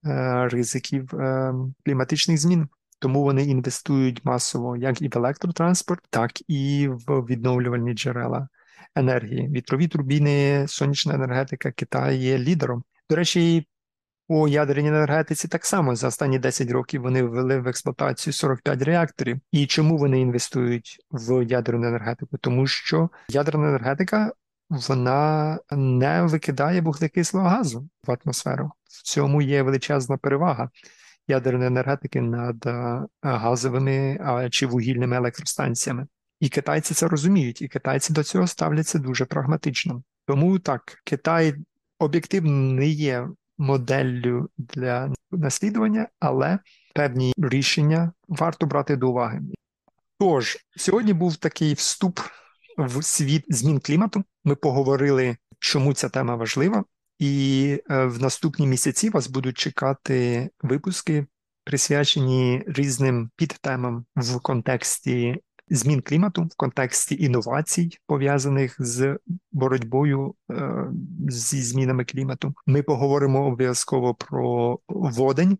е, 0.04 0.48
ризиків 0.48 1.14
е, 1.14 1.54
кліматичних 1.84 2.38
змін. 2.38 2.68
Тому 2.98 3.22
вони 3.22 3.44
інвестують 3.44 4.24
масово 4.24 4.76
як 4.76 5.02
і 5.02 5.08
в 5.08 5.12
електротранспорт, 5.16 6.04
так 6.10 6.50
і 6.50 6.88
в 7.06 7.26
відновлювальні 7.26 7.94
джерела 7.94 8.48
енергії. 8.94 9.48
Вітрові 9.48 9.88
турбіни, 9.88 10.64
сонячна 10.68 11.14
енергетика 11.14 11.72
Китай 11.72 12.16
є 12.18 12.38
лідером. 12.38 12.84
До 13.10 13.16
речі, 13.16 13.66
у 14.30 14.48
ядерній 14.48 14.88
енергетиці 14.88 15.48
так 15.48 15.64
само 15.66 15.96
за 15.96 16.08
останні 16.08 16.38
10 16.38 16.70
років 16.70 17.02
вони 17.02 17.22
ввели 17.22 17.60
в 17.60 17.68
експлуатацію 17.68 18.32
45 18.32 18.82
реакторів. 18.82 19.40
І 19.52 19.66
чому 19.66 19.96
вони 19.96 20.20
інвестують 20.20 20.98
в 21.10 21.44
ядерну 21.44 21.86
енергетику? 21.86 22.38
Тому 22.38 22.66
що 22.66 23.10
ядерна 23.28 23.68
енергетика 23.68 24.32
вона 24.70 25.58
не 25.70 26.22
викидає 26.22 26.80
вуглекислого 26.80 27.48
газу 27.48 27.88
в 28.06 28.16
атмосферу. 28.24 28.70
В 28.84 29.02
цьому 29.02 29.42
є 29.42 29.62
величезна 29.62 30.16
перевага 30.16 30.70
ядерної 31.28 31.66
енергетики 31.66 32.20
над 32.20 32.66
е, 32.66 33.02
газовими 33.22 34.18
чи 34.50 34.66
вугільними 34.66 35.16
електростанціями. 35.16 36.06
І 36.40 36.48
китайці 36.48 36.94
це 36.94 37.08
розуміють, 37.08 37.62
і 37.62 37.68
китайці 37.68 38.12
до 38.12 38.22
цього 38.22 38.46
ставляться 38.46 38.98
дуже 38.98 39.24
прагматично. 39.24 40.02
Тому 40.26 40.58
так, 40.58 41.00
Китай 41.04 41.54
об'єктивно 41.98 42.50
не 42.50 42.86
є 42.86 43.28
моделлю 43.58 44.48
для 44.58 45.12
наслідування, 45.30 46.08
але 46.20 46.58
певні 46.94 47.32
рішення 47.38 48.12
варто 48.28 48.66
брати 48.66 48.96
до 48.96 49.10
уваги. 49.10 49.40
Тож, 50.18 50.58
сьогодні 50.76 51.12
був 51.12 51.36
такий 51.36 51.74
вступ 51.74 52.20
в 52.86 53.04
світ 53.04 53.44
змін 53.48 53.80
клімату. 53.80 54.24
Ми 54.44 54.54
поговорили, 54.54 55.36
чому 55.58 55.94
ця 55.94 56.08
тема 56.08 56.36
важлива, 56.36 56.84
і 57.18 57.78
е, 57.90 58.04
в 58.04 58.22
наступні 58.22 58.66
місяці 58.66 59.10
вас 59.10 59.28
будуть 59.28 59.58
чекати 59.58 60.50
випуски, 60.62 61.26
присвячені 61.64 62.62
різним 62.66 63.30
підтемам 63.36 64.04
в 64.16 64.40
контексті 64.40 65.40
змін 65.70 66.00
клімату, 66.00 66.42
в 66.42 66.56
контексті 66.56 67.24
інновацій, 67.24 67.98
пов'язаних 68.06 68.76
з 68.78 69.18
боротьбою 69.52 70.34
е, 70.50 70.86
зі 71.28 71.62
змінами 71.62 72.04
клімату. 72.04 72.54
Ми 72.66 72.82
поговоримо 72.82 73.46
обов'язково 73.46 74.14
про 74.14 74.78
водень. 74.88 75.58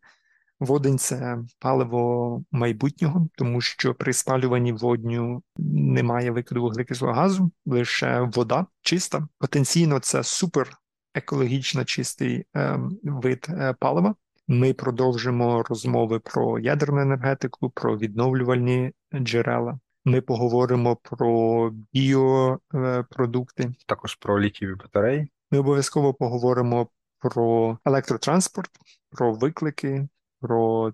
Водень 0.61 0.99
це 0.99 1.39
паливо 1.59 2.43
майбутнього, 2.53 3.29
тому 3.37 3.61
що 3.61 3.95
при 3.95 4.13
спалюванні 4.13 4.73
водню 4.73 5.43
немає 5.77 6.31
викиду 6.31 6.63
вуглекислого 6.63 7.15
газу, 7.15 7.51
лише 7.67 8.21
вода 8.21 8.67
чиста. 8.83 9.29
Потенційно 9.39 9.99
це 9.99 10.23
супер 10.23 10.71
екологічно 11.15 11.85
чистий 11.85 12.45
е, 12.57 12.81
вид 13.03 13.47
е, 13.49 13.75
палива. 13.81 14.15
Ми 14.49 14.73
продовжимо 14.73 15.63
розмови 15.63 16.19
про 16.19 16.59
ядерну 16.59 17.01
енергетику, 17.01 17.71
про 17.71 17.99
відновлювальні 17.99 18.93
джерела. 19.15 19.79
Ми 20.05 20.21
поговоримо 20.21 20.97
про 20.97 21.71
біопродукти. 21.93 23.73
Також 23.87 24.15
про 24.15 24.41
літіві 24.41 24.75
батареї. 24.75 25.31
Ми 25.51 25.59
обов'язково 25.59 26.15
поговоримо 26.15 26.89
про 27.19 27.79
електротранспорт, 27.85 28.71
про 29.11 29.33
виклики 29.33 30.09
про 30.41 30.93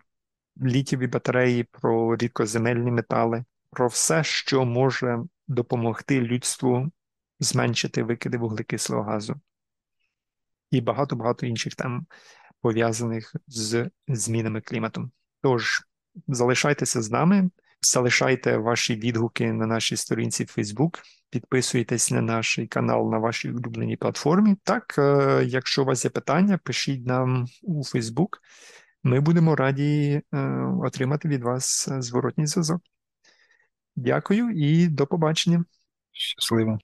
літіві 0.63 1.07
батареї, 1.07 1.65
про 1.65 2.17
рідкоземельні 2.17 2.91
метали, 2.91 3.45
про 3.71 3.89
все, 3.89 4.25
що 4.25 4.65
може 4.65 5.19
допомогти 5.49 6.21
людству 6.21 6.91
зменшити 7.41 8.03
викиди 8.03 8.39
вуглекислого 8.39 9.03
газу 9.03 9.41
і 10.71 10.81
багато-багато 10.81 11.47
інших 11.47 11.75
тем, 11.75 12.07
пов'язаних 12.61 13.35
з 13.47 13.91
змінами 14.09 14.61
клімату. 14.61 15.11
Тож 15.43 15.83
залишайтеся 16.29 17.03
з 17.03 17.11
нами. 17.11 17.51
Залишайте 17.81 18.57
ваші 18.57 18.97
відгуки 18.97 19.53
на 19.53 19.67
нашій 19.67 19.97
сторінці 19.97 20.45
в 20.45 20.55
Facebook, 20.59 20.99
підписуйтесь 21.31 22.11
на 22.11 22.21
наш 22.21 22.61
канал 22.69 23.11
на 23.11 23.19
вашій 23.19 23.51
улюбленій 23.51 23.97
платформі. 23.97 24.57
Так, 24.63 24.95
е, 24.99 25.45
якщо 25.47 25.83
у 25.83 25.85
вас 25.85 26.05
є 26.05 26.11
питання, 26.11 26.59
пишіть 26.59 27.07
нам 27.07 27.47
у 27.63 27.83
Facebook. 27.83 28.29
Ми 29.07 29.21
будемо 29.21 29.57
раді 29.57 30.23
е, 30.35 30.39
отримати 30.83 31.29
від 31.29 31.43
вас 31.43 31.89
е, 31.89 32.03
зворотній 32.03 32.47
зв'язок. 32.47 32.81
Дякую 33.97 34.51
і 34.51 34.89
до 34.89 35.07
побачення. 35.07 35.65
Щасливо. 36.13 36.79